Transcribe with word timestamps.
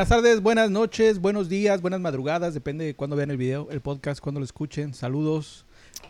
Buenas 0.00 0.16
tardes, 0.16 0.40
buenas 0.40 0.70
noches, 0.70 1.20
buenos 1.20 1.50
días, 1.50 1.82
buenas 1.82 2.00
madrugadas, 2.00 2.54
depende 2.54 2.86
de 2.86 2.94
cuándo 2.94 3.16
vean 3.16 3.30
el 3.30 3.36
video, 3.36 3.68
el 3.70 3.82
podcast, 3.82 4.18
cuando 4.18 4.40
lo 4.40 4.44
escuchen. 4.44 4.94
Saludos. 4.94 5.66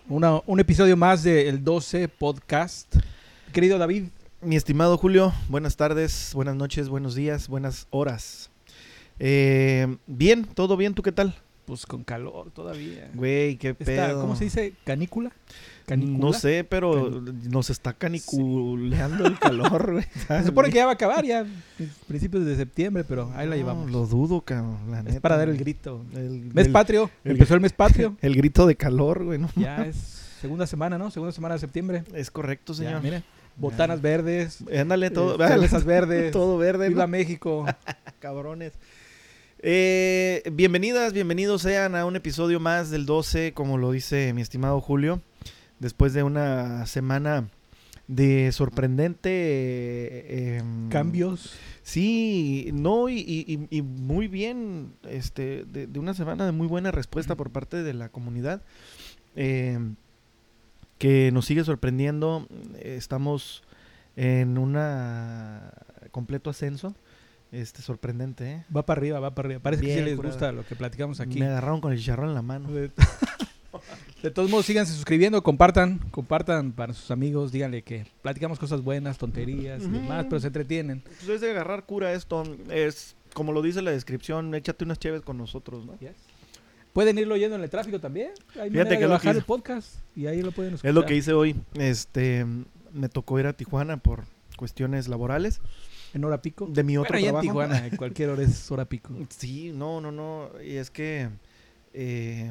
Una- 0.09 0.43
un 0.47 0.61
episodio 0.61 0.97
más 0.97 1.25
del 1.25 1.65
12 1.65 2.07
Podcast. 2.07 2.95
Querido 3.53 3.79
David, 3.79 4.05
Mi 4.43 4.55
estimado 4.55 4.97
Julio, 4.97 5.33
buenas 5.49 5.77
tardes, 5.77 6.31
buenas 6.35 6.55
noches, 6.55 6.89
buenos 6.89 7.17
días, 7.17 7.49
buenas 7.49 7.89
horas. 7.91 8.51
Eh, 9.19 9.97
bien, 10.07 10.45
todo 10.45 10.77
bien, 10.77 10.95
¿tú 10.95 11.03
qué 11.03 11.11
tal? 11.11 11.35
Pues 11.71 11.87
con 11.87 12.03
calor 12.03 12.51
todavía. 12.51 13.09
Güey, 13.15 13.57
qué 13.57 13.69
Está, 13.71 13.85
pedo. 13.85 14.21
¿Cómo 14.23 14.35
se 14.35 14.45
dice? 14.45 14.73
¿Canícula? 14.85 15.31
No 15.97 16.33
sé, 16.33 16.65
pero 16.69 17.11
nos 17.49 17.71
está 17.71 17.93
caniculeando 17.93 19.27
el 19.27 19.39
calor, 19.41 19.93
güey. 19.93 20.05
Se 20.29 20.45
supone 20.47 20.69
que 20.71 20.77
ya 20.77 20.85
va 20.85 20.93
a 20.93 20.95
acabar 20.95 21.25
ya, 21.25 21.45
principios 22.09 22.45
de 22.45 22.57
septiembre, 22.57 23.05
pero 23.05 23.31
ahí 23.35 23.47
la 23.49 23.55
No, 23.55 23.57
llevamos. 23.57 23.91
Lo 23.91 24.07
dudo, 24.07 24.41
cabrón, 24.41 24.79
la 24.91 25.01
es 25.01 25.21
para 25.21 25.37
dar 25.37 25.49
el 25.49 25.57
grito. 25.57 26.05
El, 26.15 26.51
Mes 26.53 26.67
el- 26.67 26.73
patrio, 26.73 27.11
el- 27.25 27.33
empezó 27.33 27.55
el 27.55 27.61
mes 27.61 27.73
patrio. 27.73 28.17
el 28.23 28.35
grito 28.37 28.67
de 28.67 28.77
calor, 28.77 29.25
güey, 29.25 29.39
¿no? 29.39 29.49
ya 29.57 29.85
es 29.87 29.97
segunda 30.41 30.67
semana, 30.67 30.99
¿no? 30.99 31.11
Segunda 31.11 31.33
semana 31.33 31.55
de 31.55 31.61
septiembre. 31.61 32.03
Es 32.15 32.31
correcto, 32.31 32.73
Ya, 32.73 32.79
señor. 32.85 33.03
mira, 33.03 33.23
botanas 33.57 34.01
verdes, 34.01 34.59
Ándale, 34.77 35.11
todo, 35.11 35.35
eh, 35.45 35.69
verdes, 35.85 36.31
todo 36.33 36.57
verde, 36.57 36.89
Viva 36.89 37.05
¿no? 37.05 37.09
México. 37.09 37.67
cabrones. 38.21 38.73
Eh, 39.63 40.43
bienvenidas, 40.53 41.13
bienvenidos 41.13 41.63
sean 41.63 41.95
a 41.95 42.07
un 42.07 42.17
episodio 42.17 42.61
más 42.61 42.91
del 42.91 43.05
12, 43.05 43.53
como 43.53 43.77
lo 43.77 43.93
dice 43.93 44.33
mi 44.33 44.41
estimado 44.41 44.81
Julio, 44.81 45.21
después 45.79 46.15
de 46.15 46.23
una 46.23 46.87
semana 46.87 47.49
de 48.09 48.51
sorprendente 48.53 49.31
eh, 49.31 50.57
em, 50.59 50.89
Cambios. 50.89 51.53
Sí, 51.83 52.71
no, 52.73 53.09
y, 53.11 53.19
y- 53.19 53.67
y- 53.71 53.77
y 53.79 53.83
muy 53.83 54.29
bien, 54.29 54.93
este, 55.09 55.65
de, 55.67 55.87
de 55.87 55.99
una 55.99 56.15
semana 56.15 56.47
de 56.47 56.53
muy 56.53 56.67
buena 56.67 56.91
respuesta 56.91 57.37
por 57.37 57.51
parte 57.51 57.83
de 57.83 57.93
la 57.95 58.09
comunidad, 58.09 58.63
eh, 59.37 59.79
que 60.99 61.31
nos 61.33 61.45
sigue 61.47 61.65
sorprendiendo. 61.65 62.49
Estamos 62.83 63.63
en 64.17 64.57
una 64.59 65.73
completo 66.11 66.51
ascenso, 66.51 66.95
este, 67.53 67.83
sorprendente, 67.83 68.51
¿eh? 68.51 68.65
Va 68.75 68.87
para 68.87 69.01
arriba, 69.01 69.21
va 69.21 69.35
para 69.35 69.49
arriba. 69.49 69.61
Parece 69.63 69.83
que 69.83 69.95
sí 69.95 70.03
les 70.03 70.17
gusta 70.17 70.53
lo 70.53 70.65
que 70.65 70.77
platicamos 70.77 71.21
aquí. 71.21 71.39
Me 71.39 71.47
agarraron 71.47 71.81
con 71.81 71.93
el 71.93 71.99
chicharrón 71.99 72.29
en 72.29 72.35
la 72.35 72.43
mano. 72.43 72.71
De, 72.71 72.91
de 74.23 74.31
todos 74.31 74.51
modos, 74.51 74.67
síganse 74.67 74.93
suscribiendo, 74.93 75.43
compartan, 75.43 75.99
compartan 76.11 76.73
para 76.73 76.93
sus 76.93 77.11
amigos, 77.11 77.53
díganle 77.53 77.83
que 77.83 78.07
platicamos 78.23 78.59
cosas 78.59 78.83
buenas, 78.83 79.19
tonterías 79.19 79.83
y 79.83 79.87
Ujú. 79.87 79.95
demás, 79.95 80.27
pero 80.29 80.41
se 80.41 80.47
entretienen. 80.47 81.01
Pues 81.01 81.29
es 81.29 81.41
de 81.41 81.51
agarrar 81.51 81.85
cura 81.85 82.13
esto, 82.13 82.45
es 82.71 83.17
como 83.35 83.53
lo 83.53 83.63
dice 83.63 83.83
la 83.83 83.91
descripción, 83.91 84.55
échate 84.55 84.85
unas 84.85 84.99
cheves 84.99 85.23
con 85.23 85.39
nosotros, 85.39 85.85
¿no? 85.87 85.97
Pueden 86.93 87.19
irlo 87.19 87.35
oyendo 87.35 87.55
en 87.55 87.63
el 87.63 87.71
tráfico 87.71 88.01
también. 88.01 88.33
Hay 88.61 88.71
Fíjate 88.71 88.97
que 88.97 89.03
de 89.03 89.07
bajar 89.07 89.33
que 89.33 89.39
el 89.39 89.45
podcast 89.45 89.95
y 90.17 90.27
ahí 90.27 90.43
lo 90.43 90.51
pueden 90.51 90.75
escuchar. 90.75 90.89
Es 90.89 90.95
lo 90.95 91.07
que 91.07 91.15
hice 91.15 91.33
hoy. 91.33 91.55
Este, 91.75 92.45
me 92.93 93.09
tocó 93.09 93.39
ir 93.39 93.47
a 93.47 93.53
Tijuana 93.53 93.97
por 93.97 94.25
cuestiones 94.57 95.07
laborales 95.07 95.61
En 96.15 96.25
hora 96.25 96.43
pico. 96.43 96.67
de 96.67 96.83
mi 96.83 96.97
otro 96.97 97.13
Bueno, 97.13 97.19
allá 97.19 97.27
en 97.29 97.33
trabajo. 97.33 97.43
Tijuana, 97.71 97.87
en 97.87 97.97
cualquier 97.97 98.31
hora 98.31 98.43
es 98.43 98.71
hora 98.71 98.85
pico. 98.85 99.15
Sí, 99.31 99.73
no, 99.75 100.01
no, 100.01 100.11
no. 100.13 100.51
Y 100.65 100.77
es 100.77 100.91
que 100.91 101.29
eh, 101.95 102.51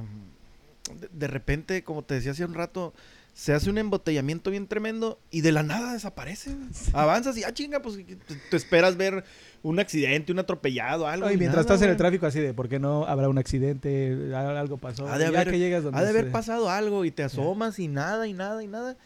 de, 1.00 1.10
de 1.12 1.28
repente, 1.28 1.84
como 1.84 2.04
te 2.04 2.16
decía 2.16 2.32
hace 2.32 2.46
un 2.46 2.54
rato, 2.54 2.94
se 3.34 3.54
hace 3.54 3.70
un 3.70 3.78
embotellamiento 3.78 4.50
bien 4.52 4.68
tremendo 4.68 5.18
y 5.32 5.42
de 5.42 5.52
la 5.54 5.64
nada 5.64 5.94
desaparece. 5.94 6.56
Avanzas 6.94 7.38
y 7.38 7.44
ah, 7.44 7.54
chinga, 7.54 7.82
pues 7.82 7.96
te, 7.96 8.16
te 8.36 8.58
esperas 8.58 8.98
ver 8.98 9.24
un 9.64 9.80
accidente, 9.80 10.32
un 10.34 10.40
atropellado, 10.40 11.08
algo. 11.08 11.28
No, 11.28 11.32
y 11.32 11.38
mientras 11.38 11.66
nada, 11.66 11.76
estás 11.76 11.82
en 11.86 11.92
el 11.92 11.98
tráfico 11.98 12.26
así 12.26 12.40
de, 12.40 12.54
¿por 12.54 12.68
qué 12.68 12.80
no 12.80 13.06
habrá 13.06 13.30
un 13.30 13.38
accidente? 13.38 14.34
Algo 14.36 14.78
pasó. 14.78 15.08
Ha 15.08 15.18
de 15.18 15.26
ya 15.32 15.42
haber- 15.42 15.52
que 15.52 15.60
llegas 15.60 15.84
donde 15.84 16.00
Ha 16.00 16.04
de 16.04 16.10
haber 16.10 16.26
se- 16.26 16.32
pasado 16.32 16.70
algo 16.70 17.06
y 17.06 17.12
te 17.12 17.24
asomas 17.24 17.80
y 17.80 17.88
nada, 17.88 18.28
y 18.28 18.34
nada, 18.34 18.62
y 18.64 18.68
nada. 18.68 18.98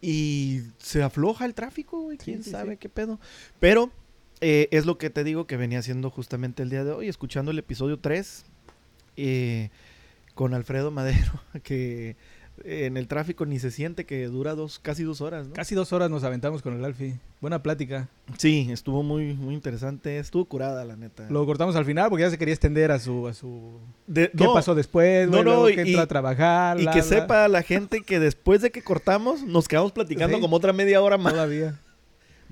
Y 0.00 0.62
se 0.78 1.02
afloja 1.02 1.44
el 1.44 1.54
tráfico, 1.54 2.00
güey. 2.02 2.16
Sí, 2.18 2.24
¿Quién 2.24 2.42
sí, 2.44 2.50
sabe 2.50 2.72
sí. 2.72 2.78
qué 2.78 2.88
pedo? 2.88 3.20
Pero 3.60 3.90
eh, 4.42 4.68
es 4.72 4.84
lo 4.84 4.98
que 4.98 5.08
te 5.08 5.24
digo 5.24 5.46
que 5.46 5.56
venía 5.56 5.78
haciendo 5.78 6.10
justamente 6.10 6.62
el 6.62 6.68
día 6.68 6.84
de 6.84 6.90
hoy, 6.92 7.08
escuchando 7.08 7.50
el 7.50 7.58
episodio 7.58 7.98
3 7.98 8.44
eh, 9.16 9.70
con 10.34 10.52
Alfredo 10.54 10.90
Madero, 10.90 11.32
que 11.62 12.16
en 12.64 12.98
el 12.98 13.08
tráfico 13.08 13.46
ni 13.46 13.58
se 13.58 13.70
siente 13.70 14.04
que 14.04 14.26
dura 14.26 14.54
dos, 14.54 14.78
casi 14.78 15.02
dos 15.04 15.20
horas, 15.22 15.48
¿no? 15.48 15.54
Casi 15.54 15.74
dos 15.74 15.92
horas 15.94 16.10
nos 16.10 16.22
aventamos 16.22 16.60
con 16.62 16.74
el 16.74 16.84
Alfie. 16.84 17.18
Buena 17.40 17.62
plática. 17.62 18.08
Sí, 18.36 18.68
estuvo 18.70 19.02
muy, 19.02 19.32
muy 19.34 19.54
interesante. 19.54 20.18
Estuvo 20.18 20.44
curada, 20.44 20.84
la 20.84 20.94
neta. 20.94 21.26
Lo 21.30 21.44
cortamos 21.46 21.74
al 21.76 21.84
final 21.86 22.08
porque 22.10 22.22
ya 22.24 22.30
se 22.30 22.38
quería 22.38 22.54
extender 22.54 22.92
a 22.92 22.98
su... 23.00 23.26
A 23.26 23.34
su... 23.34 23.80
De- 24.06 24.30
¿Qué 24.30 24.44
no, 24.44 24.52
pasó 24.54 24.74
después? 24.76 25.28
no, 25.28 25.42
no, 25.42 25.68
y- 25.68 25.74
que 25.74 25.80
entró 25.80 26.00
a 26.02 26.04
y- 26.04 26.08
trabajar. 26.08 26.80
Y 26.80 26.86
que 26.88 27.02
sepa 27.02 27.48
la 27.48 27.62
gente 27.62 28.02
que 28.02 28.20
después 28.20 28.60
de 28.60 28.70
que 28.70 28.82
cortamos, 28.82 29.42
nos 29.42 29.66
quedamos 29.66 29.90
platicando 29.92 30.36
Sí. 30.36 30.40
como 30.40 30.54
otra 30.56 30.72
media 30.72 31.00
hora 31.02 31.18
más. 31.18 31.32
Todavía. 31.32 31.80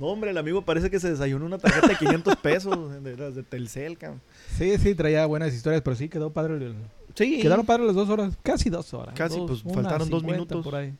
No, 0.00 0.06
hombre, 0.06 0.30
el 0.30 0.38
amigo 0.38 0.62
parece 0.62 0.90
que 0.90 0.98
se 0.98 1.10
desayunó 1.10 1.44
una 1.44 1.58
tarjeta 1.58 1.88
de 1.88 1.96
500 1.96 2.36
pesos 2.36 3.02
de, 3.04 3.14
de 3.16 3.42
Telcel, 3.42 3.98
cabrón. 3.98 4.22
Sí, 4.56 4.78
sí, 4.78 4.94
traía 4.94 5.26
buenas 5.26 5.52
historias, 5.54 5.82
pero 5.82 5.94
sí 5.94 6.08
quedó 6.08 6.32
padre. 6.32 6.54
el- 6.56 6.74
Sí. 7.14 7.40
Quedaron 7.42 7.66
padres 7.66 7.86
las 7.88 7.96
dos 7.96 8.08
horas. 8.08 8.38
Casi 8.42 8.70
dos 8.70 8.94
horas. 8.94 9.14
Casi, 9.14 9.36
Dos, 9.36 9.62
pues, 9.62 9.74
faltaron 9.74 10.08
dos 10.08 10.22
minutos. 10.24 10.64
Por 10.64 10.74
ahí. 10.76 10.94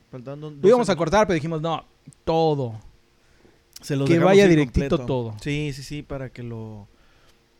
Íbamos 0.61 0.87
a 0.89 0.93
12 0.93 0.95
cortar, 0.97 1.25
pero 1.25 1.33
dijimos, 1.35 1.61
no, 1.61 1.83
todo. 2.25 2.79
Se 3.81 3.95
los 3.95 4.07
que 4.07 4.19
vaya 4.19 4.43
ir 4.43 4.49
directito 4.49 4.97
completo. 4.97 5.05
todo. 5.07 5.35
Sí, 5.41 5.71
sí, 5.73 5.81
sí, 5.81 6.01
para 6.03 6.29
que 6.29 6.43
lo... 6.43 6.87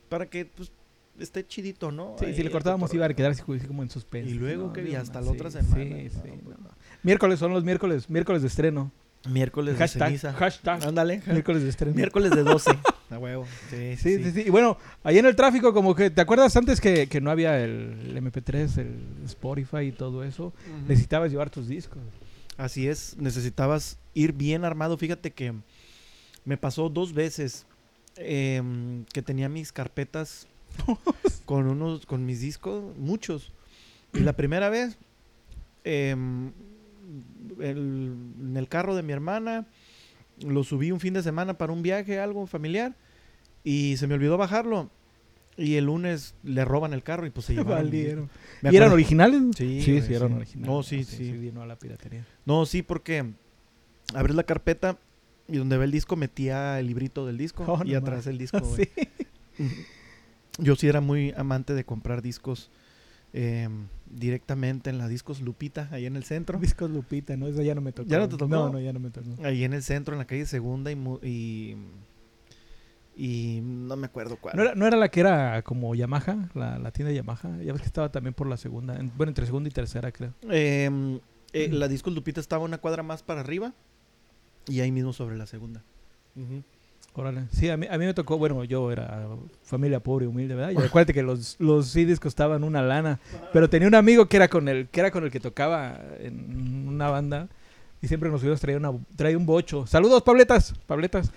Para 0.08 0.26
que, 0.26 0.44
pues, 0.44 0.70
esté 1.18 1.44
chidito, 1.46 1.90
¿no? 1.90 2.14
Sí, 2.20 2.26
Ahí 2.26 2.34
si 2.36 2.42
le 2.44 2.50
cortábamos 2.52 2.92
iba 2.94 3.06
a 3.06 3.14
quedar 3.14 3.32
así 3.32 3.42
como 3.42 3.82
en 3.82 3.90
suspenso. 3.90 4.30
Y 4.30 4.34
luego 4.34 4.66
No, 4.68 4.72
que 4.72 4.82
digo, 4.82 4.98
hasta 5.00 5.18
no, 5.20 5.26
la 5.26 5.32
otra 5.32 5.50
semana. 5.50 5.74
Sí, 5.82 6.08
sí. 6.10 6.18
No, 6.28 6.34
pues, 6.44 6.58
no. 6.60 6.68
Miércoles 7.02 7.38
son 7.40 7.52
los 7.52 7.64
miércoles, 7.64 8.08
miércoles 8.08 8.42
de 8.42 8.48
estreno. 8.48 8.92
Miércoles 9.28 9.74
de 9.74 9.78
Hashtag, 9.78 10.08
ceniza. 10.08 10.32
hashtag, 10.32 10.84
Ándale. 10.84 11.22
miércoles 11.26 11.62
de 11.62 11.68
estreno. 11.68 11.94
Miércoles 11.94 12.30
de 12.32 12.42
12. 12.42 12.70
A 13.10 13.18
huevo. 13.18 13.46
Sí, 13.70 13.96
Sí, 13.96 14.22
sí, 14.24 14.30
sí. 14.32 14.44
Y 14.46 14.50
bueno, 14.50 14.78
ahí 15.04 15.18
en 15.18 15.26
el 15.26 15.36
tráfico, 15.36 15.72
como 15.74 15.94
que, 15.94 16.10
¿te 16.10 16.20
acuerdas 16.22 16.56
antes 16.56 16.80
que, 16.80 17.06
que 17.08 17.20
no 17.20 17.30
había 17.30 17.62
el, 17.62 18.16
MP3, 18.16 18.78
el 18.78 19.24
Spotify 19.26 19.82
y 19.88 19.92
todo 19.92 20.24
eso? 20.24 20.52
Necesitabas 20.88 21.30
llevar 21.30 21.50
tus 21.50 21.68
discos. 21.68 21.98
Así 22.56 22.88
es, 22.88 23.16
necesitabas 23.18 23.98
ir 24.14 24.32
bien 24.32 24.64
armado. 24.64 24.96
Fíjate 24.96 25.30
que 25.30 25.52
me 26.44 26.56
pasó 26.56 26.88
dos 26.88 27.12
veces 27.12 27.66
em, 28.16 29.04
que 29.12 29.22
tenía 29.22 29.48
mis 29.48 29.72
carpetas 29.72 30.46
con 31.44 31.66
unos, 31.68 32.06
con 32.06 32.24
mis 32.26 32.40
discos, 32.40 32.96
muchos. 32.96 33.52
Y 34.14 34.20
la 34.20 34.32
primera 34.32 34.68
vez, 34.70 34.96
em, 35.84 36.52
el- 37.60 38.14
en 38.40 38.56
el 38.56 38.68
carro 38.68 38.94
de 38.94 39.02
mi 39.02 39.12
hermana, 39.12 39.66
lo 40.46 40.64
subí 40.64 40.90
un 40.92 41.00
fin 41.00 41.14
de 41.14 41.22
semana 41.22 41.54
para 41.58 41.72
un 41.72 41.82
viaje, 41.82 42.18
algo 42.18 42.46
familiar, 42.46 42.94
y 43.64 43.96
se 43.96 44.06
me 44.06 44.14
olvidó 44.14 44.36
bajarlo. 44.38 44.90
Y 45.56 45.74
el 45.74 45.84
lunes 45.84 46.34
le 46.44 46.64
roban 46.64 46.94
el 46.94 47.02
carro 47.02 47.26
y 47.26 47.30
pues 47.30 47.46
se 47.46 47.52
llevaron. 47.54 47.84
Valieron. 47.84 48.30
¿Y 48.62 48.74
eran 48.76 48.90
originales? 48.92 49.42
Sí, 49.56 49.82
sí, 49.82 50.00
sí, 50.00 50.14
eran 50.14 50.30
sí. 50.30 50.34
originales. 50.36 50.66
No, 50.68 50.82
sí, 50.82 51.04
sí. 51.04 51.30
vino 51.32 51.62
a 51.62 51.66
la 51.66 51.76
piratería. 51.76 52.26
No, 52.46 52.64
sí, 52.64 52.82
porque 52.82 53.26
abres 54.14 54.34
la 54.34 54.44
carpeta 54.44 54.98
y 55.48 55.58
donde 55.58 55.76
ve 55.76 55.84
el 55.84 55.90
disco 55.90 56.16
metía 56.16 56.80
el 56.80 56.86
librito 56.86 57.26
del 57.26 57.36
disco 57.36 57.64
Oh, 57.68 57.82
y 57.84 57.92
no 57.92 57.98
atrás 57.98 58.26
el 58.26 58.38
disco. 58.38 58.60
sí. 58.76 58.88
Yo 60.58 60.76
sí 60.76 60.86
era 60.88 61.00
muy 61.00 61.32
amante 61.36 61.74
de 61.74 61.84
comprar 61.84 62.22
discos 62.22 62.70
eh, 63.32 63.68
directamente 64.10 64.90
en 64.90 64.98
la 64.98 65.08
discos 65.08 65.40
Lupita, 65.40 65.88
ahí 65.90 66.06
en 66.06 66.16
el 66.16 66.24
centro. 66.24 66.58
Discos 66.58 66.90
Lupita, 66.90 67.36
¿no? 67.36 67.46
Eso 67.48 67.62
ya 67.62 67.74
no 67.74 67.80
me 67.80 67.92
tocó. 67.92 68.08
¿Ya 68.08 68.18
no 68.18 68.28
te 68.28 68.36
tocó? 68.36 68.48
No, 68.48 68.70
no, 68.70 68.80
ya 68.80 68.92
no 68.92 69.00
me 69.00 69.10
tocó. 69.10 69.28
Ahí 69.44 69.64
en 69.64 69.72
el 69.72 69.82
centro, 69.82 70.14
en 70.14 70.18
la 70.18 70.26
calle 70.26 70.44
Segunda 70.46 70.90
y, 70.92 70.96
y, 71.22 71.76
y 73.16 73.60
no 73.62 73.96
me 73.96 74.06
acuerdo 74.06 74.36
cuál. 74.36 74.56
¿No 74.56 74.62
era, 74.62 74.74
¿No 74.74 74.86
era 74.86 74.96
la 74.96 75.08
que 75.10 75.20
era 75.20 75.62
como 75.62 75.94
Yamaha? 75.94 76.48
La, 76.54 76.78
la 76.78 76.90
tienda 76.92 77.12
Yamaha. 77.12 77.58
Ya 77.62 77.72
ves 77.72 77.82
que 77.82 77.86
estaba 77.86 78.10
también 78.10 78.34
por 78.34 78.46
la 78.48 78.56
segunda. 78.56 78.96
en- 78.96 79.12
bueno, 79.16 79.30
entre 79.30 79.46
segunda 79.46 79.68
y 79.68 79.72
tercera, 79.72 80.12
creo. 80.12 80.34
Eh, 80.50 81.20
eh, 81.52 81.68
la 81.70 81.88
discos 81.88 82.14
Lupita 82.14 82.40
estaba 82.40 82.64
una 82.64 82.78
cuadra 82.78 83.02
más 83.02 83.22
para 83.22 83.40
arriba 83.40 83.74
y 84.66 84.80
ahí 84.80 84.90
mismo 84.92 85.12
sobre 85.12 85.36
la 85.36 85.46
segunda. 85.46 85.82
Órale. 87.14 87.42
Sí, 87.52 87.68
a 87.68 87.76
mí, 87.76 87.86
a 87.90 87.98
mí 87.98 88.06
me 88.06 88.14
tocó, 88.14 88.38
bueno, 88.38 88.64
yo 88.64 88.90
era 88.90 89.28
familia 89.62 90.00
pobre, 90.00 90.26
humilde, 90.26 90.54
¿verdad? 90.54 90.70
Y 90.70 90.76
acuérdate 90.86 91.12
que 91.12 91.22
los, 91.22 91.56
los 91.58 91.88
CDs 91.88 92.18
costaban 92.18 92.64
una 92.64 92.80
lana. 92.82 93.20
Pero 93.52 93.68
tenía 93.68 93.86
un 93.88 93.94
amigo 93.94 94.26
que 94.26 94.36
era 94.38 94.48
con 94.48 94.66
el 94.68 94.88
que 94.88 95.00
era 95.00 95.10
con 95.10 95.22
el 95.24 95.30
que 95.30 95.38
tocaba 95.40 96.00
en 96.20 96.88
una 96.88 97.10
banda. 97.10 97.48
Y 98.00 98.08
siempre 98.08 98.30
nos 98.30 98.42
íbamos 98.42 98.58
a 98.58 98.62
traer, 98.62 98.78
una, 98.78 98.92
traer 99.14 99.36
un 99.36 99.44
bocho. 99.46 99.86
Saludos, 99.86 100.22
Pabletas. 100.22 100.74
Pabletas. 100.86 101.30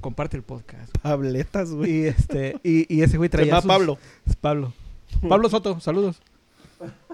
Comparte 0.00 0.36
el 0.36 0.42
podcast. 0.42 0.96
Pabletas, 0.98 1.70
güey. 1.72 1.90
Y 1.90 2.04
este, 2.06 2.56
y, 2.62 2.94
y 2.94 3.02
ese 3.02 3.16
güey 3.16 3.28
Se 3.28 3.32
traía. 3.32 3.46
llama 3.52 3.62
sus- 3.62 3.68
Pablo. 3.68 3.98
Es 4.26 4.36
Pablo. 4.36 4.72
Pablo 5.28 5.48
Soto, 5.48 5.80
saludos. 5.80 6.20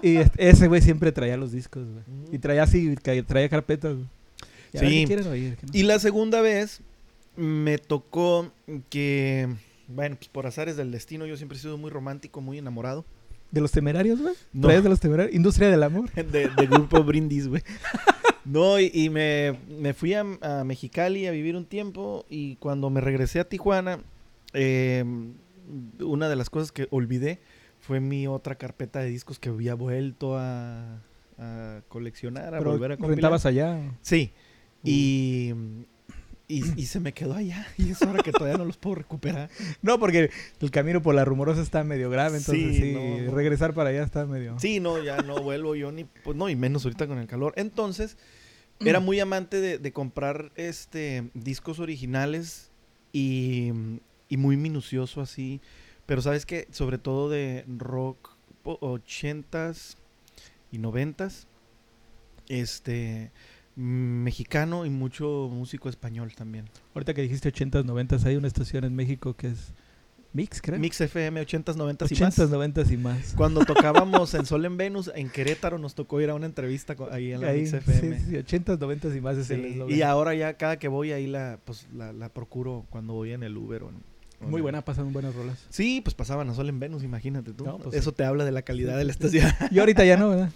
Y 0.03 0.17
este- 0.17 0.49
ese 0.49 0.67
güey 0.67 0.81
siempre 0.81 1.11
traía 1.13 1.37
los 1.37 1.51
discos, 1.53 1.83
güey. 1.89 2.03
Y 2.33 2.39
traía 2.39 2.63
así, 2.63 2.93
traía 2.97 3.47
carpetas. 3.49 3.93
güey. 3.95 4.05
Sí. 4.73 4.79
¿qué 4.79 5.05
quieren 5.05 5.27
oír? 5.27 5.57
Y 5.71 5.83
la 5.83 5.97
segunda 5.99 6.41
vez 6.41 6.81
me 7.37 7.77
tocó 7.77 8.51
que 8.89 9.47
bueno, 9.87 10.15
pues 10.15 10.29
por 10.29 10.47
azares 10.47 10.77
del 10.77 10.91
destino, 10.91 11.25
yo 11.25 11.37
siempre 11.37 11.57
he 11.57 11.61
sido 11.61 11.77
muy 11.77 11.91
romántico, 11.91 12.41
muy 12.41 12.57
enamorado. 12.57 13.05
¿De 13.51 13.61
los 13.61 13.71
temerarios, 13.71 14.19
güey? 14.21 14.33
No. 14.51 14.67
¿Traes 14.67 14.83
de 14.83 14.89
los 14.89 14.99
temerarios? 14.99 15.35
Industria 15.35 15.69
del 15.69 15.83
amor. 15.83 16.11
de, 16.13 16.49
de 16.49 16.67
grupo 16.67 17.03
Brindis, 17.03 17.47
güey. 17.47 17.61
No, 18.43 18.79
y, 18.79 18.91
y 18.93 19.09
me, 19.09 19.59
me 19.69 19.93
fui 19.93 20.13
a, 20.13 20.25
a 20.41 20.63
Mexicali 20.63 21.27
a 21.27 21.31
vivir 21.31 21.55
un 21.55 21.65
tiempo 21.65 22.25
y 22.29 22.55
cuando 22.57 22.89
me 22.89 23.01
regresé 23.01 23.39
a 23.39 23.47
Tijuana, 23.47 23.99
eh, 24.53 25.03
una 25.99 26.29
de 26.29 26.35
las 26.35 26.49
cosas 26.49 26.71
que 26.71 26.87
olvidé 26.91 27.39
fue 27.79 27.99
mi 27.99 28.27
otra 28.27 28.55
carpeta 28.55 28.99
de 28.99 29.09
discos 29.09 29.39
que 29.39 29.49
había 29.49 29.75
vuelto 29.75 30.37
a, 30.37 30.99
a 31.37 31.81
coleccionar, 31.87 32.55
a 32.55 32.57
Pero 32.59 32.71
volver 32.71 32.93
a 32.93 32.97
compilar. 32.97 33.15
rentabas 33.17 33.45
allá. 33.45 33.79
Sí, 34.01 34.31
y, 34.83 35.53
y, 36.47 36.79
y 36.79 36.85
se 36.85 36.99
me 36.99 37.11
quedó 37.13 37.33
allá 37.33 37.67
y 37.77 37.91
es 37.91 38.01
ahora 38.03 38.21
que 38.23 38.31
todavía 38.31 38.57
no 38.57 38.65
los 38.65 38.77
puedo 38.77 38.95
recuperar. 38.95 39.49
No, 39.81 39.99
porque 39.99 40.29
el 40.61 40.71
camino 40.71 41.01
por 41.01 41.15
la 41.15 41.25
rumorosa 41.25 41.61
está 41.61 41.83
medio 41.83 42.09
grave, 42.09 42.37
entonces 42.37 42.75
Sí, 42.75 42.81
sí, 42.81 42.93
no, 42.93 43.21
no. 43.25 43.31
regresar 43.35 43.73
para 43.73 43.89
allá 43.89 44.03
está 44.03 44.25
medio... 44.25 44.59
Sí, 44.59 44.79
no, 44.79 45.01
ya 45.03 45.17
no 45.23 45.41
vuelvo 45.41 45.75
yo 45.75 45.91
ni, 45.91 46.03
pues 46.03 46.35
no, 46.37 46.49
y 46.49 46.55
menos 46.55 46.85
ahorita 46.85 47.07
con 47.07 47.17
el 47.17 47.27
calor. 47.27 47.53
Entonces, 47.57 48.17
era 48.79 48.99
muy 48.99 49.19
amante 49.19 49.61
de, 49.61 49.77
de 49.79 49.91
comprar 49.93 50.51
este 50.55 51.29
discos 51.33 51.79
originales 51.79 52.69
y, 53.13 53.71
y 54.29 54.37
muy 54.37 54.57
minucioso 54.57 55.21
así. 55.21 55.61
Pero 56.05 56.21
sabes 56.21 56.45
que, 56.45 56.67
sobre 56.71 56.97
todo 56.99 57.29
de 57.29 57.63
rock 57.67 58.35
po- 58.63 58.77
ochentas 58.81 59.97
y 60.71 60.77
noventas, 60.77 61.47
este 62.49 63.31
mexicano 63.75 64.85
y 64.85 64.89
mucho 64.89 65.49
músico 65.51 65.89
español 65.89 66.33
también. 66.35 66.69
Ahorita 66.93 67.13
que 67.13 67.21
dijiste 67.21 67.51
80s, 67.53 67.83
90s, 67.85 68.25
hay 68.25 68.35
una 68.35 68.47
estación 68.47 68.83
en 68.85 68.95
México 68.95 69.35
que 69.35 69.47
es 69.47 69.73
Mix, 70.33 70.61
creo. 70.61 70.77
Mix 70.79 70.99
FM 70.99 71.39
ochentas, 71.39 71.77
noventas 71.77 72.11
y 72.11 72.15
más. 72.21 72.37
80s, 72.37 72.49
90s 72.49 72.91
y 72.91 72.97
más. 72.97 73.33
Cuando 73.37 73.61
tocábamos 73.65 74.33
en 74.33 74.45
Sol 74.45 74.65
en 74.65 74.75
Venus, 74.75 75.09
en 75.15 75.29
Querétaro, 75.29 75.77
nos 75.77 75.95
tocó 75.95 76.19
ir 76.19 76.29
a 76.29 76.35
una 76.35 76.45
entrevista 76.45 76.95
ahí 77.11 77.31
en 77.31 77.39
la 77.41 77.47
Ahí, 77.47 77.61
Mix 77.61 77.73
FM. 77.73 78.19
sí, 78.19 78.25
sí, 78.31 78.35
80s, 78.35 78.77
90s 78.77 79.15
y 79.17 79.21
más 79.21 79.37
es 79.37 79.47
Sí, 79.47 79.53
el 79.53 79.65
eslogan. 79.65 79.95
y 79.97 80.01
ahora 80.01 80.33
ya 80.35 80.53
cada 80.55 80.77
que 80.77 80.89
voy 80.89 81.11
ahí 81.13 81.25
la, 81.27 81.59
pues, 81.63 81.87
la, 81.93 82.11
la 82.11 82.29
procuro 82.29 82.85
cuando 82.89 83.13
voy 83.13 83.31
en 83.31 83.43
el 83.43 83.55
Uber. 83.55 83.83
O 83.83 83.89
en- 83.89 84.03
Muy 84.49 84.59
buena, 84.61 84.83
pasan 84.83 85.13
buenas 85.13 85.33
rolas. 85.35 85.65
Sí, 85.69 86.01
pues 86.03 86.13
pasaban 86.15 86.49
a 86.49 86.53
Sol 86.53 86.67
en 86.67 86.79
Venus, 86.81 87.03
imagínate 87.03 87.53
tú. 87.53 87.63
No, 87.63 87.77
pues 87.77 87.95
Eso 87.95 88.09
sí. 88.09 88.17
te 88.17 88.25
habla 88.25 88.43
de 88.43 88.51
la 88.51 88.61
calidad 88.63 88.97
de 88.97 89.05
la 89.05 89.11
estación. 89.13 89.49
Y 89.71 89.79
ahorita 89.79 90.03
ya 90.03 90.17
no, 90.17 90.29
¿verdad? 90.31 90.49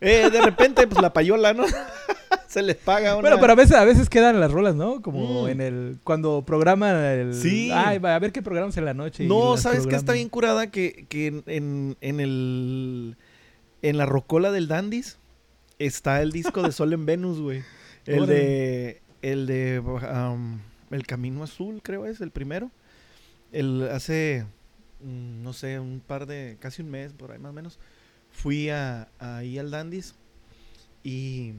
Eh, 0.00 0.30
de 0.30 0.40
repente, 0.40 0.86
pues 0.86 1.02
la 1.02 1.12
payola, 1.12 1.52
¿no? 1.52 1.64
Se 2.52 2.62
les 2.62 2.76
paga 2.76 3.12
una... 3.14 3.20
Bueno, 3.22 3.38
pero 3.40 3.52
a 3.52 3.56
veces, 3.56 3.76
a 3.76 3.84
veces 3.84 4.08
quedan 4.08 4.40
las 4.40 4.50
rolas, 4.50 4.74
¿no? 4.74 5.02
Como 5.02 5.44
Mm. 5.44 5.48
en 5.48 5.60
el... 5.60 5.98
Cuando 6.02 6.42
programan 6.46 6.96
el... 6.96 7.34
Sí. 7.34 7.70
Ay, 7.72 7.98
va, 7.98 8.14
a 8.14 8.18
ver 8.18 8.32
qué 8.32 8.40
programas 8.42 8.76
en 8.78 8.84
la 8.86 8.94
noche. 8.94 9.26
No, 9.26 9.56
¿sabes 9.58 9.86
qué 9.86 9.96
está 9.96 10.14
bien 10.14 10.28
curada? 10.30 10.70
Que, 10.70 11.04
que 11.08 11.42
en, 11.46 11.96
en, 12.00 12.20
el... 12.20 13.16
En 13.82 13.98
la 13.98 14.06
rocola 14.06 14.50
del 14.50 14.66
Dandis 14.66 15.18
está 15.78 16.22
el 16.22 16.32
disco 16.32 16.62
de 16.62 16.72
Sol 16.72 16.92
en 16.94 17.04
Venus, 17.06 17.38
güey. 17.40 17.62
El 18.06 18.26
de... 18.26 19.02
El 19.20 19.46
de... 19.46 19.80
um, 19.80 20.58
el 20.90 21.06
Camino 21.06 21.42
Azul, 21.44 21.80
creo 21.82 22.06
es, 22.06 22.22
el 22.22 22.30
primero. 22.30 22.70
El 23.52 23.88
hace... 23.92 24.46
mm, 25.04 25.42
No 25.42 25.52
sé, 25.52 25.78
un 25.78 26.00
par 26.00 26.24
de... 26.24 26.56
Casi 26.60 26.80
un 26.80 26.90
mes, 26.90 27.12
por 27.12 27.30
ahí 27.32 27.38
más 27.38 27.50
o 27.50 27.52
menos. 27.52 27.78
Fui 28.32 28.70
a, 28.70 29.08
ahí 29.18 29.58
al 29.58 29.70
Dandis 29.70 30.14
y... 31.04 31.52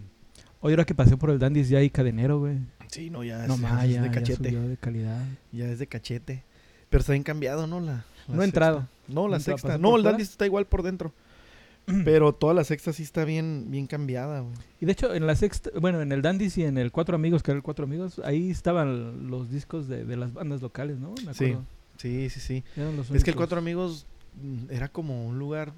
Oye, 0.61 0.73
ahora 0.73 0.85
que 0.85 0.95
pasé 0.95 1.15
por 1.17 1.29
el 1.29 1.39
Dandis 1.39 1.69
ya 1.69 1.77
hay 1.79 1.89
cadenero, 1.89 2.39
güey. 2.39 2.57
Sí, 2.87 3.09
no, 3.09 3.23
ya, 3.23 3.45
No 3.47 3.53
es, 3.55 3.61
de 3.61 3.93
ya 3.93 4.11
cachete. 4.11 4.49
subió 4.49 4.67
de 4.67 4.77
calidad. 4.77 5.23
Ya 5.51 5.65
es 5.69 5.79
de 5.79 5.87
cachete. 5.87 6.43
Pero 6.89 7.01
está 7.01 7.13
bien 7.13 7.23
cambiado, 7.23 7.67
¿no? 7.67 7.79
La, 7.79 8.03
la 8.27 8.35
No 8.35 8.41
he 8.41 8.45
entrado. 8.45 8.87
No, 9.07 9.21
¿No 9.23 9.27
la 9.27 9.39
sexta. 9.39 9.69
¿Pasó 9.69 9.79
No, 9.79 9.95
el? 9.95 10.03
Dandis 10.03 10.29
está 10.29 10.45
igual 10.45 10.65
por 10.65 10.83
dentro. 10.83 11.13
Pero 12.05 12.33
toda 12.33 12.53
la 12.53 12.63
sexta 12.63 12.93
sí 12.93 13.03
está 13.03 13.25
bien, 13.25 13.67
bien 13.69 13.87
cambiada, 13.87 14.41
güey. 14.41 14.53
Y 14.81 14.85
de 14.85 14.91
hecho, 14.91 15.13
en 15.13 15.25
la 15.27 15.35
sexta, 15.35 15.69
bueno, 15.79 16.01
en 16.01 16.11
el 16.11 16.21
Dandis 16.21 16.57
y 16.57 16.63
en 16.63 16.77
el 16.77 16.91
Cuatro 16.91 17.15
Amigos, 17.15 17.41
que 17.43 17.51
era 17.51 17.57
el 17.57 17.63
Cuatro 17.63 17.85
Amigos, 17.85 18.19
ahí 18.25 18.49
estaban 18.49 19.29
los 19.29 19.49
discos 19.49 19.87
de, 19.87 20.03
de 20.03 20.17
las 20.17 20.33
bandas 20.33 20.61
locales, 20.61 20.97
¿no? 20.99 21.13
Me 21.25 21.33
Sí. 21.33 21.55
Sí, 21.97 22.29
sí, 22.29 22.39
sí. 22.39 22.63
Eran 22.75 22.95
los 22.97 23.11
Es 23.11 23.23
que 23.23 23.31
el. 23.31 23.35
Cuatro 23.35 23.59
Amigos 23.59 24.05
mm, 24.41 24.71
era 24.71 24.87
como 24.89 25.25
un 25.27 25.37
lugar 25.37 25.73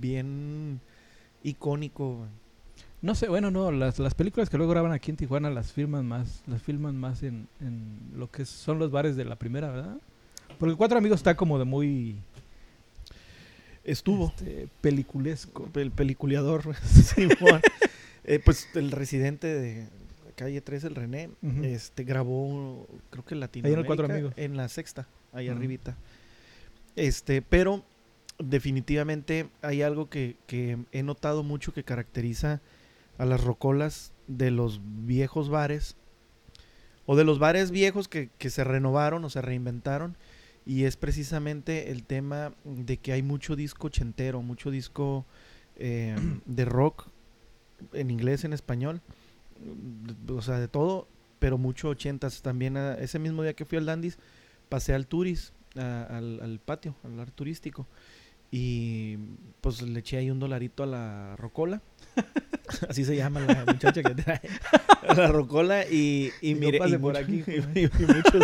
bien 0.00 0.80
icónico, 1.42 2.16
güey. 2.16 2.28
No 3.04 3.14
sé, 3.14 3.28
bueno, 3.28 3.50
no, 3.50 3.70
las, 3.70 3.98
las 3.98 4.14
películas 4.14 4.48
que 4.48 4.56
luego 4.56 4.72
graban 4.72 4.92
aquí 4.92 5.10
en 5.10 5.18
Tijuana 5.18 5.50
las 5.50 5.72
filman 5.72 6.06
más, 6.06 6.42
las 6.46 6.62
filman 6.62 6.96
más 6.96 7.22
en, 7.22 7.48
en 7.60 7.98
lo 8.16 8.30
que 8.30 8.46
son 8.46 8.78
los 8.78 8.90
bares 8.90 9.14
de 9.14 9.26
la 9.26 9.36
primera, 9.36 9.70
¿verdad? 9.70 9.98
Porque 10.58 10.70
el 10.70 10.78
Cuatro 10.78 10.96
Amigos 10.96 11.18
está 11.20 11.36
como 11.36 11.58
de 11.58 11.66
muy 11.66 12.16
Estuvo. 13.84 14.28
este, 14.28 14.68
peliculesco. 14.80 15.68
El 15.74 15.90
peliculeador. 15.90 16.74
Simón. 16.82 17.60
Eh, 18.24 18.40
pues 18.42 18.68
el 18.74 18.90
residente 18.90 19.48
de 19.48 19.86
calle 20.34 20.62
3, 20.62 20.84
el 20.84 20.94
René, 20.94 21.28
este 21.62 22.04
grabó, 22.04 22.86
creo 23.10 23.22
que 23.22 23.34
en 23.34 23.36
Ahí 23.36 23.38
en 23.38 23.40
Latinoamérica. 23.40 23.80
el 23.80 23.86
Cuatro 23.86 24.06
Amigos. 24.06 24.32
En 24.38 24.56
la 24.56 24.68
sexta, 24.70 25.06
ahí 25.34 25.50
Ujú. 25.50 25.58
arribita. 25.58 25.94
Este, 26.96 27.42
pero 27.42 27.84
definitivamente 28.38 29.48
hay 29.60 29.82
algo 29.82 30.08
que, 30.08 30.36
que 30.46 30.78
he 30.92 31.02
notado 31.02 31.42
mucho 31.42 31.74
que 31.74 31.84
caracteriza 31.84 32.62
a 33.18 33.24
las 33.24 33.42
rocolas 33.44 34.12
de 34.26 34.50
los 34.50 34.80
viejos 34.82 35.48
bares 35.48 35.96
o 37.06 37.16
de 37.16 37.24
los 37.24 37.38
bares 37.38 37.70
viejos 37.70 38.08
que, 38.08 38.30
que 38.38 38.50
se 38.50 38.64
renovaron 38.64 39.24
o 39.24 39.30
se 39.30 39.42
reinventaron 39.42 40.16
y 40.66 40.84
es 40.84 40.96
precisamente 40.96 41.90
el 41.90 42.04
tema 42.04 42.54
de 42.64 42.96
que 42.96 43.12
hay 43.12 43.22
mucho 43.22 43.56
disco 43.56 43.88
ochentero, 43.88 44.42
mucho 44.42 44.70
disco 44.70 45.26
eh, 45.76 46.16
de 46.46 46.64
rock 46.64 47.08
en 47.92 48.10
inglés, 48.10 48.44
en 48.44 48.52
español, 48.52 49.02
o 50.28 50.40
sea, 50.40 50.58
de 50.58 50.68
todo, 50.68 51.06
pero 51.38 51.58
mucho 51.58 51.88
ochentas. 51.90 52.40
También 52.42 52.76
ah, 52.76 52.94
ese 52.94 53.18
mismo 53.18 53.42
día 53.42 53.54
que 53.54 53.64
fui 53.64 53.76
al 53.76 53.86
Dandis, 53.86 54.18
pasé 54.68 54.94
al 54.94 55.06
Turis, 55.06 55.52
al, 55.76 56.40
al 56.40 56.60
patio, 56.64 56.94
al 57.04 57.16
bar 57.16 57.30
turístico. 57.30 57.86
Y 58.56 59.16
pues 59.60 59.82
le 59.82 59.98
eché 59.98 60.16
ahí 60.18 60.30
un 60.30 60.38
dolarito 60.38 60.84
a 60.84 60.86
la 60.86 61.34
rocola. 61.36 61.82
Así 62.88 63.04
se 63.04 63.16
llama 63.16 63.40
la 63.40 63.64
muchacha 63.66 64.00
que 64.00 64.14
trae. 64.14 64.40
A 65.08 65.12
la 65.14 65.26
rocola 65.26 65.84
y, 65.90 66.30
y 66.40 66.54
mire. 66.54 66.76
y 66.76 66.96
por 66.98 67.00
mucho- 67.00 67.18
aquí, 67.18 67.42
y- 67.74 67.88
mucho, 68.06 68.38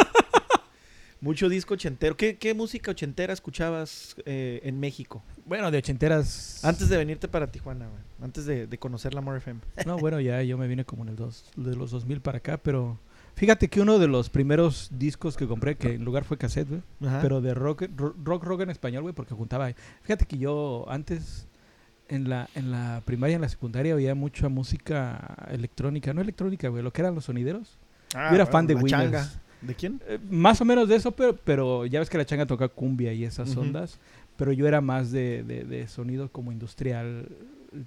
mucho 1.20 1.48
disco 1.48 1.74
ochentero. 1.74 2.16
¿Qué, 2.16 2.38
qué 2.38 2.54
música 2.54 2.90
ochentera 2.90 3.32
escuchabas 3.32 4.16
eh, 4.26 4.60
en 4.64 4.80
México? 4.80 5.22
Bueno, 5.46 5.70
de 5.70 5.78
ochenteras. 5.78 6.64
Antes 6.64 6.88
de 6.88 6.96
venirte 6.96 7.28
para 7.28 7.46
Tijuana, 7.52 7.86
güey. 7.86 8.00
Antes 8.20 8.46
de, 8.46 8.66
de 8.66 8.78
conocer 8.78 9.14
la 9.14 9.20
More 9.20 9.38
FM. 9.38 9.60
No, 9.86 9.96
bueno, 9.98 10.18
ya 10.20 10.42
yo 10.42 10.58
me 10.58 10.66
vine 10.66 10.84
como 10.84 11.04
en 11.04 11.10
el 11.10 11.16
dos, 11.16 11.44
de 11.56 11.76
los 11.76 11.92
2000 11.92 12.20
para 12.20 12.38
acá, 12.38 12.56
pero 12.58 12.98
fíjate 13.40 13.68
que 13.68 13.80
uno 13.80 13.98
de 13.98 14.06
los 14.06 14.28
primeros 14.28 14.90
discos 14.98 15.36
que 15.38 15.46
compré, 15.48 15.74
que 15.76 15.94
en 15.94 16.04
lugar 16.04 16.24
fue 16.24 16.36
cassette, 16.36 16.68
güey, 16.68 16.82
pero 17.22 17.40
de 17.40 17.54
rock, 17.54 17.84
ro- 17.96 18.14
rock, 18.22 18.44
rock 18.44 18.60
en 18.60 18.70
español, 18.70 19.02
güey, 19.02 19.14
porque 19.14 19.34
juntaba. 19.34 19.72
Fíjate 20.02 20.26
que 20.26 20.36
yo 20.36 20.84
antes 20.90 21.46
en 22.08 22.28
la 22.28 22.48
en 22.54 22.70
la 22.70 23.02
primaria, 23.06 23.36
en 23.36 23.40
la 23.42 23.48
secundaria 23.48 23.94
oía 23.94 24.14
mucha 24.14 24.48
música 24.50 25.46
electrónica, 25.50 26.12
no 26.12 26.20
electrónica, 26.20 26.68
güey, 26.68 26.82
lo 26.82 26.92
que 26.92 27.00
eran 27.00 27.14
los 27.14 27.24
sonideros. 27.24 27.78
Ah, 28.14 28.28
yo 28.30 28.34
era 28.36 28.44
fan 28.46 28.66
de 28.66 28.74
Winners. 28.74 29.38
¿De 29.62 29.74
quién? 29.74 30.00
Eh, 30.08 30.18
más 30.30 30.60
o 30.60 30.64
menos 30.64 30.88
de 30.88 30.96
eso, 30.96 31.12
pero, 31.12 31.36
pero 31.36 31.86
ya 31.86 31.98
ves 32.00 32.08
que 32.10 32.18
la 32.18 32.24
changa 32.26 32.46
toca 32.46 32.68
cumbia 32.68 33.12
y 33.12 33.24
esas 33.24 33.56
ondas. 33.56 33.98
Pero 34.36 34.52
yo 34.52 34.66
era 34.66 34.80
más 34.80 35.12
de, 35.12 35.42
de, 35.44 35.64
de 35.64 35.86
sonido 35.88 36.30
como 36.30 36.50
industrial. 36.52 37.28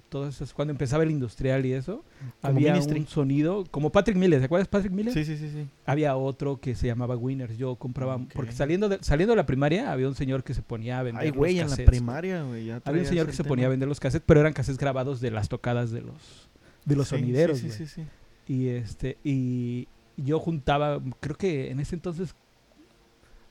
Todas 0.08 0.36
esas, 0.36 0.54
cuando 0.54 0.72
empezaba 0.72 1.02
el 1.02 1.10
industrial 1.10 1.66
y 1.66 1.74
eso, 1.74 2.02
Como 2.40 2.56
había 2.56 2.72
Ministry. 2.72 3.00
un 3.00 3.06
sonido 3.06 3.64
como 3.70 3.90
Patrick 3.90 4.16
Miller. 4.16 4.38
¿Te 4.40 4.46
acuerdas 4.46 4.66
Patrick 4.66 4.92
Miller? 4.92 5.12
Sí, 5.12 5.24
sí, 5.26 5.36
sí, 5.36 5.50
sí. 5.50 5.68
Había 5.84 6.16
otro 6.16 6.58
que 6.58 6.74
se 6.74 6.86
llamaba 6.86 7.16
Winners. 7.16 7.58
Yo 7.58 7.74
compraba, 7.76 8.18
porque 8.34 8.52
saliendo 8.52 8.88
de, 8.88 8.98
saliendo 9.02 9.32
de 9.32 9.36
la 9.36 9.44
primaria 9.46 9.92
había 9.92 10.08
un 10.08 10.14
señor 10.14 10.42
que 10.42 10.54
se 10.54 10.62
ponía 10.62 10.98
a 11.00 11.02
vender 11.02 11.22
Ay, 11.24 11.28
los 11.28 11.36
güey, 11.36 11.52
en 11.58 11.64
la 11.66 11.70
cassettes. 11.70 11.86
primaria, 11.90 12.42
güey. 12.44 12.64
ya 12.64 12.80
Había 12.84 13.02
un 13.02 13.08
señor 13.08 13.26
que 13.26 13.32
se 13.32 13.42
tema. 13.42 13.48
ponía 13.50 13.66
a 13.66 13.68
vender 13.68 13.86
los 13.88 14.00
cassettes, 14.00 14.24
pero 14.26 14.40
eran 14.40 14.54
cassettes 14.54 14.78
grabados 14.78 15.20
de 15.20 15.30
las 15.30 15.50
tocadas 15.50 15.90
de 15.90 16.00
los 16.00 16.48
de 16.86 16.96
los 16.96 17.08
Sí, 17.08 17.16
sonideros. 17.16 17.58
Sí, 17.58 17.70
sí, 17.70 17.86
sí. 17.86 18.02
Y 18.48 18.68
este, 18.68 19.18
y 19.22 19.86
yo 20.16 20.38
juntaba, 20.38 21.00
creo 21.20 21.36
que 21.36 21.70
en 21.70 21.80
ese 21.80 21.94
entonces, 21.94 22.34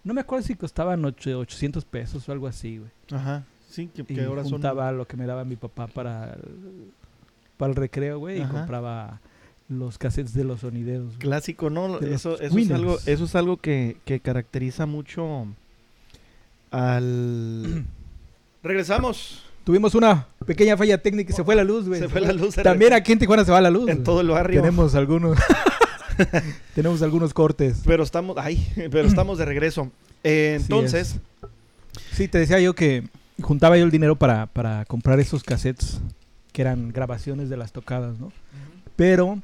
no 0.03 0.13
me 0.13 0.21
acuerdo 0.21 0.45
si 0.47 0.55
costaban 0.55 1.03
ocho- 1.05 1.39
800 1.39 1.85
pesos 1.85 2.27
o 2.27 2.31
algo 2.31 2.47
así, 2.47 2.79
güey. 2.79 2.91
Ajá. 3.11 3.43
Sí, 3.73 3.87
que, 3.87 4.03
Y 4.03 4.05
que 4.05 4.23
ahora 4.23 4.43
son... 4.43 4.51
juntaba 4.51 4.91
lo 4.91 5.07
que 5.07 5.17
me 5.17 5.25
daba 5.25 5.43
mi 5.45 5.55
papá 5.55 5.87
para 5.87 6.33
el, 6.33 6.91
para 7.57 7.71
el 7.71 7.75
recreo, 7.75 8.19
güey, 8.19 8.39
y 8.39 8.45
compraba 8.45 9.19
los 9.67 9.97
cassettes 9.97 10.35
de 10.35 10.43
los 10.43 10.59
sonideros. 10.59 11.07
güey. 11.07 11.17
Clásico, 11.17 11.71
¿no? 11.71 11.97
De 11.97 12.13
Eso, 12.13 12.39
eso 12.39 12.55
es 12.55 12.69
algo, 12.69 12.99
eso 13.07 13.25
es 13.25 13.35
algo 13.35 13.57
que, 13.57 13.97
que 14.05 14.19
caracteriza 14.19 14.85
mucho 14.85 15.47
al... 16.69 17.85
Regresamos. 18.63 19.43
Tuvimos 19.63 19.95
una 19.95 20.27
pequeña 20.45 20.77
falla 20.77 20.99
técnica 20.99 21.31
y 21.31 21.35
se 21.35 21.43
fue 21.43 21.55
la 21.55 21.63
luz, 21.63 21.87
güey. 21.87 21.99
Se 21.99 22.09
fue 22.09 22.21
la 22.21 22.31
luz. 22.31 22.53
También 22.55 22.93
aquí 22.93 23.13
en 23.13 23.19
Tijuana 23.19 23.43
se 23.43 23.51
va 23.51 23.59
la 23.59 23.71
luz. 23.71 23.89
en 23.89 24.03
todo 24.03 24.21
el 24.21 24.27
barrio. 24.27 24.61
Tenemos 24.61 24.93
algunos 24.93 25.35
tenemos 26.75 27.01
algunos 27.01 27.33
cortes. 27.33 27.81
Pero 27.85 28.03
estamos, 28.03 28.37
ay, 28.37 28.67
pero 28.91 29.07
estamos 29.07 29.39
de 29.39 29.45
regreso. 29.45 29.91
Eh, 30.23 30.57
entonces, 30.61 31.17
Sí, 32.11 32.27
te 32.27 32.37
decía 32.37 32.59
yo 32.59 32.75
que 32.75 33.03
juntaba 33.41 33.77
yo 33.77 33.85
el 33.85 33.91
dinero 33.91 34.15
para, 34.15 34.47
para 34.47 34.85
comprar 34.85 35.19
esos 35.19 35.43
cassettes 35.43 36.01
que 36.51 36.61
eran 36.61 36.89
grabaciones 36.89 37.49
de 37.49 37.57
las 37.57 37.71
tocadas, 37.71 38.19
¿no? 38.19 38.31
Pero 38.95 39.39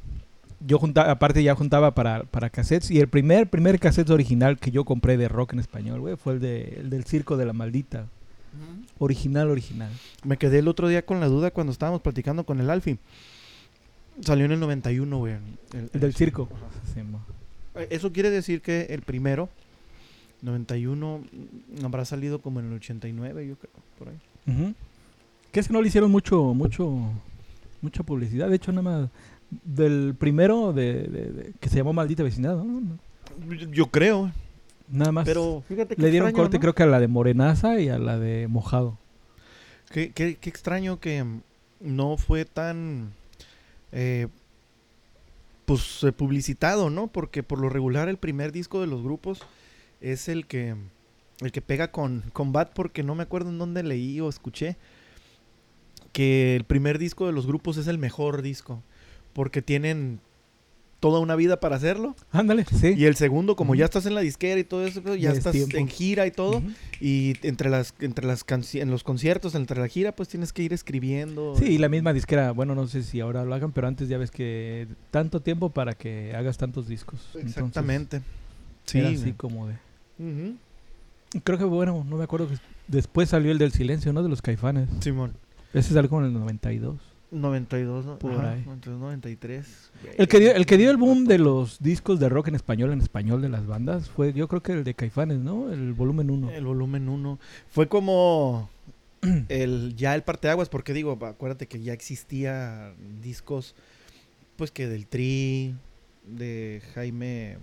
yo 0.60 0.78
juntaba, 0.78 1.12
aparte 1.12 1.42
ya 1.42 1.56
juntaba 1.56 1.96
para, 1.96 2.24
para 2.24 2.50
cassettes 2.50 2.92
y 2.92 3.00
el 3.00 3.08
primer, 3.08 3.50
primer 3.50 3.80
cassette 3.80 4.10
original 4.10 4.60
que 4.60 4.72
yo 4.72 4.86
compré 4.86 5.18
de 5.18 5.28
rock 5.28 5.54
en 5.54 5.60
español, 5.60 6.02
güey, 6.02 6.16
fue 6.18 6.34
el, 6.34 6.40
de, 6.40 6.78
el 6.82 6.90
del 6.90 7.06
Circo 7.06 7.38
de 7.38 7.46
la 7.46 7.54
Maldita. 7.54 8.08
Original, 8.98 9.50
original. 9.50 9.92
me 10.24 10.38
quedé 10.38 10.60
el 10.60 10.68
otro 10.68 10.88
día 10.88 11.06
con 11.06 11.20
la 11.20 11.28
duda 11.28 11.52
cuando 11.52 11.72
estábamos 11.72 12.02
platicando 12.02 12.44
con 12.44 12.60
el 12.60 12.70
Alfi. 12.70 12.98
Salió 14.22 14.46
en 14.46 14.52
el 14.52 14.60
91, 14.60 15.18
güey. 15.18 15.34
El, 15.74 15.90
El 15.94 16.00
del 16.00 16.14
circo. 16.14 16.50
Sí. 16.94 17.00
Eh, 17.76 17.88
Eso 17.92 18.12
quiere 18.12 18.30
decir 18.32 18.62
que 18.62 18.88
el 18.90 19.02
primero, 19.02 19.50
91, 20.42 21.20
mm, 21.82 21.86
habrá 21.86 22.06
salido 22.06 22.40
como 22.42 22.60
en 22.60 22.68
el 22.68 22.74
89, 22.74 23.48
yo 23.48 23.56
creo, 23.56 23.72
por 23.98 24.10
ahí. 24.10 24.18
Ujú. 24.48 24.74
Que 25.52 25.60
es 25.60 25.68
que 25.68 25.74
no 25.74 25.82
le 25.82 25.88
hicieron 25.88 26.12
mucho, 26.12 26.54
mucho, 26.54 27.12
mucha 27.82 28.04
publicidad. 28.04 28.50
De 28.50 28.56
hecho, 28.56 28.72
nada 28.72 28.82
más 28.84 29.10
del 29.64 30.16
primero 30.18 30.74
de, 30.74 30.94
de- 31.08 31.32
de- 31.32 31.54
que 31.60 31.70
se 31.70 31.78
llamó 31.78 31.92
Maldita 31.94 32.24
Vecindad, 32.24 32.56
¿no? 32.64 32.98
Yo 33.72 33.88
creo, 33.88 34.32
Nada 34.90 35.12
más. 35.12 35.26
pero 35.26 35.64
fíjate 35.68 35.96
que 35.96 36.02
le 36.02 36.10
dieron 36.12 36.30
extraño, 36.30 36.44
corte, 36.44 36.58
¿no? 36.58 36.62
creo 36.62 36.76
que 36.76 36.84
a 36.84 36.88
la 36.88 37.00
de 37.00 37.08
Morenaza 37.08 37.80
y 37.80 37.90
a 37.90 37.98
la 38.00 38.18
de 38.20 38.48
Mojado. 38.48 38.98
Qué, 39.92 40.12
qué- 40.12 40.36
qué 40.36 40.50
extraño 40.50 41.00
que 41.00 41.24
mm, 41.24 41.42
no 41.82 42.18
fue 42.18 42.46
tan 42.46 43.12
eh, 43.92 44.28
pues 45.66 46.04
eh, 46.04 46.12
publicitado, 46.12 46.90
¿no? 46.90 47.08
Porque 47.08 47.44
por 47.44 47.60
lo 47.60 47.70
regular 47.70 48.10
el 48.10 48.18
primer 48.18 48.52
disco 48.52 48.82
de 48.82 48.88
los 48.88 49.02
grupos 49.04 49.42
es 50.02 50.30
el 50.30 50.46
que 50.48 50.76
el 51.42 51.52
que 51.52 51.62
pega 51.62 51.92
con, 51.92 52.24
con 52.34 52.52
Bad 52.52 52.72
porque 52.74 53.02
no 53.04 53.16
me 53.16 53.24
acuerdo 53.24 53.50
en 53.50 53.58
dónde 53.58 53.82
leí 53.84 54.20
o 54.20 54.28
escuché 54.30 54.76
que 56.12 56.56
el 56.56 56.64
primer 56.64 56.98
disco 57.00 57.28
de 57.28 57.32
los 57.34 57.46
grupos 57.48 57.78
es 57.78 57.88
el 57.88 57.98
mejor 57.98 58.42
disco 58.42 58.84
porque 59.34 59.62
tienen 59.62 60.20
toda 61.00 61.20
una 61.22 61.38
vida 61.38 61.62
para 61.62 61.78
hacerlo 61.78 62.14
Ándale, 62.32 62.66
sí. 62.66 62.94
y 62.98 63.06
el 63.06 63.16
segundo 63.16 63.56
como 63.56 63.74
ya 63.74 63.86
estás 63.86 64.06
en 64.06 64.16
la 64.16 64.22
disquera 64.22 64.60
y 64.60 64.66
todo 64.66 64.86
eso 64.86 65.02
ya 65.02 65.16
Ya 65.16 65.32
es 65.32 65.38
estás 65.38 65.54
tiempo. 65.54 65.78
en 65.78 65.88
gira 65.88 66.28
y 66.28 66.32
todo 66.32 66.62
y 67.00 67.36
entre 67.44 67.70
las 67.70 67.94
entre 68.02 68.26
las 68.28 68.44
en 68.74 68.92
los 68.92 69.04
conciertos, 69.06 69.56
entre 69.56 69.80
la 69.80 69.88
gira, 69.88 70.14
pues 70.14 70.28
tienes 70.28 70.52
que 70.52 70.62
ir 70.64 70.74
escribiendo. 70.74 71.56
Sí, 71.58 71.66
y 71.68 71.78
la 71.78 71.88
misma 71.88 72.12
disquera, 72.12 72.52
bueno, 72.52 72.76
no 72.76 72.86
sé 72.88 73.04
si 73.04 73.22
ahora 73.22 73.46
lo 73.46 73.56
hagan, 73.56 73.72
pero 73.72 73.88
antes 73.88 74.10
ya 74.10 74.18
ves 74.18 74.30
que 74.32 74.88
tanto 75.10 75.42
tiempo 75.42 75.70
para 75.70 75.94
que 75.94 76.34
hagas 76.36 76.58
tantos 76.58 76.90
discos. 76.90 77.22
Entonces, 77.28 77.52
Exactamente. 77.58 78.22
Sí. 78.84 78.98
era 79.00 79.08
así 79.10 79.32
como 79.32 79.68
de... 79.68 79.76
Creo 81.44 81.58
que, 81.58 81.64
bueno, 81.64 82.06
no 82.08 82.18
me 82.18 82.24
acuerdo. 82.24 82.48
que 82.48 82.56
Después 82.88 83.30
salió 83.30 83.52
el 83.52 83.58
del 83.58 83.72
silencio, 83.72 84.12
¿no? 84.14 84.24
De 84.24 84.30
los 84.30 84.42
caifanes. 84.42 84.90
Simón. 85.00 85.34
Ese 85.74 85.94
salió 85.94 86.10
como 86.10 86.22
en 86.22 86.28
el 86.28 86.34
92. 86.34 86.98
92, 87.32 88.06
¿no? 88.06 88.18
Por 88.18 88.34
Ajá, 88.34 88.52
ahí. 88.54 88.60
entonces 88.66 89.00
93. 89.00 89.92
El 90.18 90.28
que, 90.28 90.40
dio, 90.40 90.52
el 90.52 90.66
que 90.66 90.78
dio 90.78 90.90
el 90.90 90.98
boom 90.98 91.26
de 91.26 91.38
los 91.38 91.80
discos 91.80 92.20
de 92.20 92.28
rock 92.28 92.48
en 92.48 92.56
español, 92.56 92.92
en 92.92 93.02
español 93.02 93.42
de 93.42 93.50
las 93.50 93.68
bandas, 93.68 94.10
fue 94.10 94.34
yo 94.34 94.48
creo 94.48 94.64
que 94.64 94.72
el 94.72 94.84
de 94.84 94.96
Caifanes, 94.96 95.38
¿no? 95.38 95.72
El 95.72 95.94
volumen 95.94 96.32
1. 96.32 96.50
El 96.52 96.66
volumen 96.66 97.08
1. 97.08 97.40
Fue 97.70 97.88
como 97.88 98.70
el 99.50 99.96
ya 99.96 100.16
el 100.16 100.24
parteaguas, 100.24 100.70
porque 100.70 100.94
digo, 100.94 101.18
acuérdate 101.24 101.68
que 101.68 101.82
ya 101.82 101.94
existía 101.94 102.94
discos, 103.22 103.76
pues 104.56 104.72
que 104.72 104.88
del 104.88 105.06
Tri, 105.06 105.76
de 106.26 106.82
Jaime 106.96 107.58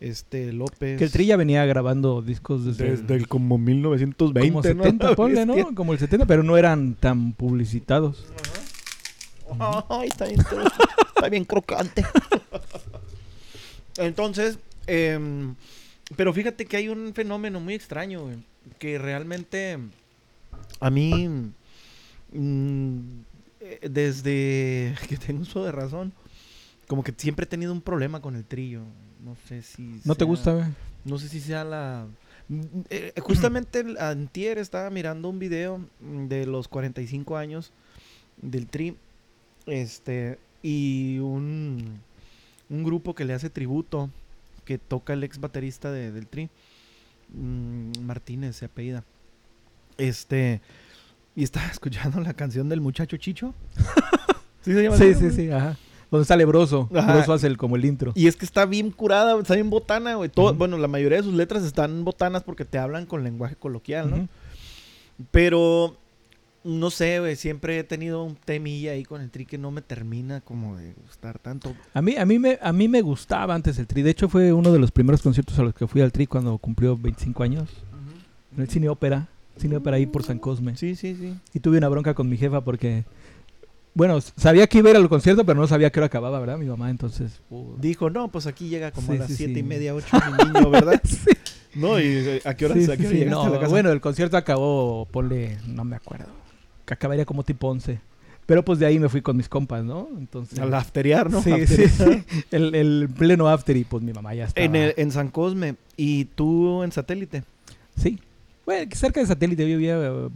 este 0.00 0.52
López. 0.52 0.98
Que 0.98 1.04
el 1.04 1.10
Tri 1.10 1.26
ya 1.26 1.36
venía 1.36 1.64
grabando 1.66 2.22
discos 2.22 2.64
desde, 2.64 2.90
desde 2.90 3.14
el, 3.14 3.22
el 3.22 3.28
como 3.28 3.58
1920, 3.58 4.48
como 4.48 4.58
¿no? 4.58 4.62
70, 4.62 5.16
ponle, 5.16 5.44
Bestia. 5.44 5.64
¿no? 5.64 5.74
Como 5.74 5.92
el 5.92 5.98
70, 5.98 6.26
pero 6.26 6.42
no 6.42 6.56
eran 6.56 6.94
tan 6.94 7.32
publicitados. 7.32 8.26
Ay, 9.88 10.08
está 10.08 10.26
bien, 10.26 10.40
está 10.40 11.28
bien 11.28 11.44
crocante. 11.44 12.04
Entonces, 13.96 14.58
em, 14.86 15.54
pero 16.16 16.32
fíjate 16.32 16.66
que 16.66 16.76
hay 16.76 16.88
un 16.88 17.12
fenómeno 17.14 17.58
muy 17.60 17.74
extraño, 17.74 18.22
güey, 18.22 18.36
que 18.78 18.98
realmente 18.98 19.78
a 20.80 20.90
mí, 20.90 21.28
mm, 22.32 23.00
desde 23.82 24.94
que 25.08 25.16
tengo 25.16 25.42
uso 25.42 25.64
de 25.64 25.72
razón, 25.72 26.12
como 26.86 27.02
que 27.02 27.12
siempre 27.16 27.44
he 27.44 27.48
tenido 27.48 27.72
un 27.72 27.80
problema 27.80 28.20
con 28.20 28.36
el 28.36 28.44
trillo. 28.44 28.82
No 29.24 29.36
sé 29.48 29.62
si... 29.62 30.00
¿No 30.04 30.14
te 30.14 30.24
gusta, 30.24 30.52
güey? 30.54 30.66
no 31.04 31.18
sé 31.18 31.28
si 31.28 31.40
sea 31.40 31.64
la... 31.64 32.06
Mm, 32.48 32.62
eh, 32.90 33.12
justamente 33.20 33.80
el 33.80 33.98
antier 33.98 34.58
estaba 34.58 34.90
mirando 34.90 35.28
un 35.28 35.38
video 35.38 35.78
mm, 36.00 36.26
de 36.28 36.46
los 36.46 36.68
45 36.68 37.36
años 37.36 37.72
del 38.40 38.66
Tri. 38.66 38.96
Este... 39.66 40.38
Y 40.62 41.18
un... 41.18 42.00
Un 42.70 42.84
grupo 42.84 43.14
que 43.14 43.24
le 43.24 43.32
hace 43.34 43.50
tributo. 43.50 44.10
Que 44.64 44.76
toca 44.78 45.14
el 45.14 45.24
ex 45.24 45.38
baterista 45.40 45.90
de- 45.90 46.12
del 46.12 46.26
Tri. 46.26 46.48
mm, 47.34 48.00
Martínez 48.02 48.56
se 48.56 48.66
apellida. 48.66 49.04
Este... 49.96 50.60
Y 51.34 51.42
estaba 51.44 51.66
escuchando 51.72 52.20
la 52.20 52.34
canción 52.34 52.68
del 52.68 52.80
muchacho 52.80 53.16
Chicho. 53.16 53.54
¿Sí 54.62 54.72
se 54.74 54.82
llama 54.82 54.96
Sí, 54.96 55.14
sí, 55.14 55.30
sí, 55.30 55.50
ajá. 55.50 55.76
Donde 56.10 56.24
sale 56.24 56.44
Broso. 56.44 56.88
Ajá. 56.94 57.14
Broso 57.14 57.32
hace 57.34 57.46
el, 57.46 57.56
como 57.56 57.76
el 57.76 57.84
intro. 57.84 58.12
Y 58.14 58.26
es 58.26 58.36
que 58.36 58.44
está 58.44 58.64
bien 58.66 58.90
curada, 58.90 59.38
está 59.38 59.54
bien 59.54 59.70
botana, 59.70 60.14
güey. 60.14 60.30
Todo-. 60.30 60.54
Bueno, 60.54 60.78
la 60.78 60.88
mayoría 60.88 61.18
de 61.18 61.24
sus 61.24 61.34
letras 61.34 61.64
están 61.64 62.04
botanas 62.04 62.42
porque 62.42 62.64
te 62.64 62.78
hablan 62.78 63.06
con 63.06 63.24
lenguaje 63.24 63.56
coloquial, 63.56 64.10
¿no? 64.10 64.28
Pero, 65.30 65.96
no 66.64 66.90
sé, 66.90 67.20
güey, 67.20 67.36
siempre 67.36 67.78
he 67.78 67.84
tenido 67.84 68.22
un 68.22 68.36
temilla 68.36 68.92
ahí 68.92 69.04
con 69.04 69.20
el 69.20 69.30
tri 69.30 69.44
que 69.44 69.58
no 69.58 69.70
me 69.70 69.82
termina 69.82 70.40
como 70.40 70.76
de 70.76 70.94
gustar 70.94 71.38
tanto. 71.38 71.74
A 71.92 72.00
mí, 72.00 72.16
a, 72.16 72.24
mí 72.24 72.38
me, 72.38 72.58
a 72.62 72.72
mí 72.72 72.88
me 72.88 73.02
gustaba 73.02 73.54
antes 73.54 73.78
el 73.78 73.86
Tri. 73.86 74.02
De 74.02 74.10
hecho, 74.10 74.28
fue 74.28 74.52
uno 74.52 74.72
de 74.72 74.78
los 74.78 74.90
primeros 74.90 75.22
conciertos 75.22 75.58
a 75.58 75.62
los 75.62 75.74
que 75.74 75.86
fui 75.86 76.00
al 76.00 76.12
Tri 76.12 76.26
cuando 76.26 76.56
cumplió 76.58 76.96
25 76.96 77.42
años. 77.42 77.68
En 78.56 78.62
el 78.62 78.68
cine 78.70 78.88
ópera. 78.88 79.28
Cine 79.58 79.76
ópera 79.76 79.96
ahí 79.96 80.06
por 80.06 80.22
San 80.22 80.38
Cosme. 80.38 80.76
Sí, 80.76 80.94
sí, 80.94 81.16
sí. 81.16 81.34
Y 81.52 81.60
tuve 81.60 81.78
una 81.78 81.88
bronca 81.88 82.14
con 82.14 82.28
mi 82.28 82.36
jefa 82.36 82.60
porque... 82.62 83.04
Bueno, 83.98 84.20
sabía 84.36 84.68
que 84.68 84.78
iba 84.78 84.88
a 84.88 84.90
ir 84.92 84.96
al 84.96 85.08
concierto, 85.08 85.44
pero 85.44 85.58
no 85.60 85.66
sabía 85.66 85.90
que 85.90 85.98
hora 85.98 86.06
acababa, 86.06 86.38
¿verdad? 86.38 86.56
Mi 86.56 86.66
mamá, 86.66 86.88
entonces... 86.88 87.40
Dijo, 87.80 88.10
no, 88.10 88.28
pues 88.28 88.46
aquí 88.46 88.68
llega 88.68 88.92
como 88.92 89.08
Sí, 89.08 89.16
a 89.16 89.18
las 89.18 89.26
sí, 89.28 89.34
siete 89.34 89.54
sí. 89.54 89.58
y 89.58 89.62
media, 89.64 89.92
ocho 89.92 90.06
mi 90.38 90.44
niño, 90.52 90.70
¿verdad? 90.70 91.00
sí, 91.04 91.30
No, 91.74 91.98
y 91.98 92.04
eh, 92.06 92.40
¿a 92.44 92.54
qué 92.54 92.66
hora, 92.66 92.74
a 92.76 92.96
qué 92.96 93.06
hora 93.08 93.30
no, 93.30 93.42
a 93.42 93.48
la 93.50 93.56
casa? 93.58 93.68
Bueno, 93.70 93.90
el 93.90 94.00
concierto 94.00 94.36
acabó, 94.36 95.04
ponle... 95.10 95.58
No 95.66 95.82
me 95.84 95.96
acuerdo. 95.96 96.26
Que 96.86 96.94
acabaría 96.94 97.24
como 97.24 97.42
tipo 97.42 97.66
11. 97.68 97.98
Pero 98.46 98.64
pues 98.64 98.78
de 98.78 98.86
ahí 98.86 99.00
me 99.00 99.08
fui 99.08 99.20
con 99.20 99.36
mis 99.36 99.48
compas, 99.48 99.84
¿no? 99.84 100.08
Entonces... 100.16 100.60
Al 100.60 100.72
afteriar, 100.74 101.28
¿no? 101.28 101.42
Sí, 101.42 101.50
Afteriar. 101.50 101.88
sí, 101.90 102.04
sí. 102.04 102.44
El, 102.52 102.74
el 102.76 103.08
pleno 103.18 103.48
after 103.48 103.76
y 103.76 103.82
pues 103.82 104.04
mi 104.04 104.12
mamá 104.12 104.32
ya 104.32 104.44
estaba... 104.44 104.64
En, 104.64 104.76
el- 104.76 104.94
en 104.96 105.10
San 105.10 105.28
Cosme. 105.28 105.74
¿Y 105.96 106.26
tú 106.26 106.84
en 106.84 106.92
satélite? 106.92 107.42
Sí. 107.96 108.18
Bueno, 108.64 108.88
cerca 108.94 109.18
de 109.20 109.26
satélite 109.26 109.62
yo 109.68 109.76
vivía 109.76 109.98
eh, 110.00 110.28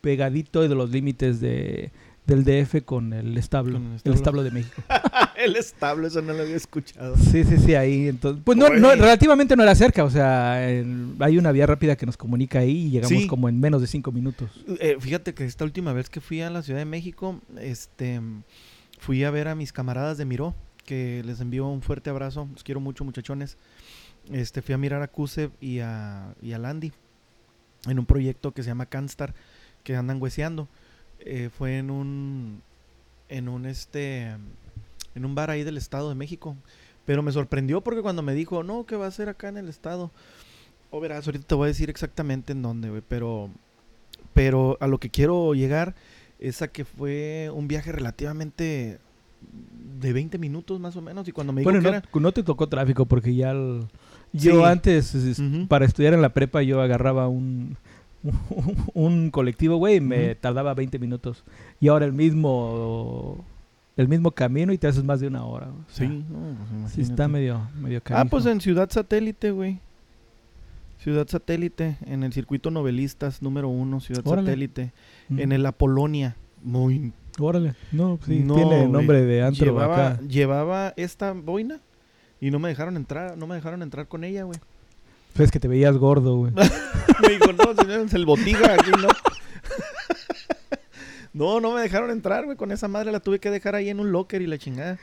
pegadito 0.00 0.62
de 0.66 0.74
los 0.74 0.90
límites 0.90 1.40
de, 1.40 1.90
del 2.26 2.44
DF 2.44 2.82
con 2.84 3.12
el 3.12 3.36
establo, 3.36 3.74
Con 3.74 3.82
el 3.86 3.90
el 3.90 3.96
establo. 3.96 4.14
establo 4.16 4.42
de 4.44 4.50
México. 4.52 4.82
el 5.36 5.56
establo, 5.56 6.06
eso 6.06 6.22
no 6.22 6.32
lo 6.32 6.42
había 6.42 6.54
escuchado. 6.56 7.16
Sí, 7.16 7.42
sí, 7.44 7.56
sí, 7.58 7.74
ahí. 7.74 8.06
Entonces, 8.08 8.42
pues 8.44 8.56
no, 8.56 8.68
no, 8.68 8.90
relativamente 8.94 9.56
no 9.56 9.62
era 9.64 9.74
cerca, 9.74 10.04
o 10.04 10.10
sea, 10.10 10.68
el- 10.70 11.14
hay 11.18 11.38
una 11.38 11.50
vía 11.50 11.66
rápida 11.66 11.96
que 11.96 12.06
nos 12.06 12.16
comunica 12.16 12.60
ahí 12.60 12.86
y 12.86 12.90
llegamos 12.90 13.22
Sí. 13.22 13.26
como 13.26 13.48
en 13.48 13.58
menos 13.58 13.80
de 13.80 13.86
cinco 13.88 14.12
minutos. 14.12 14.50
Eh, 14.80 14.96
fíjate 15.00 15.34
que 15.34 15.44
esta 15.44 15.64
última 15.64 15.92
vez 15.92 16.08
que 16.08 16.20
fui 16.20 16.40
a 16.40 16.50
la 16.50 16.62
Ciudad 16.62 16.78
de 16.78 16.84
México, 16.84 17.40
este, 17.58 18.20
fui 18.98 19.24
a 19.24 19.30
ver 19.30 19.48
a 19.48 19.54
mis 19.54 19.72
camaradas 19.72 20.16
de 20.18 20.24
Miró, 20.24 20.54
que 20.86 21.22
les 21.24 21.40
envío 21.40 21.66
un 21.66 21.82
fuerte 21.82 22.10
abrazo, 22.10 22.48
los 22.52 22.62
quiero 22.62 22.80
mucho 22.80 23.04
muchachones. 23.04 23.56
Este, 24.30 24.60
fui 24.62 24.74
a 24.74 24.78
mirar 24.78 25.02
a 25.02 25.08
Kusev 25.08 25.50
y 25.60 25.78
a, 25.80 26.34
y 26.42 26.52
a 26.52 26.58
Landy 26.58 26.92
en 27.88 27.98
un 27.98 28.06
proyecto 28.06 28.52
que 28.52 28.62
se 28.62 28.68
llama 28.68 28.86
Canstar, 28.86 29.34
que 29.82 29.96
andan 29.96 30.20
hueseando. 30.20 30.68
Eh, 31.20 31.50
fue 31.56 31.78
en 31.78 31.90
un, 31.90 32.62
en 33.28 33.48
un 33.48 33.66
este, 33.66 34.28
en 35.14 35.24
un 35.24 35.34
bar 35.34 35.50
ahí 35.50 35.64
del 35.64 35.76
Estado 35.76 36.08
de 36.08 36.14
México. 36.14 36.56
Pero 37.06 37.22
me 37.22 37.32
sorprendió 37.32 37.80
porque 37.80 38.02
cuando 38.02 38.22
me 38.22 38.34
dijo, 38.34 38.62
no, 38.62 38.84
que 38.84 38.96
va 38.96 39.06
a 39.06 39.10
ser 39.10 39.28
acá 39.28 39.48
en 39.48 39.56
el 39.56 39.68
Estado. 39.68 40.10
O 40.90 41.00
verás, 41.00 41.26
ahorita 41.26 41.46
te 41.46 41.54
voy 41.54 41.64
a 41.66 41.68
decir 41.68 41.88
exactamente 41.90 42.52
en 42.52 42.62
dónde, 42.62 42.90
güey, 42.90 43.02
pero 43.06 43.50
pero 44.34 44.76
a 44.80 44.86
lo 44.86 44.98
que 44.98 45.10
quiero 45.10 45.54
llegar 45.54 45.94
es 46.38 46.62
a 46.62 46.68
que 46.68 46.84
fue 46.84 47.50
un 47.52 47.66
viaje 47.68 47.90
relativamente 47.92 48.98
de 50.00 50.12
20 50.12 50.38
minutos 50.38 50.78
más 50.80 50.96
o 50.96 51.02
menos. 51.02 51.26
Y 51.28 51.32
cuando 51.32 51.52
me 51.52 51.60
dijo 51.62 51.70
Bueno, 51.70 51.80
que 51.84 51.90
no, 51.90 51.96
era... 51.98 52.08
no 52.12 52.32
te 52.32 52.42
tocó 52.42 52.68
tráfico 52.68 53.06
porque 53.06 53.34
ya 53.34 53.50
el- 53.50 53.86
yo 54.32 54.58
Sí. 54.58 54.64
antes, 54.64 55.16
para 55.68 55.84
estudiar 55.84 56.14
en 56.14 56.22
la 56.22 56.32
prepa, 56.32 56.62
yo 56.62 56.80
agarraba 56.80 57.26
un, 57.28 57.76
un 58.94 59.30
colectivo, 59.30 59.76
güey, 59.76 60.00
me 60.00 60.34
tardaba 60.34 60.74
20 60.74 60.98
minutos. 60.98 61.44
Y 61.80 61.88
ahora 61.88 62.06
el 62.06 62.12
mismo 62.12 63.44
el 63.96 64.08
mismo 64.08 64.30
camino 64.30 64.72
y 64.72 64.78
te 64.78 64.86
haces 64.86 65.04
más 65.04 65.20
de 65.20 65.26
una 65.26 65.44
hora. 65.44 65.68
o 65.68 65.84
sea, 65.88 66.08
Sí, 66.08 66.24
no, 66.30 66.56
pues 66.80 66.92
sí 66.92 67.00
está 67.02 67.28
medio, 67.28 67.68
medio 67.80 68.00
Ah, 68.10 68.24
pues 68.24 68.46
en 68.46 68.60
Ciudad 68.60 68.88
Satélite, 68.90 69.50
güey. 69.50 69.80
Ciudad 70.98 71.26
Satélite, 71.28 71.96
en 72.06 72.22
el 72.24 72.32
circuito 72.32 72.70
novelistas 72.70 73.40
número 73.42 73.68
uno, 73.68 74.00
Ciudad 74.00 74.26
Órale. 74.26 74.48
Satélite. 74.48 74.92
Mm. 75.28 75.38
En 75.40 75.52
el 75.52 75.66
Apolonia. 75.66 76.36
Muy. 76.62 77.12
Órale. 77.38 77.74
No, 77.90 78.18
sí, 78.26 78.40
No, 78.40 78.54
tiene 78.54 78.76
güey. 78.80 78.88
nombre 78.88 79.22
de 79.22 79.42
antro 79.42 79.64
Llevaba, 79.66 80.08
acá. 80.08 80.20
llevaba 80.26 80.92
esta 80.96 81.32
boina 81.32 81.80
y 82.38 82.50
no 82.50 82.58
me 82.58 82.68
dejaron 82.68 82.96
entrar, 82.96 83.36
no 83.38 83.46
me 83.46 83.54
dejaron 83.54 83.82
entrar 83.82 84.08
con 84.08 84.24
ella, 84.24 84.44
güey. 84.44 84.58
Es 85.38 85.50
que 85.50 85.60
te 85.60 85.68
veías 85.68 85.96
gordo, 85.96 86.36
güey. 86.36 86.52
Me 87.22 87.28
dijo, 87.28 87.52
no, 87.52 87.74
señor, 87.74 88.00
es 88.06 88.14
el 88.14 88.26
botiga 88.26 88.74
aquí, 88.74 88.90
¿no? 88.90 89.08
no, 91.32 91.60
no 91.60 91.74
me 91.74 91.80
dejaron 91.80 92.10
entrar, 92.10 92.44
güey. 92.44 92.56
Con 92.56 92.72
esa 92.72 92.88
madre 92.88 93.12
la 93.12 93.20
tuve 93.20 93.38
que 93.38 93.50
dejar 93.50 93.74
ahí 93.74 93.88
en 93.88 94.00
un 94.00 94.12
locker 94.12 94.42
y 94.42 94.46
la 94.46 94.58
chingada. 94.58 94.98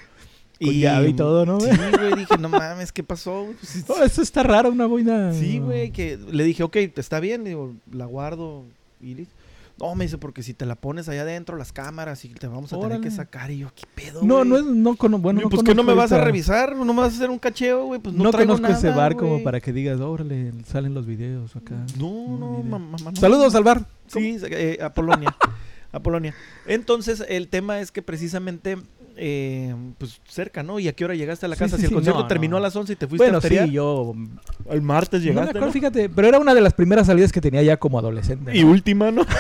Con 0.60 0.72
llave 0.74 1.10
y 1.10 1.14
todo, 1.14 1.46
¿no, 1.46 1.60
Sí, 1.60 1.68
güey? 1.68 1.92
güey. 1.92 2.16
Dije, 2.16 2.38
no 2.40 2.50
mames, 2.50 2.92
¿qué 2.92 3.04
pasó? 3.04 3.44
güey? 3.44 3.56
Pues, 3.56 3.86
No, 3.88 4.04
eso 4.04 4.22
está 4.22 4.44
raro, 4.44 4.72
una 4.72 4.88
boina. 4.88 5.32
Sí, 5.34 5.60
güey, 5.60 5.92
que 5.92 6.18
le 6.18 6.44
dije, 6.44 6.64
ok, 6.64 6.76
está 6.96 7.20
bien, 7.20 7.44
digo, 7.44 7.74
la 7.92 8.06
guardo 8.06 8.64
y 9.02 9.16
listo. 9.16 9.34
No, 9.80 9.94
me 9.94 10.06
dice, 10.06 10.18
porque 10.18 10.42
si 10.42 10.54
te 10.56 10.66
la 10.66 10.76
pones 10.76 11.08
allá 11.08 11.22
adentro, 11.22 11.56
las 11.56 11.72
cámaras, 11.72 12.26
y 12.26 12.30
te 12.30 12.48
vamos 12.48 12.74
a 12.74 12.80
tener 12.80 13.00
que 13.00 13.12
sacar. 13.12 13.52
Y 13.52 13.60
yo, 13.60 13.68
¿qué 13.76 13.84
pedo, 13.94 14.22
No, 14.24 14.38
güey? 14.38 14.50
no 14.50 14.58
es, 14.58 14.66
no 14.66 14.96
cono- 14.96 15.20
bueno, 15.20 15.42
no 15.42 15.50
pues 15.50 15.62
que 15.64 15.76
no 15.76 15.84
me 15.84 15.94
vas 15.94 16.12
a 16.12 16.20
revisar, 16.24 16.76
no 16.76 16.86
me 16.94 17.02
vas 17.02 17.14
a 17.14 17.16
hacer 17.18 17.30
un 17.30 17.38
cacheo, 17.38 17.86
güey, 17.86 18.00
pues 18.00 18.16
no, 18.16 18.24
No, 18.24 18.32
traigo 18.32 18.54
conozco 18.56 18.76
ese 18.76 18.88
nada, 18.88 18.98
bar 18.98 19.16
como 19.16 19.44
para 19.44 19.62
que 19.62 19.72
digas, 19.74 20.00
órale, 20.00 20.52
salen 20.66 20.94
los 20.96 21.06
videos 21.06 21.56
acá. 21.56 21.76
No, 22.00 22.38
No, 22.38 22.64
mamá, 22.64 22.98
no. 23.12 23.16
Saludos 23.16 23.54
al 23.56 23.64
bar. 23.64 23.86
Sí, 24.08 24.38
eh, 24.50 24.80
a 24.82 24.94
Polonia. 24.94 25.36
a 25.92 26.00
Polonia. 26.00 26.34
Entonces, 26.66 27.24
el 27.30 27.48
tema 27.48 27.80
es 27.80 27.92
que 27.92 28.02
precisamente, 28.02 28.78
eh, 29.18 29.76
pues 29.98 30.20
cerca, 30.28 30.64
¿no? 30.64 30.80
¿Y 30.80 30.88
a 30.88 30.94
qué 30.94 31.06
hora 31.06 31.16
llegaste 31.16 31.46
a 31.46 31.50
la 31.50 31.56
Sí, 31.56 31.60
casa? 31.60 31.76
sí, 31.78 31.82
si 31.82 31.86
el 31.86 31.90
sí, 31.90 31.94
concierto 31.96 32.22
no, 32.22 32.28
terminó 32.28 32.52
no. 32.52 32.58
a 32.58 32.62
las 32.62 32.76
11 32.76 32.94
y 32.94 32.96
te 32.96 33.08
fuiste 33.08 33.24
Bueno, 33.26 33.40
a 33.40 33.42
feriar, 33.42 33.66
sí, 33.68 33.72
yo... 33.74 34.14
el 34.70 34.82
martes 34.82 35.20
No 35.22 35.26
me 35.26 35.32
llegaste, 35.32 35.50
acuerdo, 35.52 35.68
¿no? 35.68 35.74
fíjate, 35.74 36.10
pero 36.10 36.28
era 36.28 36.40
una 36.40 36.54
de 36.54 36.62
las 36.62 36.74
primeras 36.74 37.08
salidas 37.08 37.32
que 37.32 37.42
tenía 37.42 37.62
ya 37.64 37.78
como 37.78 38.00
adolescente. 38.00 38.56
Y 38.58 38.64
última, 38.64 39.12
¿no? 39.12 39.26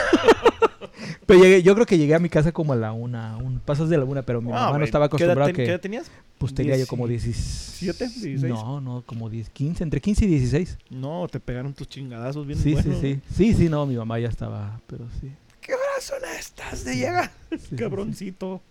Pero 1.25 1.41
llegué- 1.41 1.61
yo 1.61 1.73
creo 1.75 1.85
que 1.85 1.97
llegué 1.97 2.15
a 2.15 2.19
mi 2.19 2.29
casa 2.29 2.53
como 2.53 2.71
a 2.71 2.75
la 2.77 2.93
una, 2.93 3.35
un 3.37 3.59
pasos 3.59 3.89
de 3.89 3.97
la 3.97 4.05
una, 4.05 4.21
pero 4.21 4.41
mi 4.41 4.49
Ah, 4.51 4.67
mamá 4.67 4.77
no 4.77 4.85
estaba 4.85 5.09
¿Qué 5.09 5.15
edad 5.17 5.31
acostumbrada 5.31 5.51
que... 5.51 5.63
¿Qué 5.65 5.69
edad 5.71 5.81
tenías? 5.81 6.09
Pues 6.37 6.53
tenía 6.53 6.77
yo 6.77 6.85
Dieci- 6.85 6.87
como 6.87 7.05
17, 7.05 8.07
16? 8.07 8.43
No, 8.43 8.79
no, 8.79 9.03
como 9.05 9.29
10, 9.29 9.49
15, 9.49 9.83
entre 9.83 9.99
15 9.99 10.23
y 10.23 10.27
16. 10.29 10.77
No, 10.89 11.27
te 11.29 11.41
pegaron 11.41 11.73
tus 11.73 11.89
chingadazos 11.89 12.47
bien 12.47 12.57
Sí, 12.57 12.71
buenos. 12.73 12.99
sí, 13.01 13.19
sí. 13.27 13.35
Sí, 13.35 13.53
sí, 13.55 13.69
no, 13.69 13.85
mi 13.85 13.97
mamá 13.97 14.19
ya 14.19 14.29
estaba, 14.29 14.79
pero 14.87 15.05
sí. 15.19 15.29
¿Qué 15.59 15.73
horas 15.73 16.01
son 16.01 16.19
estas 16.39 16.85
de 16.85 16.95
llegar? 16.95 17.29
Sí, 17.51 17.57
sí, 17.57 17.65
sí. 17.71 17.75
Cabroncito. 17.75 18.61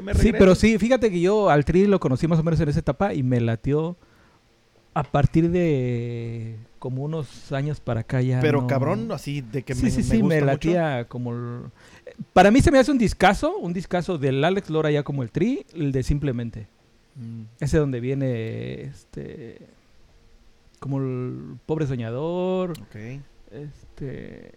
Me 0.00 0.14
Sí, 0.14 0.32
pero 0.32 0.54
sí, 0.54 0.78
fíjate 0.78 1.10
que 1.10 1.20
yo 1.20 1.50
al 1.50 1.64
Tri 1.64 1.86
lo 1.86 2.00
conocí 2.00 2.26
más 2.26 2.38
o 2.38 2.42
menos 2.42 2.58
en 2.60 2.68
esa 2.68 2.78
etapa 2.80 3.12
y 3.14 3.22
me 3.22 3.40
latió 3.40 3.96
a 4.94 5.02
partir 5.02 5.50
de 5.50 6.56
como 6.78 7.02
unos 7.02 7.52
años 7.52 7.80
para 7.80 8.00
acá 8.00 8.20
ya. 8.22 8.40
Pero 8.40 8.62
no- 8.62 8.66
cabrón, 8.66 9.10
así 9.12 9.40
de 9.40 9.62
que 9.62 9.74
sí, 9.74 9.84
me, 9.84 9.90
sí, 9.90 9.96
me 9.98 10.02
sí, 10.02 10.08
gusta 10.20 10.26
me 10.28 10.34
mucho. 10.40 10.46
latía 10.46 11.04
como... 11.08 11.32
el- 11.32 11.62
Para 12.32 12.50
mí 12.50 12.60
se 12.60 12.70
me 12.70 12.78
hace 12.78 12.90
un 12.90 12.98
discazo, 12.98 13.56
un 13.58 13.72
discazo 13.72 14.18
del 14.18 14.42
Alex 14.44 14.70
Lora 14.70 14.90
ya 14.90 15.02
como 15.02 15.22
el 15.22 15.30
Tri, 15.30 15.64
el 15.74 15.92
de 15.92 16.02
Simplemente. 16.02 16.66
Mm. 17.16 17.42
Ese 17.60 17.78
donde 17.78 18.00
viene 18.00 18.82
este... 18.84 19.66
Como 20.80 20.98
el 20.98 21.56
pobre 21.66 21.86
soñador, 21.86 22.72
Ok. 22.72 23.20
este... 23.52 24.52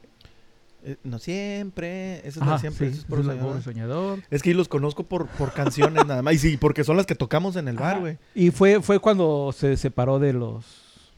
Eh, 0.88 0.98
no 1.04 1.18
siempre, 1.20 2.20
ese 2.20 2.30
es 2.30 2.42
Ajá, 2.42 2.54
de 2.54 2.60
siempre, 2.60 2.88
sí, 2.88 2.92
ese 2.92 3.00
es 3.00 3.06
por 3.06 3.24
soñador. 3.24 3.62
soñador. 3.64 4.20
Es 4.30 4.44
que 4.44 4.54
los 4.54 4.68
conozco 4.68 5.04
por, 5.04 5.28
por 5.28 5.52
canciones 5.52 6.06
nada 6.08 6.22
más. 6.22 6.34
Y 6.36 6.38
sí, 6.38 6.58
porque 6.58 6.84
son 6.84 6.96
las 6.96 7.06
que 7.08 7.16
tocamos 7.16 7.56
en 7.56 7.68
el 7.68 7.76
bar, 7.78 8.00
güey. 8.00 8.18
Y 8.36 8.52
fue, 8.52 8.82
fue 8.82 9.00
cuando 9.00 9.52
se 9.52 9.78
separó 9.78 10.20
de 10.20 10.34
los... 10.34 10.64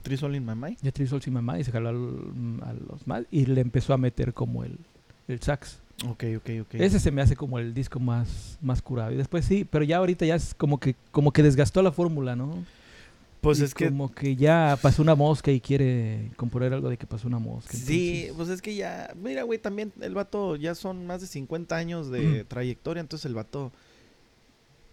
In 0.10 0.46
My 0.46 0.56
Mind. 0.56 0.78
Ya 0.82 0.92
Three 0.94 1.06
Souls 1.06 1.28
y 1.28 1.32
mamá 1.32 1.60
y 1.60 1.66
se 1.66 1.72
jaló 1.74 1.90
al- 1.90 2.62
a 2.66 2.72
los 2.72 3.06
más 3.06 3.24
y 3.30 3.46
le 3.46 3.60
empezó 3.60 3.94
a 3.94 3.98
meter 3.98 4.34
como 4.34 4.64
el, 4.64 4.78
el 5.28 5.42
sax. 5.42 5.80
Ok, 6.08 6.24
ok, 6.38 6.50
ok. 6.62 6.76
Ese 6.76 7.02
se 7.02 7.12
me 7.12 7.22
hace 7.22 7.36
como 7.36 7.60
el 7.60 7.74
disco 7.74 8.00
más, 8.00 8.58
más 8.62 8.82
curado. 8.82 9.12
Y 9.12 9.18
después 9.18 9.44
sí, 9.44 9.68
pero 9.70 9.84
ya 9.84 9.98
ahorita 9.98 10.26
ya 10.26 10.36
es 10.36 10.54
como 10.54 10.80
que, 10.80 10.96
como 11.12 11.34
que 11.34 11.44
desgastó 11.44 11.82
la 11.82 11.92
fórmula, 11.92 12.38
¿no? 12.38 12.64
Pues 13.48 13.60
Y 13.60 13.64
es 13.64 13.74
que... 13.74 13.86
Como 13.88 14.12
que 14.14 14.36
ya 14.36 14.78
pasó 14.82 15.02
una 15.02 15.16
mosca 15.16 15.52
y 15.52 15.60
quiere 15.62 16.32
componer 16.36 16.74
algo 16.74 16.90
de 16.90 16.98
que 16.98 17.08
pasó 17.08 17.28
una 17.28 17.40
mosca. 17.40 17.72
Sí, 17.76 18.22
entonces- 18.28 18.34
pues 18.38 18.50
es 18.50 18.62
que 18.62 18.76
ya... 18.76 19.14
Mira, 19.22 19.44
güey, 19.44 19.60
también 19.60 19.92
el 20.02 20.14
vato 20.14 20.56
ya 20.56 20.76
son 20.76 21.08
más 21.08 21.22
de 21.22 21.28
50 21.28 21.76
años 21.76 22.10
de 22.12 22.44
Mm. 22.44 22.48
trayectoria. 22.48 23.02
Entonces 23.02 23.26
el 23.26 23.34
vato 23.36 23.72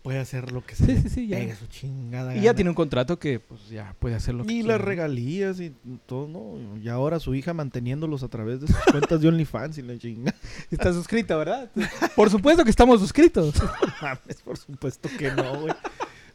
puede 0.03 0.19
hacer 0.19 0.53
lo 0.53 0.63
que 0.65 0.75
se 0.77 0.85
Sí, 0.85 0.97
sí, 1.03 1.09
sí, 1.09 1.27
ya. 1.29 1.39
pegue 1.39 1.57
su 1.57 1.67
chingada 1.67 2.37
Y 2.37 2.43
ya 2.43 2.53
tiene 2.53 2.69
un 2.69 2.75
contrato 2.77 3.19
que 3.19 3.41
pues 3.41 3.71
ya 3.71 3.97
puede 3.99 4.15
hacer 4.15 4.35
lo 4.35 4.45
que 4.45 4.53
Y 4.53 4.63
las 4.63 4.79
¿no? 4.79 4.85
regalías 4.85 5.59
y 5.61 5.73
todo, 6.05 6.29
¿no? 6.29 6.79
Y 6.79 6.89
ahora 6.91 7.19
su 7.21 7.35
hija 7.35 7.55
manteniéndolos 7.55 8.23
a 8.23 8.29
través 8.29 8.61
de 8.61 8.67
sus 8.67 8.77
cuentas 8.91 9.19
de 9.23 9.29
OnlyFans 9.29 9.79
y 9.79 9.83
la 9.83 9.97
chinga. 9.99 10.35
Está 10.71 10.93
suscrita, 10.93 11.37
¿verdad? 11.39 11.71
Por 12.15 12.29
supuesto 12.29 12.63
que 12.65 12.71
estamos 12.71 13.01
suscritos. 13.01 13.55
mames, 14.03 14.43
por 14.45 14.59
supuesto 14.59 15.09
que 15.19 15.31
no, 15.31 15.61
güey. 15.63 15.75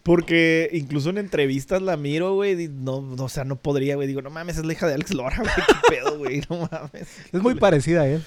Porque 0.09 0.71
incluso 0.73 1.11
en 1.11 1.19
entrevistas 1.19 1.83
la 1.83 1.95
miro, 1.95 2.33
güey, 2.33 2.67
no, 2.67 2.99
no, 2.99 3.25
o 3.25 3.29
sea, 3.29 3.43
no 3.43 3.57
podría, 3.57 3.93
güey. 3.93 4.07
Digo, 4.07 4.23
no 4.23 4.31
mames, 4.31 4.57
es 4.57 4.65
la 4.65 4.73
hija 4.73 4.87
de 4.87 4.95
Alex 4.95 5.13
Lora, 5.13 5.37
güey, 5.37 5.51
qué 5.67 5.73
pedo, 5.87 6.17
güey, 6.17 6.41
no 6.49 6.67
mames. 6.71 7.07
Es 7.31 7.39
muy 7.43 7.53
parecida 7.53 8.07
él. 8.07 8.23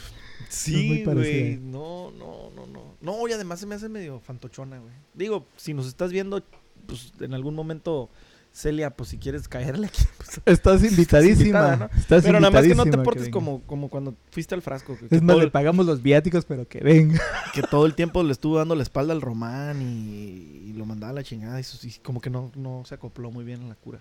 Sí, 0.48 0.86
muy 0.86 0.98
parecida. 0.98 1.40
güey, 1.40 1.56
no, 1.56 2.12
no, 2.12 2.52
no, 2.54 2.66
no. 2.68 2.94
No, 3.00 3.26
y 3.26 3.32
además 3.32 3.58
se 3.58 3.66
me 3.66 3.74
hace 3.74 3.88
medio 3.88 4.20
fantochona, 4.20 4.78
güey. 4.78 4.92
Digo, 5.12 5.44
si 5.56 5.74
nos 5.74 5.88
estás 5.88 6.12
viendo, 6.12 6.40
pues 6.86 7.12
en 7.18 7.34
algún 7.34 7.56
momento, 7.56 8.10
Celia, 8.52 8.90
pues 8.90 9.08
si 9.08 9.16
quieres 9.16 9.48
caerle 9.48 9.86
aquí, 9.86 10.04
pues, 10.18 10.40
Estás 10.46 10.84
invitadísima. 10.84 11.40
invitada, 11.40 11.76
¿no? 11.76 11.90
Estás 11.98 12.22
Pero 12.22 12.38
nada 12.38 12.50
más 12.50 12.66
que 12.66 12.74
no 12.74 12.84
te 12.84 12.98
portes 12.98 13.30
como, 13.30 13.62
como 13.62 13.88
cuando 13.88 14.14
fuiste 14.30 14.54
al 14.54 14.60
frasco. 14.60 14.96
Que, 14.98 15.14
Es 15.14 15.22
más, 15.22 15.38
le 15.38 15.50
pagamos 15.50 15.86
los 15.86 16.02
viáticos, 16.02 16.44
pero 16.44 16.68
que 16.68 16.80
venga. 16.80 17.20
que 17.54 17.62
todo 17.62 17.86
el 17.86 17.94
tiempo 17.94 18.22
le 18.22 18.32
estuvo 18.32 18.58
dando 18.58 18.74
la 18.74 18.82
espalda 18.82 19.14
al 19.14 19.22
Román 19.22 19.80
y, 19.80 20.68
y 20.68 20.72
lo 20.74 20.84
mandaba 20.84 21.12
a 21.12 21.14
la 21.14 21.22
chingada. 21.22 21.60
Y, 21.60 21.64
como 22.02 22.20
que 22.20 22.28
no, 22.28 22.52
no 22.54 22.84
se 22.86 22.94
acopló 22.94 23.30
muy 23.30 23.44
bien 23.44 23.62
a 23.64 23.68
la 23.68 23.74
cura. 23.74 24.00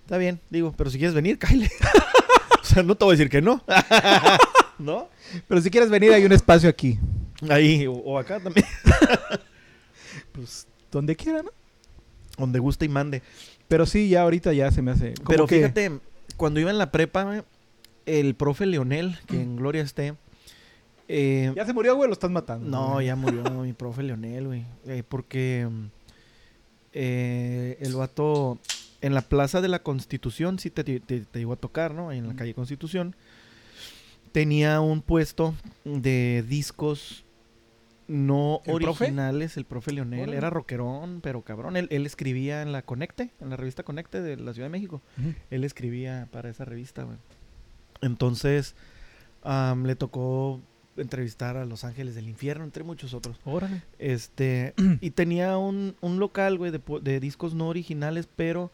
Está 0.00 0.16
bien, 0.16 0.40
digo, 0.48 0.72
pero 0.74 0.88
si 0.88 0.96
quieres 0.96 1.14
venir, 1.14 1.38
cáile. 1.38 1.70
o 2.62 2.64
sea, 2.64 2.82
no 2.82 2.94
te 2.94 3.04
voy 3.04 3.12
a 3.12 3.16
decir 3.18 3.30
que 3.30 3.42
no. 3.42 3.62
¿No? 4.78 5.08
Pero 5.46 5.60
si 5.60 5.70
quieres 5.70 5.90
venir, 5.90 6.12
hay 6.12 6.24
un 6.24 6.32
espacio 6.32 6.70
aquí. 6.70 6.98
Ahí, 7.50 7.86
o, 7.86 7.92
o 7.92 8.18
acá 8.18 8.40
también. 8.40 8.66
Pues 10.32 10.66
donde 10.90 11.16
quiera, 11.16 11.42
¿no? 11.42 11.50
Donde 12.38 12.58
guste 12.60 12.84
y 12.84 12.88
mande. 12.88 13.22
Pero 13.68 13.86
sí, 13.86 14.08
ya 14.08 14.22
ahorita 14.22 14.52
ya 14.52 14.70
se 14.70 14.82
me 14.82 14.90
hace. 14.92 15.14
como 15.14 15.28
Pero 15.28 15.46
que- 15.46 15.56
fíjate, 15.56 16.00
cuando 16.36 16.58
iba 16.60 16.70
en 16.70 16.78
la 16.78 16.90
prepa, 16.90 17.44
el 18.06 18.34
profe 18.34 18.66
Leonel, 18.66 19.18
que 19.26 19.40
en 19.40 19.56
Gloria 19.56 19.82
esté. 19.82 20.14
eh, 21.08 21.52
¿Ya 21.54 21.66
se 21.66 21.72
murió, 21.74 21.94
güey? 21.96 22.08
Lo 22.08 22.12
estás 22.14 22.30
matando. 22.30 22.68
No, 22.68 22.94
güey. 22.94 23.06
ya 23.06 23.16
murió 23.16 23.42
mi 23.62 23.72
profe 23.74 24.02
Leonel, 24.02 24.46
güey. 24.46 24.64
Eh, 24.86 25.02
porque 25.06 25.68
mm, 25.70 25.84
eh, 26.94 27.76
el 27.80 27.94
vato 27.94 28.58
en 29.00 29.14
la 29.14 29.20
Plaza 29.22 29.60
de 29.60 29.68
la 29.68 29.82
Constitución, 29.82 30.58
sí 30.58 30.70
te, 30.70 30.82
te, 30.84 31.00
te 31.00 31.38
llegó 31.38 31.52
a 31.52 31.56
tocar, 31.56 31.94
¿no? 31.94 32.10
En 32.12 32.26
la 32.28 32.34
calle 32.34 32.54
Constitución. 32.54 33.14
Tenía 34.32 34.80
un 34.80 35.00
puesto 35.02 35.54
de 35.84 36.44
discos 36.48 37.24
no 38.08 38.62
¿El 38.64 38.78
profe? 38.78 39.04
originales, 39.04 39.56
el 39.56 39.64
profe 39.64 39.92
Leonel. 39.92 40.20
Órale. 40.20 40.36
Era 40.36 40.50
rockerón, 40.50 41.20
pero 41.20 41.42
cabrón. 41.42 41.76
Él, 41.76 41.86
él 41.90 42.06
escribía 42.06 42.62
en 42.62 42.72
la 42.72 42.82
Conecte, 42.82 43.30
en 43.40 43.50
la 43.50 43.56
revista 43.56 43.82
Conecte 43.82 44.20
de 44.22 44.36
la 44.36 44.52
Ciudad 44.54 44.66
de 44.66 44.72
México. 44.72 45.02
Él 45.50 45.62
escribía 45.64 46.26
para 46.32 46.48
esa 46.48 46.64
revista, 46.64 47.02
güey. 47.04 47.18
Entonces, 48.00 48.74
le 49.84 49.96
tocó 49.96 50.60
entrevistar 50.96 51.56
a 51.56 51.64
Los 51.64 51.84
Ángeles 51.84 52.14
del 52.14 52.28
Infierno, 52.28 52.64
entre 52.64 52.82
muchos 52.82 53.14
otros. 53.14 53.38
Órale. 53.44 53.82
Este, 53.98 54.74
y 55.00 55.10
tenía 55.10 55.58
un, 55.58 55.94
un 56.00 56.18
local, 56.18 56.58
güey, 56.58 56.70
de, 56.72 56.80
de 57.02 57.20
discos 57.20 57.54
no 57.54 57.68
originales, 57.68 58.28
pero 58.34 58.72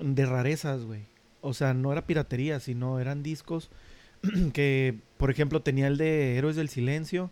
de 0.00 0.26
rarezas, 0.26 0.84
güey. 0.84 1.02
O 1.42 1.52
sea, 1.52 1.74
no 1.74 1.92
era 1.92 2.06
piratería, 2.06 2.58
sino 2.60 2.98
eran 2.98 3.22
discos 3.22 3.70
que, 4.52 4.98
por 5.18 5.30
ejemplo, 5.30 5.60
tenía 5.60 5.86
el 5.86 5.98
de 5.98 6.38
Héroes 6.38 6.56
del 6.56 6.68
Silencio 6.70 7.30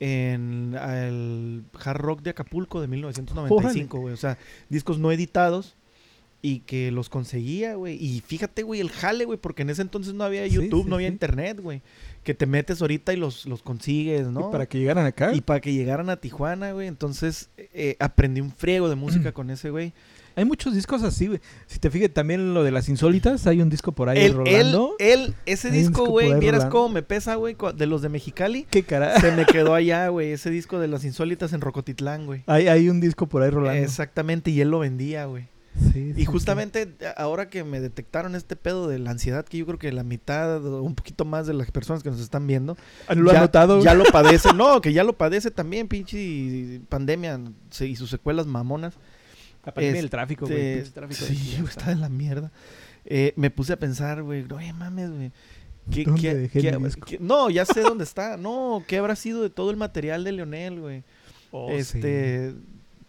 en 0.00 0.74
el 0.74 1.64
Hard 1.82 2.00
Rock 2.00 2.22
de 2.22 2.30
Acapulco 2.30 2.80
de 2.80 2.88
1995, 2.88 3.98
güey. 3.98 4.14
O 4.14 4.16
sea, 4.16 4.38
discos 4.68 4.98
no 4.98 5.12
editados 5.12 5.76
y 6.44 6.60
que 6.60 6.90
los 6.90 7.08
conseguía, 7.08 7.76
güey. 7.76 7.96
Y 8.04 8.20
fíjate, 8.20 8.64
güey, 8.64 8.80
el 8.80 8.90
jale, 8.90 9.24
güey, 9.24 9.38
porque 9.38 9.62
en 9.62 9.70
ese 9.70 9.82
entonces 9.82 10.12
no 10.12 10.24
había 10.24 10.44
Sí, 10.48 10.54
YouTube, 10.54 10.84
sí, 10.84 10.88
no 10.90 10.96
había 10.96 11.08
sí. 11.08 11.12
internet, 11.12 11.60
güey. 11.60 11.82
Que 12.24 12.34
te 12.34 12.46
metes 12.46 12.82
ahorita 12.82 13.12
y 13.12 13.16
los, 13.16 13.46
los 13.46 13.62
consigues, 13.62 14.26
¿no? 14.26 14.48
Y 14.48 14.52
para 14.52 14.66
que 14.66 14.78
llegaran 14.78 15.06
acá. 15.06 15.32
Y 15.34 15.40
para 15.40 15.60
que 15.60 15.72
llegaran 15.72 16.10
a 16.10 16.16
Tijuana, 16.16 16.72
güey. 16.72 16.88
Entonces 16.88 17.48
eh, 17.56 17.96
aprendí 18.00 18.40
un 18.40 18.50
friego 18.50 18.88
de 18.88 18.96
música 18.96 19.30
con 19.32 19.50
ese 19.50 19.70
güey. 19.70 19.92
Hay 20.36 20.44
muchos 20.44 20.74
discos 20.74 21.02
así, 21.02 21.26
güey. 21.26 21.40
Si 21.66 21.78
te 21.78 21.90
fijas 21.90 22.10
también 22.10 22.54
lo 22.54 22.62
de 22.64 22.70
las 22.70 22.88
insólitas, 22.88 23.46
hay 23.46 23.60
un 23.60 23.70
disco 23.70 23.92
por 23.92 24.08
ahí 24.08 24.18
él, 24.24 24.34
rolando. 24.34 24.94
él, 24.98 25.34
ese 25.46 25.68
Hay 25.68 25.78
disco, 25.78 26.06
güey, 26.06 26.28
vieras 26.38 26.60
rolando. 26.62 26.70
cómo 26.70 26.88
me 26.94 27.02
pesa, 27.02 27.34
güey, 27.36 27.56
de 27.74 27.86
los 27.86 28.02
de 28.02 28.08
Mexicali. 28.08 28.66
¿Qué 28.70 28.82
cara? 28.82 29.20
Se 29.20 29.32
me 29.32 29.44
quedó 29.46 29.74
allá, 29.74 30.08
güey, 30.08 30.32
ese 30.32 30.50
disco 30.50 30.78
de 30.78 30.88
las 30.88 31.04
insólitas 31.04 31.52
en 31.52 31.60
Rocotitlán, 31.60 32.26
güey. 32.26 32.42
hay, 32.46 32.68
hay 32.68 32.88
un 32.88 33.00
disco 33.00 33.26
por 33.28 33.42
ahí 33.42 33.50
rolando. 33.50 33.82
Exactamente, 33.82 34.50
y 34.50 34.60
él 34.60 34.70
lo 34.70 34.78
vendía, 34.80 35.26
güey. 35.26 35.48
Sí, 35.94 36.12
Y 36.18 36.26
justamente 36.26 36.86
ahora 37.16 37.48
que 37.48 37.64
me 37.64 37.80
detectaron 37.80 38.34
este 38.34 38.56
pedo 38.56 38.88
de 38.88 38.98
la 38.98 39.10
ansiedad, 39.10 39.42
que 39.46 39.56
yo 39.56 39.64
creo 39.64 39.78
que 39.78 39.90
la 39.90 40.02
mitad 40.04 40.62
o 40.66 40.82
un 40.82 40.94
poquito 40.94 41.24
más 41.24 41.46
de 41.46 41.54
las 41.54 41.70
personas 41.70 42.02
que 42.02 42.10
nos 42.10 42.20
están 42.20 42.46
viendo 42.46 42.76
sí. 43.08 43.14
¿Lo 43.16 43.32
ya, 43.32 43.40
notado? 43.40 43.82
ya 43.82 43.94
lo 43.94 44.04
padece. 44.12 44.52
No, 44.52 44.82
que 44.82 44.92
ya 44.92 45.02
lo 45.02 45.14
padece 45.14 45.50
también, 45.50 45.88
pinche 45.88 46.82
pandemia 46.90 47.40
y 47.80 47.96
sus 47.96 48.10
secuelas 48.10 48.46
mamonas. 48.46 48.92
La 49.64 49.72
pandemia 49.72 49.90
Este, 49.90 50.00
del 50.02 50.10
tráfico, 50.10 50.46
güey. 50.46 50.74
pinche 50.76 50.90
tráfico 50.90 51.24
de 51.24 51.34
sí, 51.34 51.58
está 51.68 51.90
de 51.90 51.96
la 51.96 52.08
mierda. 52.08 52.50
Eh, 53.04 53.32
me 53.36 53.50
puse 53.50 53.72
a 53.72 53.78
pensar, 53.78 54.22
güey, 54.22 54.44
oye, 54.52 54.72
mames, 54.72 55.10
güey. 55.10 55.32
¿qué- 55.90 56.04
¿Dónde 56.04 56.20
qué- 56.20 56.34
dejé 56.34 56.60
qué- 56.60 56.78
mi 56.78 56.84
disco? 56.84 57.06
qué- 57.06 57.18
no, 57.20 57.50
ya 57.50 57.64
sé 57.64 57.80
dónde 57.80 58.04
está. 58.04 58.36
No, 58.36 58.84
¿qué 58.86 58.98
habrá 58.98 59.16
sido 59.16 59.42
de 59.42 59.50
todo 59.50 59.70
el 59.70 59.76
material 59.76 60.24
de 60.24 60.32
Leonel, 60.32 60.80
güey? 60.80 61.02
Oh, 61.50 61.68
sí. 61.70 61.76
este, 61.76 62.54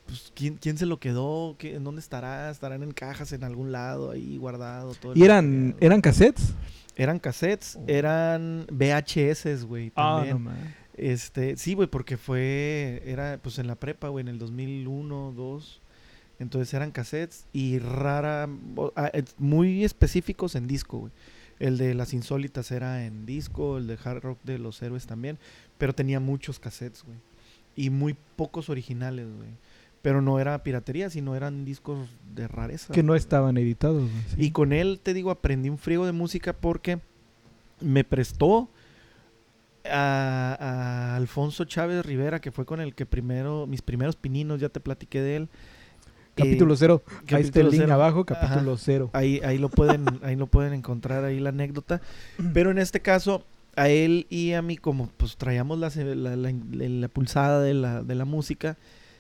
pues, 0.05 0.31
¿quién, 0.35 0.57
¿quién 0.57 0.77
se 0.77 0.85
lo 0.85 0.99
quedó? 0.99 1.55
¿Qué- 1.57 1.75
¿En 1.75 1.83
dónde 1.83 2.01
estará? 2.01 2.49
¿Estarán 2.49 2.83
en 2.83 2.91
cajas 2.91 3.31
en 3.33 3.43
algún 3.43 3.71
lado 3.71 4.11
ahí 4.11 4.37
guardado? 4.37 4.93
Todo 4.95 5.13
¿Y 5.15 5.23
eran, 5.23 5.45
material? 5.67 5.77
eran 5.79 6.01
cassettes? 6.01 6.53
Eran 6.95 7.19
cassettes, 7.19 7.75
Oh. 7.77 7.83
eran 7.87 8.65
VHS, 8.71 9.63
güey, 9.65 9.91
Ah, 9.95 10.15
también. 10.17 10.33
no 10.43 10.51
mames. 10.51 10.73
Este, 10.95 11.57
sí, 11.57 11.73
güey, 11.73 11.87
porque 11.87 12.17
fue, 12.17 13.01
era 13.05 13.39
pues 13.41 13.57
en 13.59 13.65
la 13.67 13.75
prepa, 13.75 14.09
güey, 14.09 14.21
en 14.21 14.27
el 14.27 14.37
2001, 14.37 15.31
2. 15.35 15.81
Entonces 16.43 16.71
eran 16.75 16.91
cassettes 16.91 17.45
y 17.53 17.79
rara, 17.79 18.47
ah, 18.95 19.07
es- 19.13 19.33
muy 19.39 19.83
específicos 19.83 20.53
en 20.55 20.67
disco, 20.67 20.99
güey. 20.99 21.11
El 21.59 21.77
de 21.77 21.93
las 21.95 22.13
insólitas 22.13 22.69
era 22.71 23.05
en 23.05 23.25
disco, 23.25 23.77
el 23.77 23.87
de 23.87 23.97
hard 24.03 24.21
rock 24.21 24.37
de 24.43 24.59
los 24.59 24.81
héroes 24.81 25.07
también, 25.07 25.39
pero 25.77 25.93
tenía 25.93 26.19
muchos 26.19 26.59
cassettes, 26.59 27.03
güey. 27.03 27.17
Y 27.75 27.89
muy 27.89 28.15
pocos 28.35 28.69
originales, 28.69 29.25
güey. 29.35 29.49
Pero 30.01 30.21
no 30.21 30.39
era 30.39 30.61
piratería, 30.63 31.09
sino 31.09 31.35
eran 31.35 31.63
discos 31.65 32.09
de 32.35 32.47
rareza. 32.47 32.93
Que 32.93 33.03
no 33.03 33.15
estaban 33.15 33.57
editados, 33.57 34.01
güey. 34.11 34.23
sí. 34.29 34.35
Y 34.37 34.51
con 34.51 34.73
él, 34.73 34.99
te 35.01 35.13
digo, 35.13 35.31
aprendí 35.31 35.69
un 35.69 35.77
friego 35.77 36.05
de 36.05 36.11
música 36.11 36.51
porque 36.53 36.99
me 37.79 38.03
prestó 38.03 38.69
a, 39.85 40.57
a 40.59 41.15
Alfonso 41.15 41.65
Chávez 41.65 42.05
Rivera, 42.05 42.39
que 42.39 42.51
fue 42.51 42.65
con 42.65 42.79
el 42.81 42.95
que 42.95 43.05
primero, 43.05 43.67
mis 43.67 43.81
primeros 43.81 44.15
pininos, 44.15 44.59
ya 44.59 44.69
te 44.69 44.79
platiqué 44.79 45.21
de 45.21 45.35
él. 45.37 45.49
Capítulo 46.35 46.73
Eh, 46.73 46.77
cero. 46.79 47.03
Ahí 47.05 47.13
está 47.17 47.37
capítulo 47.37 47.65
el 47.65 47.71
link 47.71 47.81
cero. 47.83 47.93
abajo, 47.93 48.25
capítulo 48.25 48.77
cero. 48.77 49.09
Ahí, 49.13 49.39
ahí 49.43 49.57
lo 49.57 49.69
pueden, 49.69 50.05
ahí 50.23 50.35
lo 50.35 50.47
pueden 50.47 50.73
encontrar 50.73 51.23
ahí 51.25 51.39
la 51.39 51.49
anécdota. 51.49 52.01
Pero 52.53 52.71
en 52.71 52.77
este 52.79 53.01
caso, 53.01 53.43
a 53.75 53.89
él 53.89 54.25
y 54.29 54.53
a 54.53 54.61
mí, 54.61 54.77
como 54.77 55.07
pues 55.17 55.37
traíamos 55.37 55.77
la, 55.79 55.89
la, 56.15 56.35
la- 56.35 56.51
la 56.51 57.07
pulsada 57.07 57.61
de 57.61 57.73
la, 57.73 58.01
de 58.03 58.15
la 58.15 58.25
música, 58.25 58.77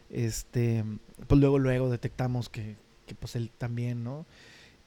este, 0.09 0.83
pues 1.27 1.39
luego, 1.39 1.59
luego 1.59 1.89
detectamos 1.89 2.49
que, 2.49 2.77
que 3.05 3.15
pues 3.15 3.35
él 3.35 3.51
también, 3.57 4.03
¿no? 4.03 4.25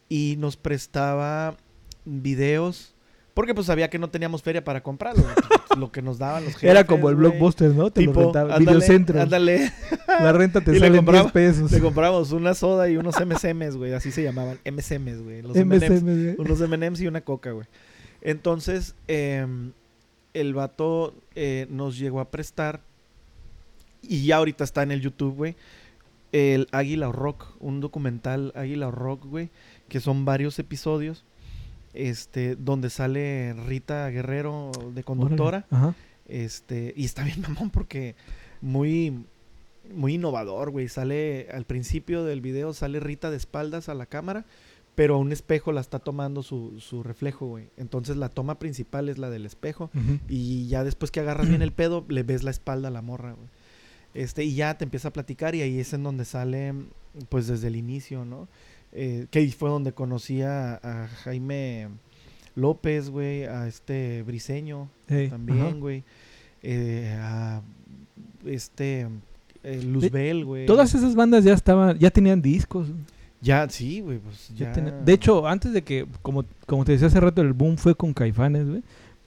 Y 0.08 0.36
nos 0.38 0.56
prestaba 0.56 1.56
videos, 2.04 2.94
porque 3.34 3.54
pues 3.54 3.66
sabía 3.66 3.90
que 3.90 3.98
no 3.98 4.08
teníamos 4.08 4.42
feria 4.42 4.62
para 4.64 4.82
comprarlo, 4.82 5.24
lo 5.76 5.90
que 5.90 6.00
nos 6.02 6.18
daban 6.18 6.44
los 6.44 6.54
jefes. 6.54 6.70
Era 6.70 6.84
como 6.84 7.08
el 7.10 7.16
güey. 7.16 7.28
blockbuster, 7.30 7.70
¿no? 7.74 7.90
Te 7.90 8.02
lo 8.02 8.10
Tipo, 8.12 8.20
rentaba. 8.22 8.54
ándale, 8.54 8.64
Videocentro. 8.78 9.20
Ándale, 9.20 9.72
La 10.20 10.32
renta 10.32 10.60
te 10.60 10.70
Y 10.70 10.74
le 10.74 10.80
sale 10.80 10.86
en 10.98 11.04
10 11.04 11.04
compraba- 11.04 11.32
pesos. 11.32 11.70
le 11.72 11.80
compramos 11.80 12.32
una 12.32 12.54
soda 12.54 12.88
y 12.88 12.96
unos 12.96 13.14
MSMs, 13.20 13.76
güey, 13.76 13.92
así 13.92 14.10
se 14.10 14.22
llamaban, 14.22 14.58
MSMs, 14.64 15.22
güey, 15.22 15.42
los 15.42 15.56
M&Ms 15.56 15.90
MSM, 15.90 16.04
güey. 16.04 16.34
unos 16.38 16.60
M&M's 16.60 17.00
y 17.00 17.06
una 17.06 17.20
coca, 17.20 17.50
güey. 17.52 17.66
Entonces, 18.22 18.94
em, 19.08 19.72
el 20.34 20.54
vato 20.54 21.14
eh, 21.34 21.66
nos 21.70 21.98
llegó 21.98 22.20
a 22.20 22.30
prestar, 22.30 22.80
y 24.02 24.24
ya 24.26 24.36
ahorita 24.36 24.64
está 24.64 24.82
en 24.82 24.90
el 24.92 25.00
YouTube, 25.00 25.34
güey, 25.34 25.56
el 26.32 26.68
Águila 26.72 27.10
Rock, 27.12 27.46
un 27.60 27.80
documental 27.80 28.52
Águila 28.54 28.90
Rock, 28.90 29.24
güey, 29.26 29.50
que 29.88 30.00
son 30.00 30.24
varios 30.24 30.58
episodios, 30.58 31.24
este, 31.94 32.56
donde 32.56 32.90
sale 32.90 33.54
Rita 33.66 34.08
Guerrero 34.10 34.70
de 34.94 35.02
conductora, 35.04 35.64
Órale. 35.70 35.86
Ajá. 35.88 35.94
este, 36.28 36.92
y 36.96 37.04
está 37.04 37.22
bien 37.24 37.40
mamón 37.48 37.70
porque 37.70 38.14
muy, 38.60 39.24
muy 39.94 40.14
innovador, 40.14 40.70
güey. 40.70 40.88
Sale 40.88 41.48
al 41.52 41.64
principio 41.64 42.24
del 42.24 42.40
video, 42.40 42.72
sale 42.72 43.00
Rita 43.00 43.30
de 43.30 43.36
espaldas 43.36 43.88
a 43.88 43.94
la 43.94 44.06
cámara, 44.06 44.44
pero 44.94 45.16
a 45.16 45.18
un 45.18 45.32
espejo 45.32 45.72
la 45.72 45.80
está 45.80 45.98
tomando 45.98 46.42
su, 46.42 46.80
su 46.80 47.02
reflejo, 47.02 47.46
güey. 47.46 47.68
Entonces 47.76 48.16
la 48.16 48.28
toma 48.28 48.58
principal 48.58 49.08
es 49.08 49.18
la 49.18 49.30
del 49.30 49.46
espejo. 49.46 49.90
Y 50.28 50.68
ya 50.68 50.84
después 50.84 51.10
que 51.10 51.20
agarras 51.20 51.48
bien 51.48 51.62
el 51.62 51.72
pedo, 51.72 52.04
le 52.08 52.22
ves 52.22 52.42
la 52.42 52.50
espalda 52.50 52.88
a 52.88 52.90
la 52.90 53.02
morra, 53.02 53.32
güey. 53.32 53.48
Este, 54.14 54.44
y 54.44 54.54
ya 54.54 54.78
te 54.78 54.84
empieza 54.84 55.08
a 55.08 55.12
platicar 55.12 55.54
y 55.54 55.60
ahí 55.60 55.78
es 55.78 55.92
en 55.92 56.02
donde 56.02 56.24
sale, 56.24 56.72
pues 57.28 57.46
desde 57.46 57.68
el 57.68 57.76
inicio, 57.76 58.24
¿no? 58.24 58.48
Eh, 58.92 59.26
que 59.30 59.46
fue 59.52 59.68
donde 59.68 59.92
conocí 59.92 60.40
a, 60.40 60.80
a 60.82 61.08
Jaime 61.08 61.88
López, 62.54 63.10
güey, 63.10 63.44
a 63.44 63.68
este 63.68 64.22
Briseño 64.22 64.88
también, 65.06 65.80
güey. 65.80 66.02
Eh, 66.62 67.14
a 67.20 67.60
este 68.46 69.06
eh, 69.66 69.82
Luzbel, 69.82 70.44
güey. 70.44 70.66
Todas 70.66 70.94
esas 70.94 71.16
bandas 71.16 71.42
ya 71.42 71.52
estaban, 71.52 71.98
ya 71.98 72.10
tenían 72.10 72.40
discos. 72.40 72.88
Ya, 73.40 73.68
sí, 73.68 74.00
güey, 74.00 74.18
pues 74.18 74.50
ya 74.56 74.72
De 74.72 75.12
hecho, 75.12 75.46
antes 75.46 75.72
de 75.72 75.82
que, 75.82 76.06
como, 76.22 76.44
como 76.66 76.84
te 76.84 76.92
decía 76.92 77.08
hace 77.08 77.20
rato, 77.20 77.42
el 77.42 77.52
boom 77.52 77.76
fue 77.76 77.94
con 77.94 78.14
Caifanes, 78.14 78.68
güey. 78.68 78.82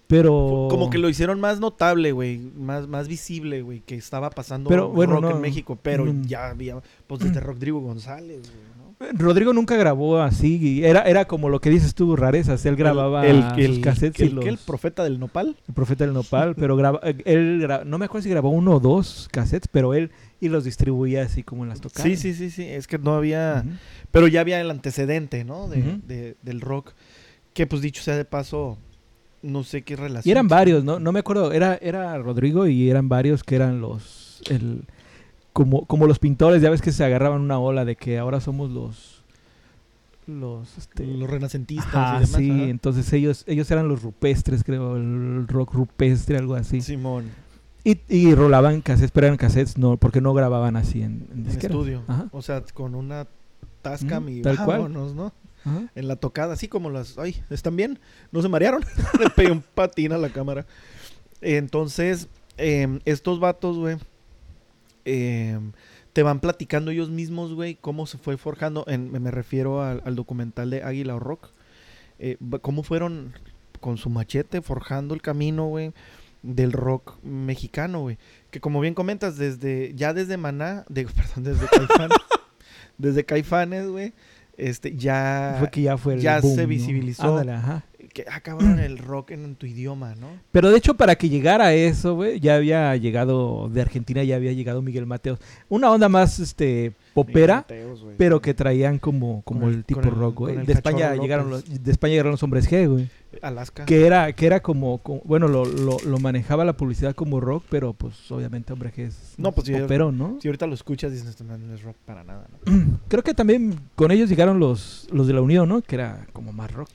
Pero... 0.07 0.67
Como 0.71 0.89
que 0.89 0.97
lo 0.97 1.09
hicieron 1.09 1.39
más 1.39 1.59
notable, 1.59 2.13
güey, 2.13 2.39
más, 2.39 2.87
más 2.87 3.07
visible, 3.07 3.61
güey, 3.61 3.81
que 3.81 3.95
estaba 3.95 4.29
pasando 4.29 4.69
Pero, 4.69 4.89
bueno, 4.89 5.15
rock 5.15 5.21
no, 5.23 5.31
en 5.31 5.41
México, 5.41 5.77
pero 5.81 6.11
ya 6.25 6.49
había, 6.49 6.81
pues 7.05 7.19
desde 7.21 7.39
Rodrigo 7.39 7.79
González, 7.81 8.39
güey. 8.41 8.78
Rodrigo 9.13 9.53
nunca 9.53 9.77
grabó 9.77 10.19
así. 10.19 10.57
y 10.57 10.83
Era, 10.83 11.03
era 11.03 11.25
como 11.25 11.47
lo 11.49 11.61
que 11.61 11.69
dices 11.69 11.95
tú, 11.95 12.15
rarezas. 12.17 12.65
Él 12.65 12.75
grababa 12.75 13.25
el, 13.25 13.43
el, 13.57 13.79
cassettes 13.81 14.19
el, 14.21 14.39
y 14.43 14.47
el 14.47 14.57
profeta 14.57 15.03
del 15.05 15.19
nopal. 15.19 15.55
El 15.67 15.73
profeta 15.73 16.03
del 16.03 16.13
nopal, 16.13 16.53
pero 16.55 16.75
graba, 16.75 16.99
eh, 17.03 17.15
él 17.25 17.61
gra- 17.61 17.85
no 17.85 17.97
me 17.97 18.05
acuerdo 18.05 18.23
si 18.23 18.29
grabó 18.29 18.49
uno 18.49 18.73
o 18.75 18.79
dos 18.81 19.29
cassettes, 19.31 19.69
pero 19.71 19.93
él 19.93 20.11
y 20.41 20.49
los 20.49 20.65
distribuía 20.65 21.23
así 21.23 21.43
como 21.43 21.63
en 21.63 21.69
las 21.69 21.79
tocadas. 21.79 22.03
Sí, 22.03 22.17
sí, 22.17 22.33
sí, 22.33 22.49
sí, 22.49 22.63
es 22.63 22.87
que 22.87 22.97
no 22.97 23.15
había, 23.15 23.63
pero 24.11 24.27
ya 24.27 24.41
había 24.41 24.59
el 24.59 24.69
antecedente, 24.69 25.45
¿no? 25.45 25.69
De, 25.69 25.81
de- 26.05 26.35
del 26.41 26.59
rock, 26.59 26.91
que 27.53 27.67
pues 27.67 27.81
dicho 27.81 28.03
sea 28.03 28.17
de 28.17 28.25
paso, 28.25 28.77
no 29.41 29.63
sé 29.63 29.83
qué 29.83 29.95
relación. 29.95 30.29
Y 30.29 30.31
eran 30.31 30.49
varios, 30.49 30.83
¿no? 30.83 30.99
No 30.99 31.13
me 31.13 31.19
acuerdo, 31.19 31.53
era, 31.53 31.75
era 31.81 32.17
Rodrigo 32.17 32.67
y 32.67 32.89
eran 32.89 33.07
varios 33.07 33.43
que 33.43 33.55
eran 33.55 33.79
los, 33.79 34.41
el, 34.49 34.83
como, 35.59 35.85
como 35.87 36.07
los 36.07 36.19
pintores, 36.19 36.61
ya 36.61 36.69
ves 36.69 36.81
que 36.81 36.93
se 36.93 37.03
agarraban 37.03 37.41
una 37.41 37.59
ola 37.59 37.83
de 37.83 37.97
que 37.97 38.17
ahora 38.17 38.39
somos 38.39 38.71
los, 38.71 39.25
los, 40.25 40.77
este, 40.77 41.05
los 41.05 41.29
renacentistas 41.29 41.93
ajá, 41.93 42.15
y 42.15 42.25
demás. 42.25 42.35
sí, 42.37 42.49
ajá. 42.49 42.63
entonces 42.69 43.11
ellos, 43.11 43.43
ellos 43.45 43.69
eran 43.69 43.89
los 43.89 44.01
rupestres, 44.01 44.63
creo, 44.63 44.95
el 44.95 45.49
rock 45.49 45.73
rupestre, 45.73 46.37
algo 46.37 46.55
así. 46.55 46.79
Simón, 46.79 47.25
Y, 47.83 47.99
y 48.07 48.33
rolaban 48.35 48.79
cassettes, 48.79 49.11
pero 49.11 49.27
eran 49.27 49.35
cassettes, 49.35 49.77
no, 49.77 49.97
porque 49.97 50.21
no 50.21 50.33
grababan 50.33 50.77
así 50.77 51.01
en, 51.01 51.27
en 51.33 51.45
en 51.45 51.47
estudio. 51.47 52.03
Ajá. 52.07 52.29
O 52.31 52.41
sea, 52.41 52.63
con 52.73 52.95
una 52.95 53.27
Tascam 53.81 54.23
Ujú, 54.23 54.31
y 54.31 54.41
tal 54.41 54.63
cual. 54.63 54.93
¿no? 54.93 55.33
Ajá. 55.65 55.91
En 55.93 56.07
la 56.07 56.15
tocada, 56.15 56.53
así 56.53 56.69
como 56.69 56.89
las... 56.89 57.17
Ay, 57.17 57.43
¿están 57.49 57.75
bien? 57.75 57.99
¿No 58.31 58.41
se 58.41 58.47
marearon? 58.47 58.85
Le 59.19 59.29
pegué 59.29 59.51
un 59.51 59.61
patín 59.61 60.13
a 60.13 60.17
la 60.17 60.29
cámara. 60.29 60.65
Entonces, 61.41 62.29
em, 62.55 63.01
estos 63.03 63.41
vatos, 63.41 63.77
güey, 63.77 63.97
em, 65.09 65.71
te 66.13 66.23
van 66.23 66.39
platicando 66.39 66.91
ellos 66.91 67.09
mismos, 67.09 67.53
güey, 67.53 67.75
cómo 67.75 68.05
se 68.07 68.17
fue 68.17 68.37
forjando. 68.37 68.83
En, 68.87 69.11
me 69.11 69.31
refiero 69.31 69.81
al, 69.83 70.01
al 70.05 70.15
documental 70.15 70.69
de 70.69 70.83
Águila 70.83 71.15
o 71.15 71.19
Rock. 71.19 71.49
eh, 72.19 72.37
cómo 72.61 72.83
fueron 72.83 73.33
con 73.79 73.97
su 73.97 74.09
machete 74.09 74.61
forjando 74.61 75.13
el 75.13 75.21
camino, 75.21 75.67
güey, 75.67 75.93
del 76.43 76.71
rock 76.73 77.17
mexicano, 77.23 78.01
güey. 78.01 78.17
Que 78.51 78.59
como 78.59 78.81
bien 78.81 78.93
comentas, 78.93 79.37
desde 79.37 79.93
ya 79.95 80.13
desde 80.13 80.35
Maná, 80.37 80.83
de, 80.89 81.05
perdón, 81.05 81.43
desde 81.43 81.67
Caifán, 81.67 82.09
desde 82.97 83.23
Caifanes, 83.25 83.87
güey, 83.87 84.13
este, 84.57 84.95
ya, 84.97 85.55
Fue 85.59 85.69
que 85.71 85.81
ya 85.83 85.97
fue 85.97 86.15
el 86.15 86.19
ya 86.21 86.41
boom, 86.41 86.55
se 86.55 86.61
¿no? 86.63 86.67
visibilizó. 86.67 87.23
Ándale, 87.37 87.53
ajá. 87.53 87.85
Que, 88.09 88.25
ah, 88.29 88.41
cabrón, 88.41 88.79
el 88.79 88.97
rock 88.97 89.31
en, 89.31 89.55
tu 89.55 89.65
idioma, 89.65 90.15
¿no? 90.15 90.27
Pero 90.51 90.69
de 90.71 90.77
hecho, 90.77 90.93
para 90.95 91.15
que 91.15 91.29
llegara 91.29 91.65
a 91.67 91.73
eso, 91.73 92.15
güey, 92.15 92.39
ya 92.39 92.55
había 92.55 92.95
llegado 92.97 93.69
de 93.69 93.81
Argentina, 93.81 94.23
ya 94.23 94.35
había 94.35 94.53
llegado 94.53 94.81
Miguel 94.81 95.05
Mateos. 95.05 95.39
Una 95.69 95.91
onda 95.91 96.09
más, 96.09 96.39
este, 96.39 96.93
popera, 97.13 97.55
Mateos, 97.57 98.05
pero 98.17 98.41
que 98.41 98.53
traían 98.53 98.99
como, 98.99 99.41
como 99.43 99.67
el, 99.69 99.75
el- 99.75 99.83
tipo 99.85 100.01
el- 100.01 100.11
rock, 100.11 100.35
güey. 100.39 100.65
De 100.65 100.73
España 100.73 101.15
llegaron 101.15 101.49
los, 101.49 101.65
de 101.83 101.91
España 101.91 102.11
llegaron 102.11 102.31
los 102.31 102.43
hombres 102.43 102.69
G, 102.69 102.87
güey. 102.87 103.09
Alaska. 103.43 103.85
Que 103.85 104.07
era, 104.07 104.33
que 104.33 104.47
era 104.47 104.59
como, 104.59 104.97
como- 104.99 105.21
bueno, 105.23 105.47
lo, 105.47 105.63
lo, 105.63 105.97
lo 106.03 106.17
manejaba 106.19 106.65
la 106.65 106.73
publicidad 106.73 107.13
como 107.13 107.39
rock, 107.39 107.63
pero 107.69 107.93
pues 107.93 108.29
obviamente 108.31 108.73
hombre 108.73 108.91
G 108.91 109.05
es 109.07 109.35
No, 109.37 109.51
pues, 109.51 109.69
popero, 109.69 110.11
¿no? 110.11 110.39
Si 110.41 110.47
ahorita 110.47 110.65
lo 110.65 110.73
escuchas, 110.73 111.11
dices, 111.11 111.27
esto 111.29 111.43
no 111.43 111.55
es 111.75 111.83
rock 111.83 111.95
para 112.05 112.23
nada, 112.23 112.47
¿no? 112.65 112.99
Creo 113.07 113.23
que 113.23 113.35
también 113.35 113.79
con 113.95 114.09
ellos 114.11 114.29
llegaron 114.29 114.59
los, 114.59 115.07
los 115.11 115.27
de 115.27 115.33
la 115.33 115.41
Unión, 115.41 115.69
¿no? 115.69 115.81
Que 115.81 115.95
era 115.95 116.25
como 116.33 116.51
más 116.51 116.71
rock. 116.71 116.89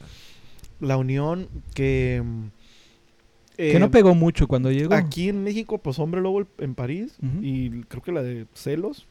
La 0.80 0.96
unión 0.96 1.48
que... 1.74 2.22
mm, 2.24 2.42
que 3.56 3.76
eh, 3.76 3.78
no 3.78 3.90
pegó 3.90 4.14
mucho 4.14 4.48
cuando 4.48 4.70
llegó. 4.72 4.94
Aquí 4.94 5.28
en 5.28 5.44
México, 5.44 5.78
pues 5.78 5.98
Hombre 5.98 6.20
Lobo 6.20 6.44
en 6.58 6.74
París. 6.74 7.14
Y 7.40 7.82
creo 7.82 8.02
que 8.02 8.12
la 8.12 8.22
de 8.22 8.46
Celos. 8.54 9.06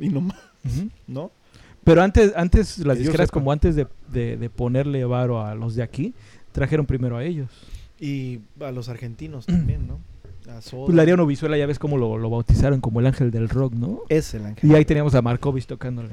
Y 0.00 0.08
no 0.10 0.20
más, 0.20 0.38
Ujú. 0.64 0.88
¿no? 1.08 1.30
Pero 1.84 2.02
antes, 2.02 2.32
antes 2.36 2.78
las 2.78 2.98
disqueras, 2.98 3.30
como 3.30 3.50
antes 3.50 3.74
de, 3.74 3.86
de- 4.12 4.36
de 4.36 4.50
ponerle 4.50 5.04
varo 5.06 5.42
a 5.44 5.54
los 5.54 5.74
de 5.74 5.82
aquí, 5.82 6.12
trajeron 6.52 6.86
primero 6.86 7.16
a 7.16 7.24
ellos. 7.24 7.48
Y 7.98 8.40
a 8.60 8.70
los 8.70 8.88
argentinos 8.88 9.46
también, 9.46 9.88
¿no? 9.88 9.98
A 10.52 10.60
Soda. 10.62 10.86
Pues 10.86 10.96
Lariano 10.96 11.26
Visuela, 11.26 11.56
ya 11.58 11.66
ves 11.66 11.78
cómo 11.78 11.96
lo, 11.98 12.16
lo 12.16 12.30
bautizaron 12.30 12.80
como 12.80 13.00
el 13.00 13.06
ángel 13.06 13.30
del 13.30 13.48
rock, 13.48 13.72
¿no? 13.74 14.00
Es 14.08 14.32
el 14.34 14.44
ángel. 14.46 14.70
Y 14.70 14.74
ahí 14.74 14.84
teníamos 14.84 15.14
a 15.14 15.22
Markovich 15.22 15.66
tocándole. 15.66 16.10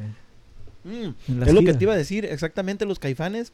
Mm, 0.84 1.42
es 1.44 1.54
lo 1.54 1.62
que 1.62 1.74
te 1.74 1.84
iba 1.84 1.94
a 1.94 1.98
decir. 1.98 2.26
Exactamente, 2.26 2.86
los 2.86 2.98
caifanes 3.00 3.52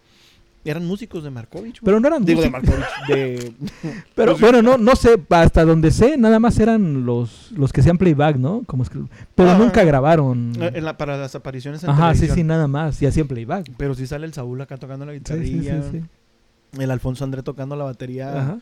eran 0.64 0.86
músicos 0.86 1.24
de 1.24 1.30
Markovich. 1.32 1.80
güey. 1.82 1.86
Pero 1.86 2.00
no 2.00 2.08
eran 2.08 2.24
Digo, 2.26 2.42
de 2.42 2.50
músicos. 2.50 2.78
Markovich. 2.80 3.08
De... 3.08 3.54
Pero 4.16 4.38
bueno, 4.38 4.62
no, 4.62 4.78
no 4.78 4.96
sé, 4.96 5.20
hasta 5.30 5.66
donde 5.66 5.92
sé, 5.92 6.18
nada 6.18 6.40
más 6.40 6.60
eran 6.60 7.06
los, 7.06 7.52
los 7.52 7.74
que 7.74 7.82
hacían 7.82 7.98
playback, 7.98 8.38
¿no? 8.38 8.64
Como 8.68 8.84
es 8.84 8.90
que- 8.90 9.00
pero 9.36 9.52
Ah, 9.52 9.58
nunca 9.58 9.84
grabaron. 9.84 10.54
en 10.60 10.84
la- 10.86 10.98
para 10.98 11.18
las 11.18 11.34
apariciones 11.36 11.84
en 11.84 11.90
Ajá, 11.90 12.14
sí, 12.14 12.22
televisión. 12.22 12.36
sí, 12.36 12.44
nada 12.44 12.68
más. 12.68 13.02
Y 13.02 13.06
hacían 13.06 13.28
playback. 13.28 13.72
Pero 13.78 13.96
sí 13.96 14.06
sale 14.08 14.26
el 14.26 14.34
Saúl 14.34 14.62
acá 14.62 14.78
tocando 14.78 15.06
la 15.06 15.14
Sí, 15.14 15.18
sí, 15.20 15.24
guitarrilla. 15.24 15.82
sí, 15.84 15.90
sí. 16.00 16.82
El 16.82 16.92
Alfonso 16.92 17.24
André 17.24 17.44
tocando 17.44 17.76
la 17.76 17.84
batería. 17.84 18.32
Ajá. 18.42 18.60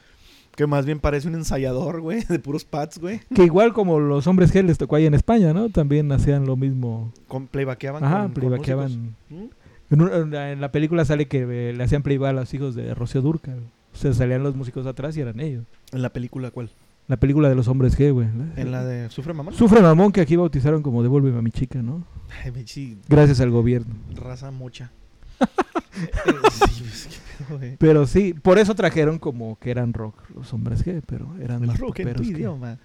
Que 0.56 0.66
más 0.68 0.86
bien 0.86 1.00
parece 1.00 1.28
un 1.28 1.36
ensayador, 1.36 2.02
güey. 2.02 2.24
De 2.24 2.40
puros 2.40 2.66
pads, 2.66 2.98
güey. 3.00 3.22
Que 3.34 3.44
igual 3.44 3.72
como 3.72 4.00
los 4.00 4.26
hombres 4.28 4.54
G 4.54 4.64
les 4.66 4.78
tocó 4.78 4.96
ahí 4.96 5.06
en 5.06 5.14
España, 5.14 5.54
¿no? 5.54 5.70
También 5.70 6.12
hacían 6.12 6.46
lo 6.46 6.56
mismo. 6.58 7.14
Con 7.28 7.48
playbaqueaban. 7.48 8.04
Ajá, 8.04 8.24
con- 8.24 8.34
playbackeaban. 8.34 9.16
¿Mm? 9.30 9.44
En, 9.92 10.02
un- 10.02 10.34
en 10.36 10.62
la- 10.62 10.72
película 10.72 11.04
sale 11.06 11.28
que 11.28 11.70
eh, 11.70 11.74
le 11.74 11.84
hacían 11.84 12.04
playback 12.04 12.30
a 12.30 12.34
los 12.34 12.54
hijos 12.54 12.76
de 12.76 12.94
Rocío 12.94 13.22
Durcal. 13.22 13.60
O 13.94 13.98
sea, 13.98 14.14
salían 14.14 14.44
los 14.44 14.56
músicos 14.56 14.86
atrás 14.86 15.18
y 15.18 15.22
eran 15.22 15.40
ellos. 15.40 15.64
En 15.92 16.02
la 16.02 16.10
película, 16.10 16.52
¿cuál? 16.52 16.70
La 17.08 17.18
película 17.18 17.50
de 17.50 17.56
los 17.56 17.68
hombres 17.68 17.98
G, 17.98 18.12
güey. 18.14 18.28
En 18.56 18.72
la 18.72 18.86
de 18.86 19.10
Sufre 19.10 19.34
Mamá. 19.34 19.52
Sufre 19.52 19.82
Mamón, 19.82 20.12
que 20.12 20.22
aquí 20.22 20.36
bautizaron 20.36 20.84
como 20.84 21.02
Devuélveme 21.02 21.40
a 21.40 21.42
mi 21.42 21.50
chica, 21.52 21.82
¿no? 21.82 22.06
Ay, 22.46 22.98
Gracias 23.08 23.40
al 23.42 23.50
gobierno. 23.50 23.96
raza 24.16 24.52
mocha. 24.52 24.92
Sí, 25.92 26.84
pues, 26.84 27.08
qué 27.10 27.44
pedo, 27.46 27.58
güey. 27.58 27.76
Pero 27.78 28.06
sí, 28.08 28.34
por 28.34 28.58
eso 28.60 28.76
trajeron 28.76 29.18
como 29.20 29.58
que 29.60 29.72
eran 29.72 29.92
rock 29.94 30.16
los 30.36 30.54
hombres 30.54 30.86
G, 30.86 31.02
pero 31.06 31.28
eran 31.42 31.62
El 31.64 31.68
más 31.68 31.80
rock 31.80 32.00
en 32.00 32.06
tu 32.08 32.12
poperos 32.14 32.28
que- 32.28 32.34
idioma. 32.38 32.78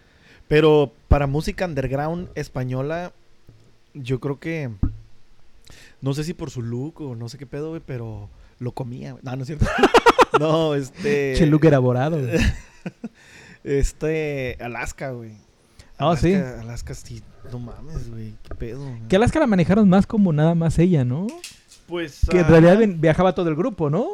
Pero 0.49 0.93
para 1.09 1.27
música 1.27 1.65
underground 1.67 2.29
española, 2.35 3.13
yo 3.93 4.21
creo 4.21 4.39
que. 4.41 4.71
No 6.05 6.13
sé 6.13 6.23
si 6.23 6.35
por 6.35 6.51
su 6.51 6.61
look 6.61 7.01
o 7.01 7.17
no 7.17 7.31
sé 7.31 7.39
qué 7.39 7.47
pedo, 7.47 7.71
güey, 7.71 7.81
pero 7.85 8.29
lo 8.59 8.73
comía. 8.73 9.13
güey. 9.13 9.23
No, 9.25 9.37
no 9.37 9.41
es 9.43 9.47
cierto. 9.47 9.65
no, 10.39 10.75
este. 10.75 11.33
Che, 11.35 11.47
look 11.47 11.65
elaborado. 11.65 12.19
güey. 12.21 12.39
Este. 13.65 14.59
Alaska, 14.61 15.13
güey. 15.13 15.31
Ah, 15.97 16.09
Alaska, 16.11 16.21
sí. 16.29 16.35
Alaska, 16.35 16.95
sí. 16.95 17.23
No 17.51 17.59
mames, 17.59 18.11
güey. 18.11 18.35
Qué 18.43 18.55
pedo. 18.55 18.81
güey. 18.87 19.09
Que 19.09 19.17
Alaska 19.17 19.41
la 19.41 19.47
manejaron 19.47 19.89
más 19.89 20.07
como 20.07 20.31
nada 20.35 20.55
más 20.55 20.79
ella, 20.79 21.07
¿no? 21.07 21.27
Pues. 21.87 22.27
Que 22.31 22.39
en 22.39 22.45
ajá. 22.45 22.61
realidad 22.61 22.95
viajaba 22.99 23.35
todo 23.35 23.49
el 23.51 23.57
grupo, 23.57 23.91
¿no? 23.91 24.07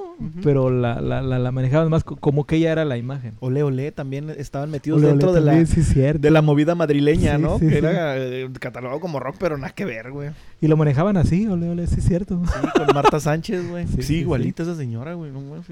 Pero 0.43 0.71
la, 0.71 1.01
la, 1.01 1.23
la, 1.23 1.39
la 1.39 1.53
manejaban 1.53 1.89
más 1.89 2.05
co- 2.05 2.17
como 2.17 2.45
que 2.45 2.57
ella 2.57 2.73
era 2.73 2.85
la 2.85 2.97
imagen. 2.99 3.35
Ole, 3.41 3.63
ole, 3.63 3.93
también 3.93 4.29
estaban 4.31 4.71
metidos 4.71 4.99
Ole, 4.99 5.07
ole, 5.07 5.13
dentro 5.13 5.33
de 5.33 5.41
la. 5.41 5.47
también, 5.53 5.67
sí, 5.67 5.83
cierto. 5.83 6.21
De 6.21 6.31
la 6.31 6.43
movida 6.43 6.75
madrileña, 6.75 7.37
Sí, 7.37 7.43
¿no? 7.43 7.59
sí, 7.59 7.67
que 7.67 7.71
sí. 7.73 7.77
era 7.79 8.19
eh, 8.19 8.51
catalogado 8.59 9.01
como 9.01 9.21
rock, 9.21 9.37
pero 9.39 9.57
nada 9.57 9.73
que 9.73 9.85
ver, 9.85 10.11
güey. 10.11 10.31
Y 10.61 10.67
lo 10.69 10.77
manejaban 10.77 11.17
así, 11.17 11.47
ole, 11.47 11.69
ole, 11.69 11.87
sí, 11.87 12.01
cierto. 12.01 12.43
Sí, 12.45 12.69
con 12.77 12.95
Marta 12.95 13.21
Sánchez, 13.21 13.69
güey. 13.71 13.87
Sí, 13.87 13.95
Sí, 13.97 14.03
sí, 14.03 14.17
igualita 14.17 14.63
esa 14.65 14.75
señora, 14.75 15.15
güey. 15.15 15.31
No, 15.31 15.41
mames. 15.41 15.67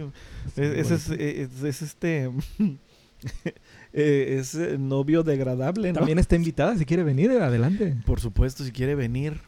Es, 0.56 0.90
ese 0.90 0.94
es, 0.94 1.11
es- 1.11 1.62
es 1.64 1.82
este. 1.82 2.30
eh, 3.92 4.37
es 4.38 4.54
eh, 4.54 4.76
novio 4.78 5.22
degradable, 5.22 5.88
¿no? 5.92 5.98
También 5.98 6.18
está 6.18 6.37
invitada, 6.37 6.76
si 6.76 6.84
quiere 6.84 7.02
venir, 7.02 7.30
adelante. 7.32 7.96
Por 8.06 8.20
supuesto, 8.20 8.64
si 8.64 8.70
quiere 8.72 8.94
venir 8.94 9.40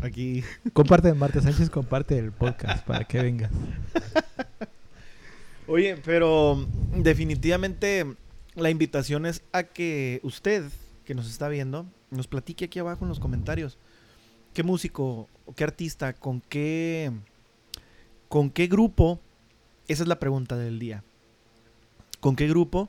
aquí. 0.00 0.42
Comparte, 0.72 1.12
Marta 1.14 1.40
Sánchez, 1.40 1.70
comparte 1.70 2.18
el 2.18 2.32
podcast 2.32 2.84
para 2.86 3.04
que 3.04 3.22
vengas. 3.22 3.50
Oye, 5.66 5.96
pero 6.04 6.66
definitivamente 6.96 8.04
la 8.54 8.70
invitación 8.70 9.26
es 9.26 9.42
a 9.52 9.62
que 9.62 10.20
usted, 10.22 10.64
que 11.04 11.14
nos 11.14 11.28
está 11.30 11.48
viendo, 11.48 11.86
nos 12.10 12.26
platique 12.26 12.64
aquí 12.64 12.78
abajo 12.78 13.04
en 13.04 13.08
los 13.08 13.20
comentarios. 13.20 13.78
¿Qué 14.52 14.62
músico, 14.64 15.28
o 15.46 15.54
qué 15.54 15.64
artista, 15.64 16.12
con 16.12 16.40
qué, 16.40 17.12
con 18.28 18.50
qué 18.50 18.66
grupo? 18.66 19.20
Esa 19.86 20.02
es 20.02 20.08
la 20.08 20.18
pregunta 20.18 20.56
del 20.56 20.78
día. 20.80 21.04
¿Con 22.18 22.34
qué 22.34 22.48
grupo 22.48 22.88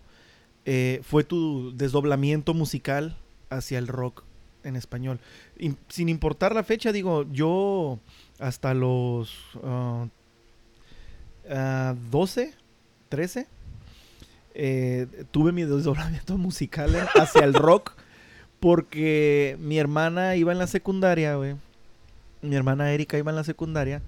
eh, 0.66 1.02
fue 1.04 1.24
tu 1.24 1.76
desdoblamiento 1.76 2.54
musical 2.54 3.18
hacia 3.50 3.78
el 3.78 3.88
rock 3.88 4.24
en 4.64 4.76
español? 4.76 5.20
Sin 5.88 6.10
importar 6.10 6.54
la 6.54 6.64
fecha, 6.64 6.92
digo, 6.92 7.26
yo 7.32 8.00
hasta 8.40 8.74
los 8.74 9.38
ah, 9.64 10.08
ah, 11.50 11.96
12, 12.10 12.54
13, 13.10 13.48
eh, 14.54 15.08
tuve 15.32 15.52
mi 15.52 15.64
desdoblamiento 15.64 16.38
musical 16.38 16.96
hacia 17.16 17.44
el 17.44 17.54
rock 17.54 17.94
porque 18.60 19.58
mi 19.60 19.78
hermana 19.78 20.36
iba 20.36 20.52
en 20.52 20.60
la 20.60 20.68
secundaria, 20.68 21.36
güey. 21.36 21.56
Mi 22.42 22.56
hermana 22.56 22.92
Erika 22.92 23.18
iba 23.18 23.32
en 23.32 23.36
la 23.36 23.44
secundaria 23.44 24.02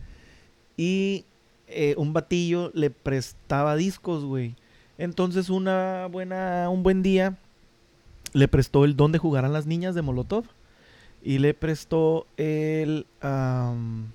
y 0.78 1.26
eh, 1.68 1.96
un 1.98 2.14
batillo 2.14 2.72
le 2.74 2.90
prestaba 2.90 3.76
discos, 3.76 4.26
güey. 4.26 4.56
Entonces 4.98 5.50
una 5.50 6.08
buena, 6.08 6.70
un 6.70 6.84
buen 6.84 7.02
día 7.02 7.38
le 8.34 8.48
prestó 8.48 8.86
el 8.86 8.96
Donde 8.96 9.18
jugarán 9.18 9.54
las 9.54 9.66
niñas 9.66 9.96
de 9.96 10.02
Molotov 10.02 10.46
y 11.24 11.38
le 11.38 11.54
prestó 11.54 12.28
el... 12.38 13.06
am, 13.22 14.12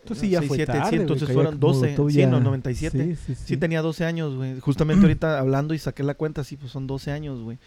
Entonces 0.00 0.20
sí 0.22 0.30
ya 0.30 0.38
seis, 0.38 0.48
fue 0.48 0.56
siete, 0.56 0.72
tarde, 0.72 0.90
sí, 0.90 0.96
entonces 0.96 1.30
fueron 1.30 1.54
ya 1.54 1.60
12, 1.60 1.80
Molotov 1.80 2.10
sí, 2.10 2.26
no, 2.26 2.40
97. 2.40 3.16
Sí, 3.16 3.16
sí, 3.26 3.34
sí. 3.44 3.56
Tenía 3.56 3.82
12 3.82 4.04
años, 4.04 4.34
güey. 4.34 4.58
Justamente 4.60 5.02
ahorita 5.02 5.38
hablando 5.40 5.74
y 5.74 5.78
saqué 5.78 6.02
la 6.02 6.14
cuenta, 6.14 6.42
sí, 6.44 6.56
pues 6.56 6.72
son 6.72 6.86
12 6.86 7.10
años, 7.10 7.40
güey. 7.40 7.58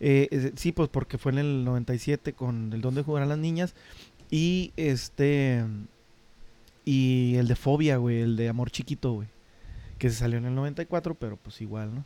Eh, 0.00 0.28
eh, 0.30 0.52
sí, 0.56 0.72
pues 0.72 0.88
porque 0.88 1.16
fue 1.16 1.32
en 1.32 1.38
el 1.38 1.64
97 1.64 2.32
con 2.32 2.72
el 2.72 2.80
Donde 2.80 3.02
jugarán 3.02 3.28
las 3.28 3.38
niñas. 3.38 3.74
Y 4.30 4.72
este. 4.76 5.64
Y 6.84 7.36
el 7.36 7.48
de 7.48 7.56
Fobia, 7.56 7.96
güey, 7.96 8.20
el 8.20 8.36
de 8.36 8.48
Amor 8.48 8.70
Chiquito, 8.70 9.12
güey. 9.12 9.28
Que 9.98 10.10
se 10.10 10.16
salió 10.16 10.38
en 10.38 10.46
el 10.46 10.54
94, 10.54 11.14
pero 11.14 11.36
pues 11.36 11.60
igual, 11.60 11.94
¿no? 11.94 12.04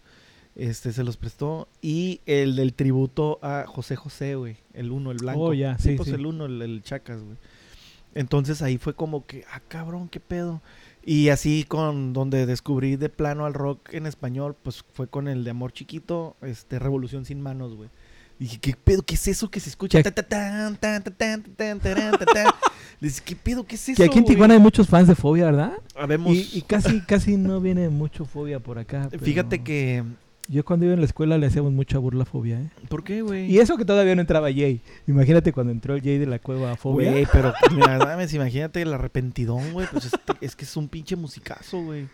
Este 0.56 0.92
se 0.92 1.04
los 1.04 1.16
prestó. 1.16 1.68
Y 1.80 2.20
el 2.26 2.56
del 2.56 2.74
tributo 2.74 3.38
a 3.42 3.64
José 3.66 3.96
José, 3.96 4.34
güey. 4.34 4.56
El 4.74 4.90
uno, 4.90 5.10
el 5.10 5.18
blanco. 5.18 5.40
Oh, 5.40 5.54
ya, 5.54 5.78
sí, 5.78 5.94
pues 5.96 6.08
sí. 6.08 6.14
el 6.14 6.26
uno, 6.26 6.46
el, 6.46 6.60
el 6.62 6.82
Chacas, 6.82 7.22
güey. 7.22 7.36
Entonces 8.14 8.60
ahí 8.62 8.76
fue 8.76 8.94
como 8.94 9.24
que, 9.26 9.44
ah, 9.52 9.60
cabrón, 9.68 10.08
qué 10.08 10.18
pedo. 10.20 10.60
Y 11.04 11.28
así 11.30 11.64
con 11.66 12.12
donde 12.12 12.44
descubrí 12.44 12.96
de 12.96 13.08
plano 13.08 13.46
al 13.46 13.54
rock 13.54 13.94
en 13.94 14.06
español, 14.06 14.56
pues 14.62 14.84
fue 14.92 15.06
con 15.06 15.28
el 15.28 15.44
de 15.44 15.50
Amor 15.50 15.72
Chiquito, 15.72 16.36
este 16.42 16.78
Revolución 16.78 17.24
sin 17.24 17.40
manos, 17.40 17.74
güey. 17.74 17.88
Dije, 18.38 18.58
¿qué 18.58 18.74
pedo? 18.74 19.02
¿Qué 19.02 19.14
es 19.14 19.28
eso 19.28 19.50
que 19.50 19.60
se 19.60 19.68
escucha? 19.70 19.98
Dije, 23.00 23.20
¿qué 23.24 23.36
pedo? 23.36 23.64
¿Qué 23.64 23.74
es 23.76 23.88
eso? 23.88 23.96
Que 23.96 24.04
aquí 24.04 24.18
en? 24.18 24.24
Tijuana 24.24 24.54
hay 24.54 24.60
muchos 24.60 24.88
fans 24.88 25.08
de 25.08 25.14
Fobia, 25.14 25.46
¿verdad? 25.46 25.72
Habemos- 25.94 26.34
Y, 26.34 26.48
y 26.54 26.62
casi, 26.62 27.00
casi 27.02 27.36
no 27.36 27.60
viene 27.60 27.88
mucho 27.90 28.24
Fobia 28.24 28.58
por 28.58 28.78
acá. 28.78 29.08
pero 29.10 29.22
Fíjate 29.24 29.62
que... 29.62 30.04
Yo 30.52 30.64
cuando 30.64 30.84
iba 30.84 30.94
en 30.94 31.00
la 31.00 31.06
escuela 31.06 31.38
le 31.38 31.46
hacíamos 31.46 31.72
mucha 31.72 31.98
burla 31.98 32.24
a 32.24 32.26
Fobia, 32.26 32.60
¿eh? 32.60 32.70
¿Por 32.88 33.04
qué, 33.04 33.22
güey? 33.22 33.48
Y 33.48 33.60
eso 33.60 33.76
que 33.76 33.84
todavía 33.84 34.16
no 34.16 34.20
entraba 34.20 34.48
Jay. 34.52 34.80
Imagínate 35.06 35.52
cuando 35.52 35.70
entró 35.72 35.94
el 35.94 36.02
Jay 36.02 36.18
de 36.18 36.26
la 36.26 36.40
cueva 36.40 36.72
a 36.72 36.76
Fobia. 36.76 37.12
Güey, 37.12 37.26
pero 37.32 37.52
mira, 37.72 37.98
mames, 37.98 38.34
imagínate 38.34 38.82
el 38.82 38.92
arrepentidón, 38.92 39.72
güey. 39.72 39.86
Pues 39.92 40.06
es, 40.06 40.12
es 40.40 40.56
que 40.56 40.64
es 40.64 40.76
un 40.76 40.88
pinche 40.88 41.14
musicazo, 41.14 41.80
güey. 41.82 42.08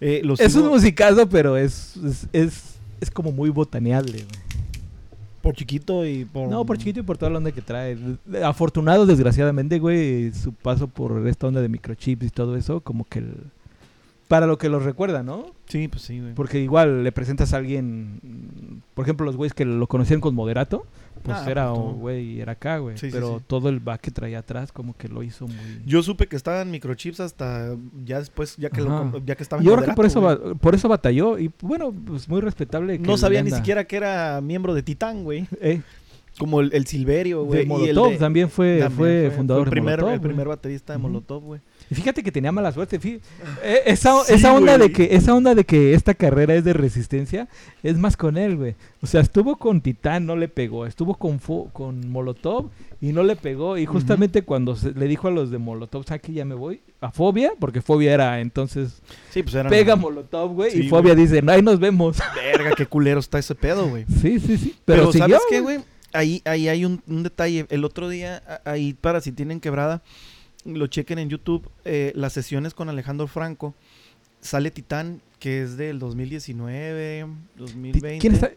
Eh, 0.00 0.22
Es 0.38 0.54
sigo- 0.56 0.62
un 0.64 0.70
musicazo, 0.70 1.28
pero 1.28 1.58
es, 1.58 1.96
es, 1.98 2.28
es, 2.32 2.74
es 3.02 3.10
como 3.10 3.30
muy 3.30 3.50
botaneable, 3.50 4.12
güey. 4.24 4.42
Por 5.42 5.54
chiquito 5.54 6.06
y 6.06 6.24
por... 6.24 6.48
No, 6.48 6.64
por 6.64 6.78
chiquito 6.78 7.00
y 7.00 7.02
por 7.02 7.18
toda 7.18 7.30
la 7.30 7.38
onda 7.38 7.50
que 7.52 7.60
trae. 7.62 7.98
Afortunado, 8.44 9.04
desgraciadamente, 9.06 9.78
güey, 9.80 10.32
su 10.32 10.52
paso 10.52 10.86
por 10.88 11.26
esta 11.28 11.48
onda 11.48 11.60
de 11.60 11.68
microchips 11.68 12.26
y 12.26 12.30
todo 12.30 12.56
eso, 12.56 12.80
como 12.80 13.04
que 13.04 13.18
el- 13.18 13.50
para 14.32 14.46
lo 14.46 14.56
que 14.56 14.70
los 14.70 14.82
recuerda, 14.82 15.22
¿no? 15.22 15.44
Sí, 15.66 15.88
pues 15.88 16.00
sí, 16.04 16.18
güey. 16.18 16.32
Porque 16.32 16.58
igual 16.58 17.04
le 17.04 17.12
presentas 17.12 17.52
a 17.52 17.58
alguien, 17.58 18.14
mm, 18.22 18.78
por 18.94 19.04
ejemplo, 19.04 19.26
los 19.26 19.36
güeyes 19.36 19.52
que 19.52 19.66
lo 19.66 19.86
conocían 19.88 20.22
con 20.22 20.34
Moderato, 20.34 20.86
pues 21.22 21.36
Ah, 21.36 21.50
era 21.50 21.70
un 21.70 21.76
todo. 21.82 21.92
güey, 21.96 22.40
era 22.40 22.52
acá, 22.52 22.78
güey. 22.78 22.96
Sí, 22.96 23.10
pero 23.12 23.40
sí. 23.40 23.44
todo 23.46 23.68
el 23.68 23.80
back 23.80 24.00
que 24.00 24.10
traía 24.10 24.38
atrás, 24.38 24.72
como 24.72 24.96
que 24.96 25.08
lo 25.08 25.22
hizo 25.22 25.46
muy. 25.46 25.54
Yo 25.84 26.02
supe 26.02 26.28
que 26.28 26.36
estaban 26.36 26.70
microchips 26.70 27.20
hasta 27.20 27.76
ya 28.06 28.20
después, 28.20 28.56
ya 28.56 28.70
que, 28.70 28.80
lo 28.80 29.18
ya 29.26 29.34
que 29.36 29.42
estaba 29.42 29.60
en 29.60 29.68
Yo 29.68 29.74
creo 29.76 29.86
que 29.90 29.92
por 29.94 30.06
eso, 30.06 30.54
por 30.58 30.74
eso 30.74 30.88
batalló 30.88 31.38
y 31.38 31.50
bueno, 31.60 31.92
pues 32.06 32.26
muy 32.26 32.40
respetable. 32.40 32.98
que. 32.98 33.06
No 33.06 33.18
sabía 33.18 33.42
ni 33.42 33.50
siquiera 33.50 33.84
que 33.84 33.96
era 33.98 34.40
miembro 34.40 34.72
de 34.72 34.82
Titán, 34.82 35.24
güey. 35.24 35.46
Eh, 35.60 35.82
Como 36.38 36.60
el, 36.60 36.72
el 36.72 36.86
Silverio, 36.86 37.44
güey. 37.44 37.66
Molotov 37.66 38.06
el 38.06 38.12
de- 38.12 38.18
también 38.18 38.48
fue, 38.48 38.78
también 38.78 38.96
fue 38.96 39.30
fundador 39.36 39.66
el 39.66 39.70
primer, 39.70 39.96
de 39.98 40.02
Molotov. 40.04 40.14
el 40.14 40.20
primer 40.30 40.48
baterista 40.48 40.94
de. 40.94 40.98
Molotov, 40.98 41.42
güey. 41.44 41.60
Y 41.90 41.94
fíjate 41.94 42.22
que 42.22 42.32
tenía 42.32 42.52
mala 42.52 42.72
suerte. 42.72 42.98
eh, 43.04 43.20
esa, 43.86 44.24
Sí, 44.24 44.34
esa 44.34 44.52
onda 44.54 44.78
de 44.78 44.92
que 44.92 45.14
esa 45.14 45.34
onda 45.34 45.54
de 45.54 45.64
que 45.64 45.94
esta 45.94 46.14
carrera 46.14 46.54
es 46.54 46.64
de 46.64 46.72
resistencia 46.72 47.48
es 47.82 47.96
más 47.98 48.16
con 48.16 48.36
él, 48.38 48.56
güey. 48.56 48.74
O 49.02 49.06
sea, 49.06 49.20
estuvo 49.20 49.56
con 49.56 49.80
Titán, 49.80 50.26
no 50.26 50.36
le 50.36 50.48
pegó. 50.48 50.86
Estuvo 50.86 51.14
con 51.16 51.40
Fo- 51.40 51.70
con 51.72 52.08
Molotov 52.10 52.70
y 53.00 53.12
no 53.12 53.22
le 53.22 53.36
pegó. 53.36 53.76
Y 53.78 53.86
justamente 53.86 54.42
cuando 54.42 54.76
se- 54.76 54.92
le 54.92 55.06
dijo 55.08 55.28
a 55.28 55.30
los 55.30 55.50
de 55.50 55.58
Molotov, 55.58 56.04
¿sabes 56.06 56.22
que 56.22 56.32
ya 56.32 56.44
me 56.44 56.54
voy? 56.54 56.80
A 57.00 57.10
Fobia, 57.10 57.52
porque 57.58 57.82
Fobia 57.82 58.14
era 58.14 58.40
entonces 58.40 59.02
Sí, 59.30 59.42
pues 59.42 59.54
eran... 59.56 59.68
pega 59.70 59.96
Molotov, 59.96 60.52
güey. 60.54 60.78
y 60.86 60.88
Fobia 60.88 61.14
dice, 61.14 61.42
ahí 61.48 61.62
nos 61.62 61.80
vemos. 61.80 62.18
Verga, 62.36 62.72
qué 62.76 62.86
culero 62.86 63.20
está 63.20 63.38
ese 63.38 63.54
pedo, 63.54 63.88
güey. 63.88 64.04
sí, 64.20 64.38
sí, 64.38 64.56
sí. 64.56 64.76
Pero, 64.84 65.10
Pero, 65.10 65.12
¿sabes 65.12 65.40
qué, 65.50 65.60
güey? 65.60 65.80
Ahí, 66.14 66.42
ahí 66.44 66.68
hay 66.68 66.84
un, 66.84 67.02
un 67.08 67.22
detalle. 67.22 67.66
El 67.70 67.84
otro 67.86 68.08
día, 68.10 68.42
ahí 68.66 68.92
para 68.92 69.20
si 69.22 69.32
tienen 69.32 69.60
quebrada, 69.60 70.02
lo 70.64 70.86
chequen 70.86 71.18
en 71.18 71.28
YouTube, 71.28 71.68
eh, 71.84 72.12
las 72.14 72.32
sesiones 72.32 72.74
con 72.74 72.88
Alejandro 72.88 73.26
Franco. 73.26 73.74
Sale 74.40 74.70
Titán, 74.70 75.20
que 75.38 75.62
es 75.62 75.76
del 75.76 75.98
2019, 75.98 77.26
2020. 77.56 78.18
¿Quién 78.18 78.34
está? 78.34 78.50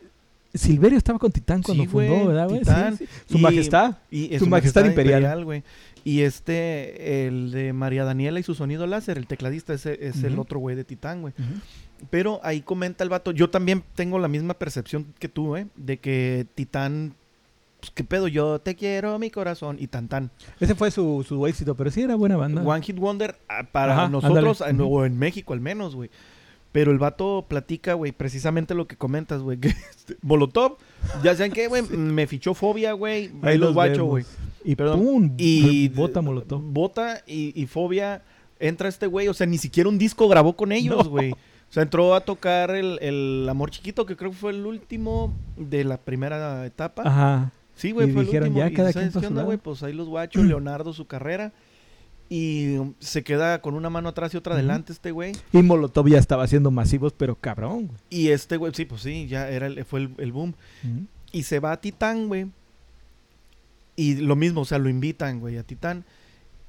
Silverio 0.53 0.97
estaba 0.97 1.19
con 1.19 1.31
Titán 1.31 1.61
cuando 1.61 1.83
Sí, 1.83 1.89
fundó, 1.89 2.13
güey, 2.13 2.27
¿verdad, 2.27 2.47
güey? 2.47 2.59
Sí, 2.59 2.65
Titán. 2.65 2.97
sí. 2.97 3.05
Su 3.29 3.37
Y- 3.37 3.41
majestad. 3.41 3.97
Y 4.09 4.39
Su 4.39 4.47
Majestad 4.47 4.85
Imperial. 4.85 5.43
güey. 5.43 5.63
Y 6.05 6.21
este, 6.21 7.27
el 7.27 7.51
de 7.51 7.73
María 7.73 8.03
Daniela 8.05 8.39
y 8.39 8.43
su 8.43 8.55
sonido 8.55 8.87
láser, 8.87 9.17
el 9.17 9.27
tecladista, 9.27 9.73
ese 9.73 9.97
es 10.07 10.23
el 10.23 10.39
otro 10.39 10.59
güey 10.59 10.75
de 10.75 10.83
Titán, 10.85 11.21
güey. 11.21 11.33
Pero 12.09 12.39
ahí 12.43 12.61
comenta 12.61 13.03
el 13.03 13.09
vato, 13.09 13.31
yo 13.31 13.49
también 13.49 13.83
tengo 13.95 14.17
la 14.19 14.27
misma 14.27 14.53
percepción 14.53 15.07
que 15.19 15.27
tú, 15.29 15.55
¿eh? 15.57 15.67
De 15.75 15.97
que 15.97 16.45
Titán, 16.55 17.15
pues 17.85 17.91
qué 17.95 18.03
pedo, 18.03 18.27
yo 18.27 18.59
te 18.59 18.75
quiero, 18.75 19.17
mi 19.19 19.29
corazón, 19.29 19.77
y 19.79 19.87
tan 19.87 20.07
tan. 20.07 20.31
Ese 20.59 20.75
fue 20.75 20.91
su, 20.91 21.25
su 21.27 21.45
éxito, 21.47 21.75
pero 21.75 21.91
sí 21.91 22.01
era 22.01 22.15
buena 22.15 22.37
banda. 22.37 22.61
One 22.63 22.81
Hit 22.83 22.97
Wonder 22.97 23.37
ah, 23.47 23.63
para 23.71 23.93
Ajá, 23.93 24.09
nosotros, 24.09 24.61
en- 24.61 24.81
o 24.81 25.05
en 25.05 25.17
México 25.17 25.53
al 25.53 25.61
menos, 25.61 25.95
güey. 25.95 26.09
Pero 26.71 26.91
el 26.91 26.97
vato 26.99 27.45
platica, 27.47 27.93
güey, 27.93 28.11
precisamente 28.11 28.73
lo 28.75 28.85
que 28.85 28.97
comentas, 28.97 29.41
güey. 29.41 29.57
Que 29.57 29.67
este, 29.97 30.17
Molotov, 30.21 30.77
ya 31.23 31.33
saben 31.35 31.51
qué, 31.53 31.67
güey, 31.67 31.83
me 31.83 32.27
fichó 32.27 32.53
fobia, 32.53 32.91
güey. 32.93 33.31
Ahí 33.43 33.57
los 33.57 33.73
guacho, 33.73 34.05
güey. 34.05 34.25
Y 34.63 34.75
Perdón. 34.75 34.99
pum, 34.99 35.33
Y 35.37 35.87
bota 35.89 36.21
molotov. 36.21 36.61
Bota 36.61 37.21
y, 37.27 37.53
y 37.61 37.67
Fobia 37.67 38.23
entra 38.59 38.89
este 38.89 39.05
güey, 39.05 39.27
o 39.27 39.33
sea, 39.33 39.45
ni 39.45 39.57
siquiera 39.59 39.87
un 39.89 39.97
disco 39.99 40.27
grabó 40.27 40.55
con 40.55 40.71
ellos, 40.73 41.05
No. 41.05 41.09
güey. 41.11 41.31
O 41.31 41.73
sea, 41.75 41.83
entró 41.83 42.13
a 42.15 42.21
tocar 42.21 42.71
el, 42.71 42.99
el 43.01 43.47
Amor 43.49 43.69
Chiquito, 43.71 44.05
que 44.05 44.15
creo 44.15 44.31
que 44.31 44.37
fue 44.37 44.51
el 44.51 44.65
último 44.65 45.33
de 45.57 45.83
la 45.83 45.97
primera 45.97 46.65
etapa. 46.65 47.03
Ajá. 47.05 47.51
Sí, 47.75 47.91
güey, 47.91 48.11
fue 48.11 48.23
dijeron, 48.23 48.47
el 48.47 48.51
último. 48.53 48.65
ya, 48.67 48.71
Y 48.71 48.75
cada 48.75 48.91
¿sabes 48.93 49.11
quien 49.11 49.21
qué 49.21 49.27
onda, 49.27 49.43
güey? 49.43 49.57
Pues 49.57 49.83
ahí 49.83 49.93
los 49.93 50.07
guachos, 50.07 50.43
Leonardo, 50.45 50.93
su 50.93 51.07
carrera. 51.07 51.53
Y 52.27 52.77
um, 52.77 52.93
se 52.99 53.23
queda 53.23 53.61
con 53.61 53.75
una 53.75 53.89
mano 53.91 54.09
atrás 54.09 54.33
y 54.33 54.37
otra 54.37 54.55
adelante 54.55 54.91
este 54.93 55.11
güey. 55.11 55.33
Y 55.53 55.61
Molotov 55.61 56.07
ya 56.07 56.17
estaba 56.17 56.43
haciendo 56.43 56.71
masivos, 56.71 57.13
pero 57.13 57.35
cabrón. 57.35 57.87
güey. 57.87 57.97
Y 58.09 58.29
este 58.29 58.57
güey, 58.57 58.73
sí, 58.73 58.85
pues 58.85 59.01
sí, 59.01 59.27
ya 59.27 59.47
era 59.49 59.67
el- 59.67 59.85
fue 59.85 59.99
el, 60.01 60.09
el 60.17 60.31
boom. 60.31 60.55
Y 61.31 61.43
se 61.43 61.59
va 61.59 61.73
a 61.73 61.81
Titán, 61.81 62.27
güey. 62.27 62.47
Y 63.95 64.15
lo 64.15 64.35
mismo, 64.35 64.61
o 64.61 64.65
sea, 64.65 64.77
lo 64.79 64.89
invitan, 64.89 65.39
güey, 65.39 65.57
a 65.57 65.63
Titán. 65.63 66.03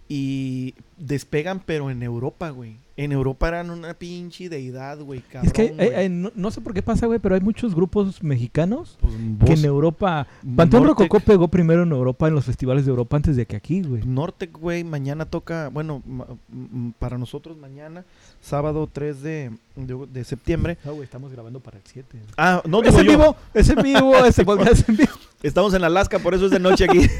Y 0.08 0.74
despegan, 0.98 1.60
pero 1.66 1.90
en 1.90 2.02
Europa, 2.02 2.50
güey. 2.50 2.76
En 2.96 3.12
Europa 3.12 3.48
eran 3.48 3.68
una 3.70 3.92
pinche 3.92 4.48
deidad, 4.48 4.98
güey, 5.00 5.20
cabrón. 5.20 5.46
es 5.48 5.52
que 5.52 5.62
hay- 5.62 5.68
hay- 5.68 5.74
güey. 5.74 5.94
hay- 5.94 6.08
no, 6.08 6.32
no 6.34 6.50
sé 6.50 6.62
por 6.62 6.72
qué 6.72 6.80
pasa, 6.80 7.04
güey, 7.06 7.18
pero 7.18 7.34
hay 7.34 7.42
muchos 7.42 7.74
grupos 7.74 8.22
mexicanos 8.22 8.96
Pues, 9.38 9.50
que 9.50 9.52
en 9.58 9.64
Europa... 9.66 10.26
Panteón 10.56 10.84
Rococó 10.84 11.20
pegó 11.20 11.48
primero 11.48 11.82
en 11.82 11.90
Europa, 11.90 12.26
en 12.28 12.34
los 12.34 12.44
festivales 12.46 12.86
de 12.86 12.90
Europa, 12.90 13.16
antes 13.16 13.36
de 13.36 13.44
que 13.44 13.56
aquí, 13.56 13.82
güey. 13.82 14.02
Nortec, 14.06 14.56
güey, 14.56 14.82
mañana 14.84 15.26
toca, 15.26 15.68
bueno, 15.68 16.02
para 16.98 17.18
nosotros 17.18 17.58
mañana, 17.58 18.04
sábado 18.40 18.88
3 18.90 19.20
de, 19.22 19.50
de, 19.74 20.06
de 20.10 20.24
septiembre. 20.24 20.78
No, 20.84 20.92
güey, 20.92 21.04
estamos 21.04 21.30
grabando 21.32 21.60
para 21.60 21.76
el 21.76 21.82
7. 21.84 22.18
Ah, 22.38 22.62
no, 22.64 22.80
¿Es 22.82 22.86
digo 22.96 23.00
en 23.00 23.06
yo. 23.06 23.10
vivo? 23.18 23.36
¿Es 23.52 23.68
en 23.68 23.82
vivo? 23.82 24.16
¿Ese 24.24 24.44
podcast 24.44 24.72
es 24.72 24.88
en 24.88 24.96
vivo? 24.96 25.12
Estamos 25.42 25.74
en 25.74 25.84
Alaska, 25.84 26.18
por 26.18 26.32
eso 26.34 26.46
es 26.46 26.50
de 26.52 26.60
noche 26.60 26.84
aquí. 26.84 27.00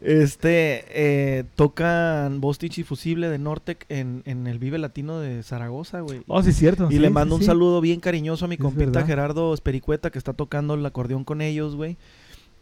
este, 0.00 0.84
eh, 0.90 1.44
tocan 1.54 2.40
Bostich 2.40 2.78
y 2.78 2.82
Fusible 2.82 3.28
de 3.28 3.38
Nortec 3.38 3.86
en, 3.88 4.22
en 4.26 4.46
el 4.46 4.58
Vive 4.58 4.78
Latino 4.78 5.20
de 5.20 5.42
Zaragoza, 5.42 6.00
güey. 6.00 6.22
Oh, 6.26 6.42
sí, 6.42 6.50
es 6.50 6.56
cierto. 6.56 6.86
Y 6.90 6.94
sí, 6.94 6.98
le 6.98 7.08
sí, 7.08 7.12
mando 7.14 7.34
un 7.34 7.42
saludo 7.42 7.80
bien 7.80 8.00
cariñoso 8.00 8.44
a 8.44 8.48
mi 8.48 8.56
Es 8.56 8.60
compita 8.60 8.86
verdad. 8.86 9.06
Gerardo 9.06 9.54
Espericueta, 9.54 10.10
que 10.10 10.18
está 10.18 10.34
tocando 10.34 10.74
el 10.74 10.84
acordeón 10.84 11.24
con 11.24 11.40
ellos, 11.40 11.76
güey. 11.76 11.96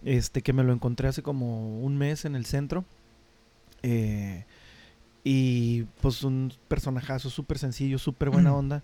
Este, 0.05 0.43
que 0.43 0.53
me 0.53 0.63
lo 0.63 0.73
encontré 0.73 1.09
hace 1.09 1.23
como 1.23 1.81
un 1.81 1.97
mes 1.97 2.25
en 2.25 2.37
el 2.37 2.47
centro. 2.47 2.85
Eh, 3.83 4.45
y 5.25 5.85
pues 6.03 6.23
un 6.23 6.53
personajazo 6.69 7.31
súper 7.31 7.59
sencillo, 7.59 7.99
súper 7.99 8.31
buena 8.31 8.55
onda. 8.55 8.83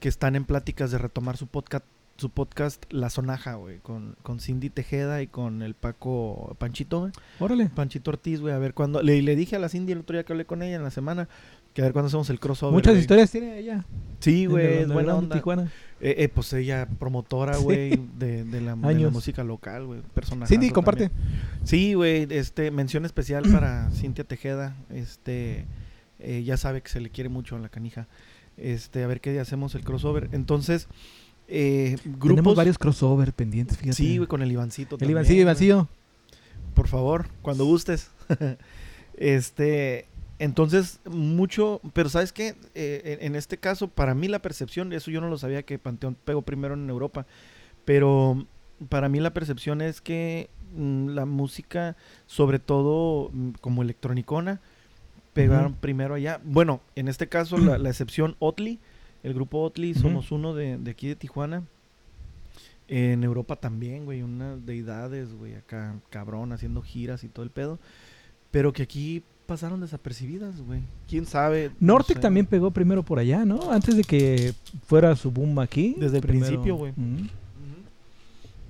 Que 0.00 0.08
están 0.08 0.34
en 0.34 0.44
pláticas 0.44 0.90
de 0.90 0.98
retomar 0.98 1.36
su 1.36 1.46
podcast, 1.46 1.84
su 2.16 2.30
podcast 2.30 2.84
La 2.90 3.10
Sonaja, 3.10 3.54
güey. 3.54 3.78
Con, 3.78 4.16
con 4.22 4.38
Cindy 4.40 4.70
Tejeda 4.70 5.22
y 5.22 5.26
con 5.26 5.62
el 5.62 5.74
Paco 5.74 6.54
Panchito, 6.58 7.00
güey. 7.00 7.12
Órale. 7.40 7.66
Panchito 7.68 8.10
Ortiz, 8.10 8.40
güey. 8.40 8.54
A 8.54 8.58
ver 8.58 8.74
cuándo. 8.74 9.02
Le, 9.02 9.20
le 9.22 9.34
dije 9.36 9.56
a 9.56 9.58
la 9.58 9.68
Cindy 9.68 9.92
el 9.92 9.98
otro 10.00 10.14
día 10.14 10.24
que 10.24 10.32
hablé 10.32 10.44
con 10.44 10.62
ella 10.62 10.76
en 10.76 10.82
la 10.84 10.90
semana. 10.90 11.28
Que 11.74 11.80
a 11.80 11.84
ver 11.84 11.94
cuándo 11.94 12.08
hacemos 12.08 12.28
el 12.28 12.38
crossover. 12.38 12.74
Muchas 12.74 12.92
güey. 12.92 13.00
historias 13.00 13.30
tiene 13.30 13.58
ella. 13.58 13.84
Sí, 14.20 14.44
güey, 14.46 14.78
es 14.82 14.88
buena 14.92 15.14
onda. 15.14 15.34
Tijuana. 15.36 15.72
Eh, 16.02 16.16
eh, 16.18 16.28
pues 16.28 16.52
ella, 16.52 16.86
promotora, 16.98 17.54
Sí. 17.54 17.62
güey, 17.62 17.90
de, 18.18 18.44
de, 18.44 18.60
la, 18.60 18.74
de 18.74 18.80
la 18.82 18.88
Años. 18.88 19.10
música 19.12 19.42
local, 19.42 19.86
güey. 19.86 20.02
Personaje. 20.14 20.52
Cindy, 20.52 20.70
comparte. 20.70 21.10
Sí, 21.64 21.94
güey, 21.94 22.26
este, 22.30 22.70
mención 22.70 23.06
especial 23.06 23.44
para 23.50 23.90
Cintia 23.94 24.24
Tejeda. 24.24 24.76
Este, 24.90 25.64
eh, 26.18 26.42
ya 26.44 26.58
sabe 26.58 26.82
que 26.82 26.90
se 26.90 27.00
le 27.00 27.08
quiere 27.08 27.30
mucho 27.30 27.56
a 27.56 27.58
la 27.58 27.70
canija. 27.70 28.06
Este, 28.58 29.02
a 29.02 29.06
ver 29.06 29.22
qué 29.22 29.32
día 29.32 29.40
hacemos 29.40 29.74
el 29.74 29.82
crossover. 29.82 30.28
Entonces, 30.32 30.88
eh, 31.52 31.96
grupos. 32.04 32.28
Tenemos 32.28 32.56
varios 32.56 32.78
crossover 32.78 33.32
pendientes, 33.32 33.76
fíjate. 33.76 33.96
Sí, 33.96 34.16
güey, 34.16 34.26
con 34.26 34.42
el 34.42 34.50
Ivancito. 34.50 34.96
El 34.96 35.00
también, 35.00 35.10
Ivancillo, 35.12 35.34
güey. 35.34 35.42
Ivancillo. 35.42 35.88
Por 36.74 36.88
favor, 36.88 37.28
cuando 37.42 37.66
gustes. 37.66 38.10
este, 39.16 40.06
entonces, 40.38 41.00
mucho, 41.04 41.80
pero 41.92 42.08
¿sabes 42.08 42.32
qué? 42.32 42.54
Eh, 42.74 43.18
en, 43.20 43.26
en 43.26 43.36
este 43.36 43.58
caso, 43.58 43.88
para 43.88 44.14
mí 44.14 44.28
la 44.28 44.40
percepción, 44.40 44.92
eso 44.94 45.10
yo 45.10 45.20
no 45.20 45.28
lo 45.28 45.36
sabía 45.36 45.62
que 45.62 45.78
Panteón 45.78 46.16
pegó 46.24 46.40
primero 46.40 46.72
en 46.74 46.88
Europa, 46.88 47.26
pero 47.84 48.46
para 48.88 49.08
mí 49.08 49.20
la 49.20 49.34
percepción 49.34 49.82
es 49.82 50.00
que 50.00 50.48
mm, 50.74 51.08
la 51.08 51.26
música, 51.26 51.96
sobre 52.26 52.58
todo 52.58 53.30
mm, 53.32 53.50
como 53.60 53.82
electronicona, 53.82 54.60
pegaron 55.34 55.74
primero 55.74 56.14
allá. 56.14 56.40
Bueno, 56.44 56.80
en 56.94 57.08
este 57.08 57.28
caso, 57.28 57.58
la, 57.58 57.78
la 57.78 57.90
excepción 57.90 58.36
Otley, 58.38 58.80
el 59.22 59.34
grupo 59.34 59.58
Ujú. 59.92 60.00
somos 60.00 60.32
uno 60.32 60.54
de, 60.54 60.78
de 60.78 60.90
aquí 60.90 61.08
de 61.08 61.16
Tijuana. 61.16 61.62
En 62.88 63.24
Europa 63.24 63.56
también, 63.56 64.04
güey, 64.04 64.22
unas 64.22 64.66
deidades, 64.66 65.32
güey, 65.32 65.54
acá 65.54 65.94
cabrón, 66.10 66.52
haciendo 66.52 66.82
giras 66.82 67.24
y 67.24 67.28
todo 67.28 67.44
el 67.44 67.50
pedo. 67.50 67.78
Pero 68.50 68.72
que 68.72 68.82
aquí 68.82 69.22
pasaron 69.46 69.80
desapercibidas, 69.80 70.60
güey. 70.60 70.80
¿Quién 71.08 71.24
sabe? 71.24 71.70
No 71.80 71.94
Nortec 71.94 72.16
sé, 72.16 72.22
también 72.22 72.44
pegó 72.44 72.70
primero 72.70 73.02
por 73.02 73.18
allá, 73.18 73.44
¿no? 73.46 73.70
Antes 73.72 73.96
de 73.96 74.04
que 74.04 74.52
fuera 74.86 75.16
su 75.16 75.30
boom 75.30 75.58
aquí. 75.60 75.94
Desde 75.98 76.16
el 76.18 76.22
primero- 76.22 76.46
principio, 76.46 76.76
güey. 76.76 76.92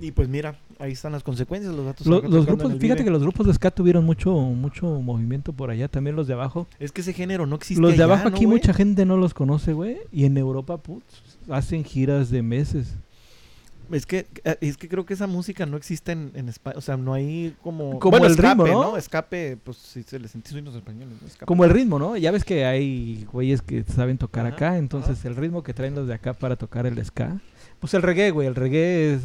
Y 0.01 0.11
pues 0.13 0.29
mira, 0.29 0.57
ahí 0.83 0.93
están 0.93 1.13
las 1.13 1.23
consecuencias, 1.23 1.75
los 1.75 1.87
datos. 1.87 2.07
Lo- 2.07 2.21
los 2.21 2.45
grupos, 2.45 2.75
fíjate 2.79 3.05
que 3.05 3.11
los 3.11 3.23
grupos 3.23 3.47
de 3.47 3.55
ska 3.55 3.71
tuvieron 3.71 4.05
mucho 4.05 4.33
mucho 4.35 4.87
movimiento 5.01 5.53
por 5.53 5.71
allá, 5.71 5.89
también 5.89 6.17
los 6.17 6.27
de 6.27 6.35
abajo. 6.35 6.67
Es 6.79 6.93
que 6.93 7.01
ese 7.03 7.13
género 7.13 7.47
no 7.47 7.57
existe 7.57 7.81
Los 7.81 7.93
de 7.93 8.03
allá, 8.03 8.05
abajo 8.15 8.31
¿no, 8.31 8.37
aquí 8.37 8.47
mucha 8.47 8.75
gente 8.75 9.07
no 9.07 9.17
los 9.17 9.33
conoce, 9.33 9.73
güey, 9.73 9.99
y 10.11 10.25
en 10.25 10.37
Europa 10.37 10.77
putz, 10.79 11.05
hacen 11.49 11.85
giras 11.85 12.31
de 12.31 12.43
meses. 12.43 12.97
Es 13.91 14.07
que, 14.07 14.27
eh, 14.45 14.57
es 14.63 14.79
que 14.79 14.89
creo 14.89 15.05
que 15.05 15.13
esa 15.13 15.27
música 15.27 15.67
no 15.67 15.77
existe 15.77 16.13
en, 16.13 16.31
en 16.35 16.49
España. 16.49 16.79
O 16.79 16.81
sea, 16.81 16.97
no 16.97 17.13
hay 17.13 17.55
como. 17.63 17.99
Como 18.01 18.13
bueno, 18.13 18.27
el 18.27 18.33
escape, 18.33 18.65
ritmo, 18.65 18.83
¿no? 18.83 18.97
Escape, 18.97 19.59
pues 19.63 19.77
si 19.77 20.03
se 20.03 20.19
les 20.19 20.31
sentí 20.31 20.59
los 20.63 20.75
españoles. 20.75 21.15
¿no? 21.21 21.47
Como 21.47 21.65
el 21.65 21.71
ritmo, 21.71 21.99
¿no? 21.99 22.17
Ya 22.17 22.31
ves 22.31 22.43
que 22.45 22.65
hay 22.65 23.27
güeyes 23.31 23.61
que 23.61 23.83
saben 23.85 24.17
tocar 24.17 24.47
Ajá, 24.47 24.55
acá, 24.55 24.79
entonces 24.79 25.23
el 25.27 25.37
ritmo 25.37 25.63
que 25.63 25.75
traen 25.75 25.95
los 25.95 26.07
de 26.09 26.15
acá 26.15 26.33
para 26.33 26.57
tocar 26.57 26.87
el 26.87 27.05
ska. 27.05 27.39
Pues 27.81 27.93
el 27.93 28.01
reggae, 28.03 28.31
güey, 28.31 28.47
el 28.49 28.55
reggae 28.55 29.15
es 29.15 29.23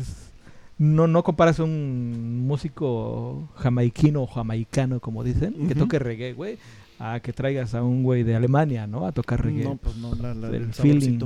no 0.80 1.07
no 1.07 1.23
comparas 1.23 1.59
un 1.59 2.45
músico 2.47 3.49
jamaiquino 3.55 4.21
o 4.23 4.28
jamaicano 4.28 4.99
como 4.99 5.23
dicen, 5.23 5.67
que 5.67 5.75
toque 5.75 5.97
reggae, 5.99 6.34
güey, 6.34 6.57
a 6.99 7.19
que 7.19 7.34
traigas 7.34 7.73
a 7.73 7.84
un 7.84 8.03
güey 8.03 8.23
de 8.23 8.36
Alemania, 8.36 8.86
¿no? 8.88 9.05
A 9.05 9.11
tocar 9.11 9.43
reggae. 9.43 9.63
No, 9.63 9.75
pues 9.78 9.95
no, 9.97 10.13
la, 10.15 10.34
la- 10.34 10.49
del 10.49 10.63
el 10.63 10.73
feeling. 10.73 11.19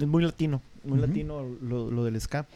Es 0.00 0.06
muy 0.06 0.22
latino, 0.22 0.62
muy 0.84 0.98
latino 1.00 1.44
lo, 1.62 1.90
lo 1.90 2.04
del 2.04 2.20
ska. 2.20 2.46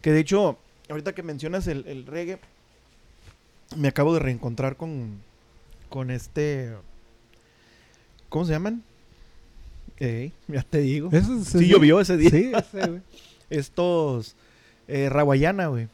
Que 0.00 0.12
de 0.12 0.20
hecho, 0.20 0.56
ahorita 0.88 1.14
que 1.14 1.22
mencionas 1.22 1.66
el, 1.66 1.84
el 1.86 2.06
reggae, 2.06 2.38
me 3.76 3.88
acabo 3.88 4.14
de 4.14 4.20
reencontrar 4.20 4.76
con, 4.76 5.18
con 5.88 6.10
este... 6.10 6.72
¿Cómo 8.28 8.44
se 8.44 8.52
llaman? 8.52 8.82
Ey, 9.98 10.32
ya 10.48 10.62
te 10.62 10.78
digo. 10.78 11.10
Eso 11.12 11.44
Sí 11.44 11.66
llovió 11.66 12.00
ese 12.00 12.16
día. 12.16 12.30
Sí, 12.30 12.52
ese, 12.56 12.88
güey. 12.88 13.00
Estos... 13.50 14.36
Eh, 14.92 15.08
Rawayana, 15.08 15.68
güey. 15.68 15.88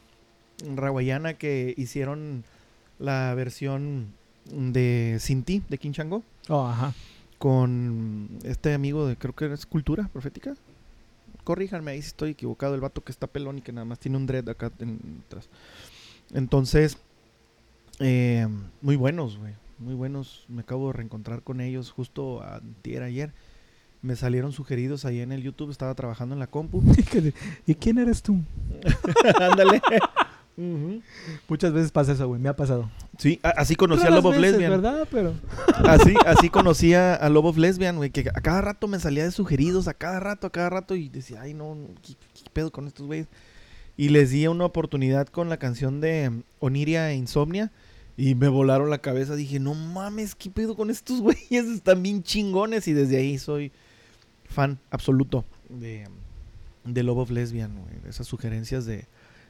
raguayana 0.75 1.35
que 1.35 1.73
hicieron 1.77 2.43
la 2.97 3.33
versión 3.35 4.07
de 4.45 5.17
Sin 5.19 5.43
Ti, 5.43 5.61
de 5.69 5.77
Quinchango, 5.77 6.23
Oh, 6.49 6.65
ajá. 6.65 6.93
con 7.37 8.27
este 8.43 8.73
amigo 8.73 9.05
de, 9.05 9.15
creo 9.17 9.35
que 9.35 9.53
es 9.53 9.65
Cultura 9.67 10.09
Profética. 10.11 10.55
Corríjanme 11.43 11.91
ahí 11.91 12.01
si 12.01 12.07
estoy 12.07 12.31
equivocado, 12.31 12.73
el 12.73 12.81
vato 12.81 13.03
que 13.03 13.11
está 13.11 13.27
pelón 13.27 13.59
y 13.59 13.61
que 13.61 13.71
nada 13.71 13.85
más 13.85 13.99
tiene 13.99 14.17
un 14.17 14.25
dread 14.25 14.49
acá 14.49 14.67
atrás. 14.67 15.47
Entonces, 16.33 16.97
eh, 17.99 18.47
muy 18.81 18.95
buenos, 18.95 19.37
güey. 19.37 19.53
Muy 19.77 19.93
buenos. 19.93 20.43
Me 20.47 20.61
acabo 20.61 20.87
de 20.87 20.93
reencontrar 20.93 21.43
con 21.43 21.61
ellos 21.61 21.91
justo 21.91 22.41
antier, 22.41 23.03
ayer. 23.03 23.31
Me 24.01 24.15
salieron 24.15 24.51
sugeridos 24.51 25.05
ahí 25.05 25.21
en 25.21 25.31
el 25.31 25.41
YouTube. 25.41 25.71
Estaba 25.71 25.95
trabajando 25.95 26.33
en 26.35 26.39
la 26.39 26.47
compu. 26.47 26.83
¿Y 27.65 27.75
quién 27.75 27.97
eres 27.97 28.21
tú? 28.21 28.39
Ándale. 29.39 29.81
Muchas 31.47 31.71
veces 31.71 31.91
pasa 31.91 32.13
eso, 32.13 32.27
güey. 32.27 32.41
Me 32.41 32.49
ha 32.49 32.55
pasado. 32.55 32.89
Sí, 33.17 33.39
así 33.43 33.75
conocí 33.75 34.07
a 34.07 34.09
Love 34.09 34.25
of 34.25 34.35
veces, 34.37 34.51
Lesbian. 34.51 34.71
¿verdad? 34.71 35.07
Pero... 35.11 35.33
Así, 35.85 36.15
así 36.25 36.49
conocí 36.49 36.93
a, 36.95 37.13
a 37.13 37.29
Love 37.29 37.45
of 37.45 37.57
Lesbian, 37.57 37.97
güey. 37.97 38.09
Que 38.09 38.21
a 38.21 38.41
cada 38.41 38.61
rato 38.61 38.87
me 38.87 38.99
salía 38.99 39.23
de 39.23 39.31
sugeridos, 39.31 39.87
a 39.87 39.93
cada 39.93 40.19
rato, 40.19 40.47
a 40.47 40.51
cada 40.51 40.69
rato. 40.69 40.95
Y 40.95 41.09
decía, 41.09 41.41
ay, 41.41 41.53
no, 41.53 41.75
no, 41.75 41.89
¿qué, 42.01 42.13
qué 42.33 42.49
pedo 42.51 42.71
con 42.71 42.87
estos 42.87 43.05
güeyes? 43.05 43.27
Y 43.97 44.09
les 44.09 44.31
di 44.31 44.47
una 44.47 44.65
oportunidad 44.65 45.27
con 45.27 45.49
la 45.49 45.57
canción 45.57 46.01
de 46.01 46.31
Oniria 46.59 47.11
e 47.11 47.15
Insomnia. 47.15 47.71
Y 48.15 48.33
me 48.33 48.47
volaron 48.47 48.89
la 48.89 48.97
cabeza. 48.97 49.35
Dije, 49.35 49.59
no 49.59 49.75
mames, 49.75 50.33
¿qué 50.33 50.49
pedo 50.49 50.75
con 50.75 50.89
estos 50.89 51.21
güeyes? 51.21 51.65
Están 51.65 52.01
bien 52.01 52.23
chingones. 52.23 52.87
Y 52.87 52.93
desde 52.93 53.17
ahí 53.17 53.37
soy 53.37 53.71
fan 54.47 54.79
absoluto 54.91 55.45
de, 55.69 56.07
de 56.85 57.03
Love 57.03 57.17
of 57.19 57.31
Lesbian, 57.31 57.73
güey. 57.75 57.95
Esas 58.09 58.27
sugerencias 58.27 58.85
de, 58.85 59.05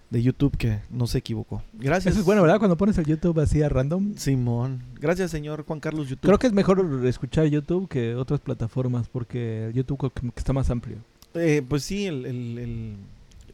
de 0.09 0.23
YouTube 0.23 0.57
que 0.57 0.79
no 0.89 1.07
se 1.07 1.19
equivocó. 1.19 1.61
Gracias. 1.73 2.13
Eso 2.13 2.21
es 2.21 2.25
bueno, 2.25 2.41
¿verdad? 2.41 2.59
Cuando 2.59 2.77
pones 2.77 2.97
el 2.97 3.05
YouTube 3.05 3.39
así 3.39 3.61
a 3.61 3.69
random. 3.69 4.15
Simón. 4.15 4.81
Gracias, 4.99 5.31
señor 5.31 5.63
Juan 5.65 5.79
Carlos 5.79 6.09
YouTube. 6.09 6.25
Creo 6.27 6.39
que 6.39 6.47
es 6.47 6.53
mejor 6.53 7.05
escuchar 7.05 7.45
YouTube 7.47 7.87
que 7.87 8.15
otras 8.15 8.39
plataformas 8.39 9.07
porque 9.09 9.71
YouTube 9.73 9.97
como 9.97 10.11
que 10.33 10.39
está 10.39 10.53
más 10.53 10.69
amplio. 10.69 10.97
Eh, 11.33 11.61
pues 11.67 11.83
sí, 11.83 12.05
el, 12.07 12.25
el, 12.25 12.57
el- 12.57 12.95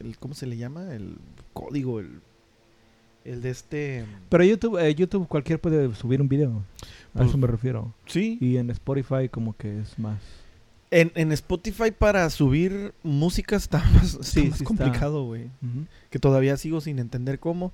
el- 0.00 0.18
¿Cómo 0.18 0.34
se 0.34 0.46
le 0.46 0.56
llama? 0.56 0.94
El 0.94 1.16
código, 1.52 2.00
el. 2.00 2.20
El 3.24 3.40
de 3.40 3.48
este. 3.50 4.04
Pero 4.28 4.44
YouTube, 4.44 4.78
eh, 4.78 4.94
YouTube 4.94 5.26
cualquier 5.28 5.58
puede 5.58 5.94
subir 5.94 6.20
un 6.20 6.28
video. 6.28 6.62
A 7.14 7.18
Pues- 7.18 7.28
eso 7.30 7.38
me 7.38 7.46
refiero. 7.46 7.94
Sí. 8.06 8.36
Y 8.40 8.58
en 8.58 8.68
Spotify 8.70 9.28
como 9.30 9.56
que 9.56 9.80
es 9.80 9.98
más... 9.98 10.18
En, 10.94 11.10
en 11.16 11.32
Spotify 11.32 11.90
para 11.90 12.28
subir 12.30 12.94
música 13.02 13.56
está 13.56 13.78
más, 13.94 14.14
está 14.14 14.22
Sí, 14.22 14.48
más 14.48 14.58
sí 14.58 14.62
está. 14.62 14.64
complicado, 14.64 15.24
güey. 15.24 15.50
Que 16.10 16.18
todavía 16.18 16.56
sigo 16.56 16.80
sin 16.80 16.98
entender 16.98 17.40
cómo. 17.40 17.72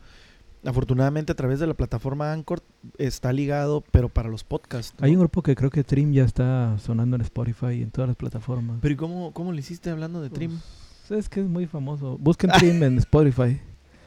Afortunadamente 0.65 1.33
a 1.33 1.35
través 1.35 1.59
de 1.59 1.67
la 1.67 1.75
plataforma 1.75 2.33
Anchor 2.33 2.63
está 2.99 3.33
ligado, 3.33 3.83
pero 3.91 4.09
para 4.11 4.29
los 4.29 4.45
podcasts. 4.45 4.95
¿no? 4.99 5.07
Hay 5.07 5.13
un 5.15 5.21
grupo 5.21 5.43
que 5.43 5.55
creo 5.55 5.71
que 5.71 5.85
Trim 5.85 6.13
ya 6.13 6.25
está 6.25 6.77
sonando 6.79 7.17
en 7.17 7.23
Spotify 7.23 7.73
y 7.73 7.83
en 7.83 7.91
todas 7.91 8.09
las 8.09 8.17
plataformas. 8.17 8.79
Pero 8.83 8.93
¿y 8.93 8.97
cómo, 8.97 9.33
cómo 9.33 9.53
le 9.53 9.61
hiciste 9.61 9.89
hablando 9.91 10.21
de 10.21 10.29
Trim? 10.29 10.59
Pues, 11.09 11.19
es 11.19 11.29
que 11.29 11.41
es 11.41 11.47
muy 11.47 11.67
famoso. 11.67 12.19
Busquen 12.19 12.51
Trim 12.53 12.83
en 12.83 12.99
Spotify. 12.99 13.59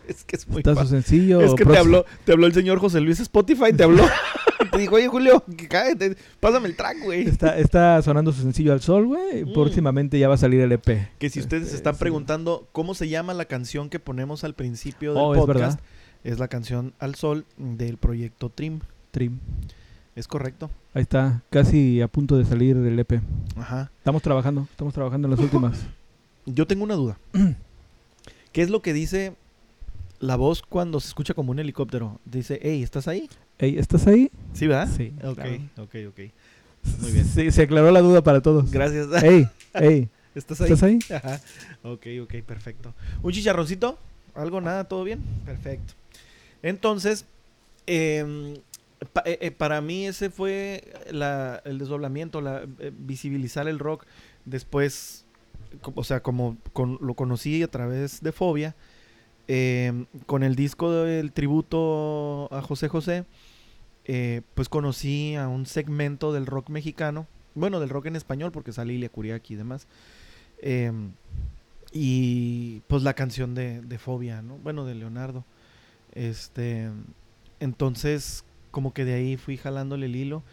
Es 0.07 0.23
que 0.23 0.35
es 0.35 0.47
muy 0.47 0.59
Está 0.59 0.75
su 0.75 0.87
sencillo. 0.87 1.41
Es 1.41 1.53
que 1.53 1.65
te 1.65 1.77
habló, 1.77 2.05
te 2.25 2.33
habló 2.33 2.47
el 2.47 2.53
señor 2.53 2.79
José 2.79 2.99
Luis 3.01 3.19
Spotify, 3.19 3.73
te 3.75 3.83
habló. 3.83 4.03
te 4.71 4.77
dijo, 4.77 4.95
oye 4.95 5.07
Julio, 5.07 5.43
que 5.57 5.67
cállate, 5.67 6.15
pásame 6.39 6.67
el 6.67 6.75
track, 6.75 6.97
güey. 7.03 7.27
Está, 7.27 7.57
está 7.57 8.01
sonando 8.01 8.31
su 8.31 8.41
sencillo 8.41 8.73
al 8.73 8.81
sol, 8.81 9.07
güey. 9.07 9.45
Mm. 9.45 9.53
Próximamente 9.53 10.19
ya 10.19 10.27
va 10.27 10.35
a 10.35 10.37
salir 10.37 10.61
el 10.61 10.71
EP. 10.71 11.09
Que 11.17 11.29
si 11.29 11.39
ustedes 11.39 11.63
se 11.63 11.67
Este, 11.67 11.77
están 11.77 11.95
sí. 11.95 11.99
preguntando 11.99 12.67
cómo 12.71 12.93
se 12.95 13.09
llama 13.09 13.33
la 13.33 13.45
canción 13.45 13.89
que 13.89 13.99
ponemos 13.99 14.43
al 14.43 14.53
principio 14.53 15.13
del 15.13 15.23
Oh, 15.23 15.33
es 15.33 15.39
podcast, 15.39 15.59
verdad. 15.59 15.79
es, 16.23 16.39
la 16.39 16.47
canción 16.47 16.93
Al 16.99 17.15
Sol 17.15 17.45
del 17.57 17.97
proyecto 17.97 18.49
Trim. 18.49 18.79
Trim. 19.11 19.39
Es 20.15 20.27
correcto. 20.27 20.69
Ahí 20.93 21.01
está. 21.01 21.41
Casi 21.49 22.01
a 22.01 22.07
punto 22.07 22.37
de 22.37 22.45
salir 22.45 22.77
el 22.77 22.99
EP. 22.99 23.19
Ajá. 23.57 23.91
Estamos 23.97 24.21
trabajando. 24.21 24.67
Estamos 24.69 24.93
trabajando 24.93 25.27
en 25.27 25.31
las 25.31 25.39
últimas. 25.39 25.79
Yo 26.45 26.67
tengo 26.67 26.83
una 26.83 26.95
duda. 26.95 27.17
¿Qué 28.51 28.61
es 28.61 28.69
lo 28.69 28.81
que 28.83 28.93
dice 28.93 29.33
la 30.23 30.35
voz 30.35 30.61
cuando 30.61 30.99
se 30.99 31.07
escucha 31.09 31.33
como 31.33 31.51
un 31.51 31.59
helicóptero? 31.59 32.19
Dice, 32.25 32.59
hey, 32.63 32.81
¿estás 32.83 33.07
ahí? 33.07 33.29
Ey, 33.59 33.77
¿estás 33.77 34.07
ahí? 34.07 34.31
Sí, 34.53 34.67
¿verdad? 34.67 34.89
Sí. 34.95 35.13
Ok, 35.23 35.35
claro. 35.35 35.51
ok, 35.77 35.95
ok. 36.09 36.19
Muy 37.01 37.11
bien. 37.11 37.25
Sí, 37.25 37.51
se 37.51 37.61
aclaró 37.63 37.91
la 37.91 38.01
duda 38.01 38.21
para 38.23 38.41
todos. 38.41 38.71
Gracias. 38.71 39.07
Ey, 39.23 39.47
ey, 39.73 40.09
¿Estás 40.35 40.59
ahí? 40.61 40.71
¿estás 40.71 40.83
ahí? 40.83 40.99
Ajá. 41.15 41.39
Ok, 41.83 42.07
ok, 42.23 42.35
perfecto. 42.45 42.93
¿Un 43.21 43.31
chicharroncito? 43.31 43.97
¿Algo, 44.33 44.59
nada? 44.61 44.85
¿Todo 44.85 45.03
bien? 45.03 45.19
Perfecto. 45.45 45.93
Entonces, 46.63 47.25
em, 47.85 48.55
pa- 49.13 49.23
eh, 49.25 49.37
eh, 49.41 49.51
para 49.51 49.81
mí 49.81 50.07
ese 50.07 50.29
fue 50.29 50.83
la- 51.11 51.61
el 51.65 51.77
desdoblamiento, 51.77 52.41
la, 52.41 52.63
eh, 52.79 52.91
visibilizar 52.97 53.67
el 53.67 53.77
rock. 53.79 54.05
Después, 54.45 55.25
o 55.95 56.03
sea, 56.03 56.21
como 56.21 56.57
con- 56.73 56.97
lo 57.01 57.13
conocí 57.13 57.61
a 57.63 57.67
través 57.67 58.21
de 58.21 58.31
Fobia, 58.31 58.75
em, 59.47 60.05
con 60.25 60.43
el 60.43 60.55
disco 60.55 60.91
del 60.91 61.31
tributo 61.31 62.49
a 62.51 62.61
José 62.61 62.87
José, 62.87 63.25
eh, 64.05 64.41
pues 64.53 64.69
conocí 64.69 65.35
a 65.35 65.47
un 65.47 65.65
segmento 65.65 66.33
del 66.33 66.45
rock 66.45 66.69
mexicano, 66.69 67.27
bueno, 67.55 67.79
del 67.79 67.89
rock 67.89 68.07
en 68.07 68.15
español, 68.15 68.51
porque 68.51 68.73
sale 68.73 68.93
Ilia 68.93 69.09
Kuriaki 69.09 69.53
y 69.53 69.57
demás. 69.57 69.87
Em, 70.61 71.11
y 71.91 72.81
pues 72.87 73.03
la 73.03 73.13
canción 73.13 73.53
de, 73.53 73.81
de 73.81 73.99
Fobia, 73.99 74.41
¿no? 74.41 74.57
Bueno, 74.57 74.85
de 74.85 74.95
Leonardo. 74.95 75.45
Este, 76.13 76.89
entonces, 77.59 78.43
como 78.71 78.93
que 78.93 79.05
de 79.05 79.13
ahí 79.13 79.37
fui 79.37 79.57
jalándole 79.57 80.07
el 80.07 80.15
hilo 80.15 80.43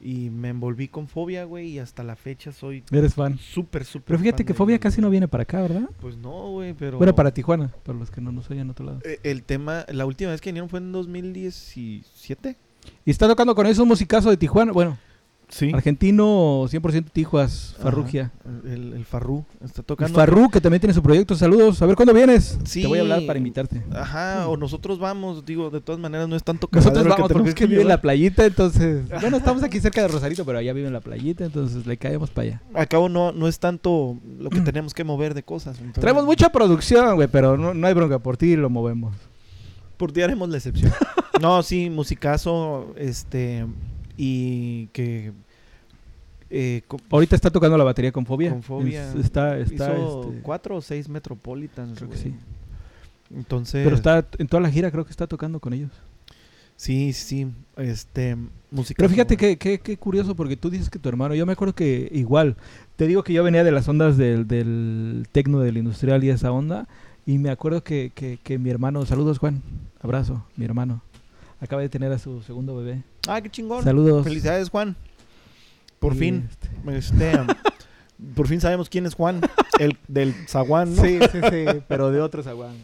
y 0.00 0.30
me 0.30 0.48
envolví 0.50 0.88
con 0.88 1.08
Fobia, 1.08 1.44
güey, 1.44 1.68
y 1.70 1.78
hasta 1.78 2.02
la 2.04 2.14
fecha 2.16 2.52
soy 2.52 2.84
Eres 2.92 3.14
fan. 3.14 3.36
súper, 3.38 3.84
súper. 3.84 4.04
Pero 4.06 4.18
fíjate 4.20 4.38
fan 4.42 4.46
que 4.46 4.52
de 4.52 4.56
Fobia 4.56 4.74
ellos, 4.74 4.82
casi 4.82 4.96
güey. 4.96 5.02
no 5.06 5.10
viene 5.10 5.28
para 5.28 5.42
acá, 5.42 5.60
¿verdad? 5.62 5.88
Pues 6.00 6.16
no, 6.16 6.50
güey, 6.52 6.74
pero. 6.74 6.98
Bueno, 6.98 7.14
para 7.14 7.32
Tijuana, 7.32 7.68
para 7.84 7.98
los 7.98 8.10
que 8.10 8.20
no 8.20 8.30
nos 8.32 8.50
oyen 8.50 8.68
a 8.68 8.72
otro 8.72 8.86
lado. 8.86 9.00
Eh, 9.04 9.18
El 9.22 9.42
tema, 9.42 9.84
la 9.88 10.06
última 10.06 10.30
vez 10.30 10.40
que 10.40 10.50
vinieron 10.50 10.68
fue 10.68 10.78
en 10.80 10.92
2017. 10.92 12.56
Y 13.04 13.10
está 13.10 13.26
tocando 13.28 13.54
con 13.54 13.66
eso 13.66 13.82
un 13.82 13.88
musicazo 13.88 14.30
de 14.30 14.36
Tijuana. 14.36 14.72
Bueno, 14.72 14.98
Sí. 15.48 15.70
argentino 15.74 16.66
100% 16.68 17.10
Tijuas, 17.10 17.74
Farrugia. 17.80 18.32
El, 18.64 18.92
el 18.92 19.04
Farru 19.04 19.44
está 19.64 19.82
tocando. 19.82 20.14
Farru, 20.14 20.50
que 20.50 20.60
también 20.60 20.80
tiene 20.80 20.92
su 20.92 21.02
proyecto. 21.02 21.34
Saludos. 21.34 21.80
A 21.80 21.86
ver 21.86 21.96
cuándo 21.96 22.12
vienes. 22.12 22.58
Sí. 22.64 22.82
Te 22.82 22.86
voy 22.86 22.98
a 22.98 23.02
hablar 23.02 23.24
para 23.26 23.38
invitarte. 23.38 23.82
Ajá, 23.92 24.48
o 24.48 24.56
nosotros 24.56 24.98
vamos, 24.98 25.44
digo, 25.44 25.70
de 25.70 25.80
todas 25.80 26.00
maneras 26.00 26.28
no 26.28 26.36
es 26.36 26.44
tanto 26.44 26.68
Nosotros 26.70 27.04
vamos 27.04 27.16
porque 27.16 27.32
tenemos 27.32 27.48
es 27.48 27.54
que 27.54 27.66
vive 27.66 27.82
en 27.82 27.88
la 27.88 28.00
playita, 28.00 28.44
entonces... 28.46 29.04
Bueno, 29.20 29.38
estamos 29.38 29.62
aquí 29.62 29.80
cerca 29.80 30.02
de 30.02 30.08
Rosarito, 30.08 30.44
pero 30.44 30.58
allá 30.58 30.72
vive 30.72 30.86
en 30.86 30.92
la 30.92 31.00
playita, 31.00 31.44
entonces 31.44 31.86
le 31.86 31.96
caemos 31.96 32.30
para 32.30 32.48
allá. 32.48 32.62
Al 32.74 32.88
cabo 32.88 33.08
no, 33.08 33.32
no 33.32 33.48
es 33.48 33.58
tanto 33.58 34.18
lo 34.38 34.50
que 34.50 34.60
tenemos 34.60 34.94
que 34.94 35.04
mover 35.04 35.34
de 35.34 35.42
cosas. 35.42 35.76
entonces, 35.78 36.00
Traemos 36.00 36.24
mucha 36.24 36.50
producción, 36.50 37.16
güey, 37.16 37.28
pero 37.28 37.56
no, 37.56 37.74
no 37.74 37.86
hay 37.86 37.94
bronca. 37.94 38.18
Por 38.18 38.36
ti 38.36 38.56
lo 38.56 38.70
movemos. 38.70 39.14
Por 39.96 40.12
ti 40.12 40.22
haremos 40.22 40.48
la 40.48 40.56
excepción. 40.56 40.92
no, 41.40 41.62
sí, 41.62 41.90
musicazo, 41.90 42.94
este, 42.96 43.66
y 44.18 44.88
que... 44.88 45.32
eh, 46.50 46.82
Ahorita 47.10 47.34
está 47.36 47.50
tocando 47.50 47.78
la 47.78 47.84
batería 47.84 48.12
con 48.12 48.26
Fobia. 48.26 48.50
Con 48.50 48.62
Fobia. 48.62 49.08
Es- 49.10 49.24
Está, 49.24 49.56
está, 49.58 49.94
hizo 49.94 50.24
este, 50.28 50.42
cuatro 50.42 50.76
o 50.76 50.80
seis 50.82 51.08
Metropolitans. 51.08 51.96
Creo 51.96 52.10
que 52.10 52.16
sí. 52.18 52.34
Entonces... 53.34 53.84
Pero 53.84 53.96
está 53.96 54.26
en 54.38 54.46
toda 54.48 54.60
la 54.62 54.70
gira, 54.70 54.90
creo 54.90 55.04
que 55.04 55.10
está 55.12 55.26
tocando 55.26 55.60
con 55.60 55.72
ellos. 55.72 55.90
Sí, 56.76 57.12
sí, 57.12 57.48
este, 57.76 58.36
musicazo. 58.70 58.96
Pero 58.98 59.08
fíjate 59.08 59.36
que, 59.36 59.58
que, 59.58 59.80
que 59.80 59.96
curioso, 59.96 60.36
porque 60.36 60.56
tú 60.56 60.70
dices 60.70 60.88
que 60.88 61.00
tu 61.00 61.08
hermano, 61.08 61.34
yo 61.34 61.44
me 61.44 61.52
acuerdo 61.54 61.74
que 61.74 62.08
igual, 62.12 62.56
te 62.94 63.08
digo 63.08 63.24
que 63.24 63.32
yo 63.32 63.42
venía 63.42 63.64
de 63.64 63.72
las 63.72 63.88
ondas 63.88 64.16
del, 64.16 64.46
del 64.46 65.26
tecno, 65.32 65.58
del 65.58 65.76
industrial 65.76 66.22
y 66.22 66.30
esa 66.30 66.52
onda, 66.52 66.86
y 67.26 67.38
me 67.38 67.50
acuerdo 67.50 67.82
que, 67.82 68.12
que, 68.14 68.38
que 68.44 68.58
mi 68.60 68.70
hermano, 68.70 69.04
saludos 69.06 69.38
Juan, 69.38 69.60
abrazo, 70.00 70.44
mi 70.56 70.64
hermano, 70.66 71.02
acaba 71.60 71.82
de 71.82 71.88
tener 71.88 72.12
a 72.12 72.18
su 72.18 72.42
segundo 72.42 72.76
bebé. 72.76 73.02
Ah, 73.26 73.40
qué 73.40 73.50
chingón. 73.50 73.84
Saludos. 73.84 74.24
Felicidades, 74.24 74.70
Juan. 74.70 74.96
Por 75.98 76.14
Y, 76.14 76.18
fin. 76.18 76.48
este, 76.50 76.96
Este, 76.96 77.40
um, 77.40 77.46
por 78.34 78.46
fin 78.48 78.60
sabemos 78.60 78.88
quién 78.88 79.06
es 79.06 79.14
Juan, 79.14 79.40
el 79.80 79.96
del 80.08 80.32
Zaguán, 80.48 80.94
¿no? 80.94 81.02
Sí, 81.02 81.18
sí, 81.32 81.38
sí, 81.50 81.80
pero 81.88 82.10
de 82.10 82.20
otros 82.20 82.46
aguán. 82.46 82.74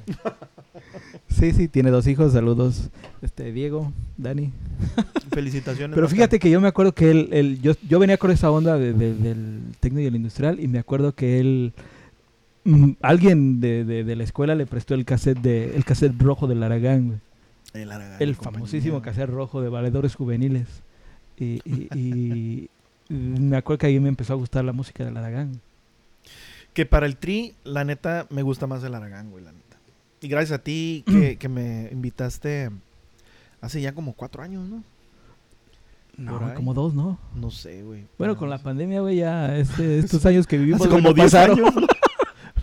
Sí, 1.28 1.52
sí, 1.52 1.68
tiene 1.68 1.90
dos 1.90 2.06
hijos, 2.06 2.32
saludos, 2.32 2.90
este 3.22 3.50
Diego, 3.52 3.92
Dani. 4.16 4.52
Felicitaciones. 5.32 5.94
Pero 5.94 6.08
fíjate 6.08 6.38
que 6.38 6.50
yo 6.50 6.60
me 6.60 6.68
acuerdo 6.68 6.92
que 6.92 7.10
él, 7.10 7.28
él- 7.32 7.60
yo, 7.60 7.72
yo 7.88 7.98
venía 7.98 8.18
con 8.18 8.30
esa 8.30 8.50
onda 8.50 8.76
de- 8.78 8.92
de- 8.92 9.14
del 9.14 9.60
técnico 9.80 10.02
y 10.02 10.06
el 10.06 10.16
industrial 10.16 10.60
y 10.60 10.68
me 10.68 10.78
acuerdo 10.78 11.12
que 11.14 11.40
él, 11.40 11.72
mm, 12.64 12.90
alguien 13.02 13.60
de, 13.60 13.84
de- 13.84 14.04
de 14.04 14.16
la 14.16 14.24
escuela 14.24 14.54
le 14.54 14.66
prestó 14.66 14.94
el 14.94 15.04
cassette 15.04 15.38
de, 15.40 15.74
el 15.76 15.84
cassette 15.84 16.20
rojo 16.20 16.46
del 16.46 16.62
Aragán, 16.62 17.06
güey. 17.06 17.18
El, 17.74 18.34
famosísimo 18.36 19.02
cassette 19.02 19.28
rojo 19.30 19.60
de 19.60 19.68
valedores 19.68 20.14
juveniles. 20.14 20.68
Y, 21.38 21.60
y- 21.64 21.88
y- 21.94 22.70
y 23.08 23.12
me 23.14 23.56
acuerdo 23.56 23.78
que 23.78 23.86
ahí 23.88 23.98
me 24.00 24.08
empezó 24.08 24.32
a 24.32 24.36
gustar 24.36 24.64
la 24.64 24.72
música 24.72 25.04
del 25.04 25.16
Aragán. 25.16 25.60
Que 26.72 26.86
para 26.86 27.06
el 27.06 27.16
tri, 27.16 27.54
la 27.64 27.84
neta, 27.84 28.26
me 28.30 28.42
gusta 28.42 28.66
más 28.66 28.82
el 28.84 28.94
Aragán, 28.94 29.30
güey, 29.30 29.44
la 29.44 29.52
neta. 29.52 29.76
Y 30.20 30.28
gracias 30.28 30.58
a 30.58 30.62
ti 30.62 31.02
que, 31.06 31.36
que 31.36 31.48
me 31.48 31.88
invitaste 31.92 32.70
hace 33.60 33.80
ya 33.80 33.92
como 33.94 34.12
cuatro 34.14 34.42
años, 34.42 34.68
¿no? 34.68 34.82
No, 36.16 36.38
Por 36.38 36.48
ahí. 36.50 36.54
como 36.54 36.74
dos, 36.74 36.94
¿no? 36.94 37.18
No 37.34 37.50
sé, 37.50 37.82
güey. 37.82 38.04
Bueno, 38.18 38.34
No 38.34 38.38
con 38.38 38.48
la 38.48 38.58
sé. 38.58 38.64
pandemia, 38.64 39.00
güey, 39.00 39.16
ya 39.16 39.56
este, 39.56 39.98
estos 40.00 40.24
años 40.26 40.46
que 40.46 40.58
vivimos 40.58 40.80
Hace 40.82 40.90
como 40.90 41.08
no 41.08 41.12
10 41.12 41.24
pasaron. 41.32 41.58
años. 41.58 41.74
¿no? 41.74 41.86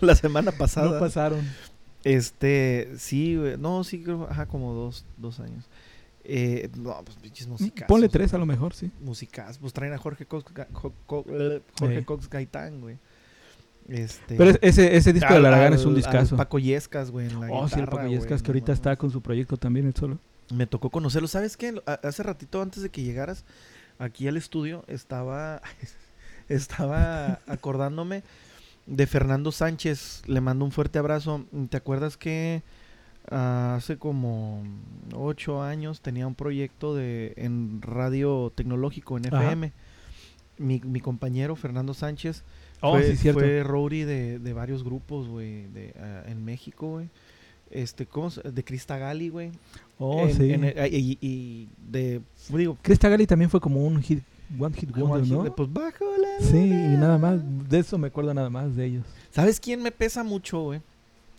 la 0.06 0.14
semana 0.14 0.52
pasada. 0.52 0.92
No 0.92 0.98
pasaron. 0.98 1.40
Este, 2.04 2.90
sí, 2.98 3.36
güey. 3.36 3.56
No, 3.58 3.84
sí, 3.84 4.02
creo, 4.02 4.26
ajá, 4.30 4.46
como 4.46 4.72
dos, 4.74 5.04
dos 5.16 5.40
años. 5.40 5.64
Eh, 6.24 6.70
no, 6.76 7.00
pues 7.04 7.16
pinches 7.18 7.48
musicazos. 7.48 7.88
Ponle 7.88 8.08
tres 8.08 8.32
a 8.34 8.38
lo 8.38 8.46
mejor, 8.46 8.74
sí. 8.74 8.90
Musicazos. 9.00 9.58
Pues 9.58 9.72
traen 9.72 9.92
a 9.92 9.98
Jorge 9.98 10.24
Cox, 10.26 10.52
Ga- 10.54 10.68
Jo- 10.72 10.92
Co- 11.06 11.24
eh, 11.28 11.60
Jorge 11.78 11.98
Sí. 12.00 12.04
Cox 12.04 12.28
Gaitán, 12.30 12.80
güey. 12.80 12.96
Este. 13.88 14.36
Pero 14.36 14.50
es- 14.50 14.58
ese, 14.62 14.96
ese 14.96 15.12
disco 15.12 15.30
de 15.30 15.36
al- 15.36 15.42
Laragán 15.42 15.72
es 15.74 15.84
un 15.84 15.94
discazo. 15.96 16.36
Paco 16.36 16.58
Yescas, 16.60 17.10
güey, 17.10 17.26
en 17.28 17.40
la 17.40 17.48
Oh, 17.50 17.68
sí, 17.68 17.80
el 17.80 17.86
Paco 17.86 18.06
Yescas, 18.06 18.28
güey, 18.28 18.42
que 18.42 18.50
ahorita 18.50 18.72
está 18.72 18.96
con 18.96 19.10
su 19.10 19.20
proyecto 19.20 19.56
también, 19.56 19.86
el 19.86 19.94
solo. 19.94 20.18
Me 20.54 20.66
tocó 20.66 20.90
conocerlo. 20.90 21.26
¿Sabes 21.28 21.56
qué? 21.56 21.80
Hace 22.02 22.22
ratito 22.22 22.62
antes 22.62 22.82
de 22.82 22.90
que 22.90 23.02
llegaras 23.02 23.44
aquí 23.98 24.28
al 24.28 24.36
estudio 24.36 24.84
estaba 24.86 25.60
estaba 26.48 27.40
acordándome 27.46 28.22
de 28.86 29.06
Fernando 29.06 29.52
Sánchez. 29.52 30.22
Le 30.26 30.40
mando 30.40 30.64
un 30.64 30.72
fuerte 30.72 30.98
abrazo. 30.98 31.44
¿Te 31.70 31.76
acuerdas 31.76 32.16
que 32.16 32.62
ah, 33.30 33.74
hace 33.76 33.96
como 33.98 34.62
ocho 35.14 35.62
años 35.62 36.00
tenía 36.00 36.26
un 36.26 36.34
proyecto 36.34 36.94
de 36.94 37.34
en 37.36 37.80
radio 37.82 38.52
tecnológico 38.54 39.16
en. 39.18 39.26
FM? 39.26 39.72
Mi, 40.58 40.80
mi 40.84 41.00
compañero 41.00 41.56
Fernando 41.56 41.94
Sánchez 41.94 42.44
Oh, 42.84 42.92
fue, 42.92 43.16
sí, 43.16 43.32
fue 43.32 43.62
roadie 43.62 44.04
de, 44.06 44.38
de 44.40 44.52
varios 44.52 44.82
grupos, 44.82 45.28
güey, 45.28 45.68
de, 45.68 45.94
ah, 46.00 46.24
en 46.26 46.44
México, 46.44 46.88
güey. 46.90 47.08
Este, 47.70 48.06
¿cómo 48.06 48.28
se- 48.30 48.42
De 48.42 48.64
Crista 48.64 48.98
Gali, 48.98 49.28
güey. 49.28 49.52
Oh, 49.98 50.26
En- 50.26 50.36
sí. 50.36 50.52
en 50.52 50.64
el- 50.64 50.92
y, 50.94 51.16
y 51.20 51.68
de, 51.78 52.20
digo, 52.48 52.76
Crista 52.82 53.08
Gali 53.08 53.26
también 53.26 53.50
fue 53.50 53.60
como 53.60 53.86
un 53.86 54.02
hit, 54.02 54.22
one 54.58 54.74
hit 54.74 54.90
wonder, 54.96 55.04
One 55.12 55.24
Hit, 55.24 55.32
¿no? 55.34 55.54
pues 55.56 55.72
bajo 55.72 56.04
la 56.18 56.46
Sí, 56.46 56.58
y 56.58 56.96
nada 56.96 57.18
más. 57.18 57.40
De 57.68 57.78
eso 57.78 57.98
me 57.98 58.08
acuerdo 58.08 58.32
nada 58.34 58.50
más 58.50 58.74
de 58.76 58.84
ellos. 58.86 59.04
¿Sabes 59.30 59.60
quién 59.60 59.82
me 59.82 59.90
pesa 59.92 60.22
mucho, 60.24 60.60
güey? 60.62 60.80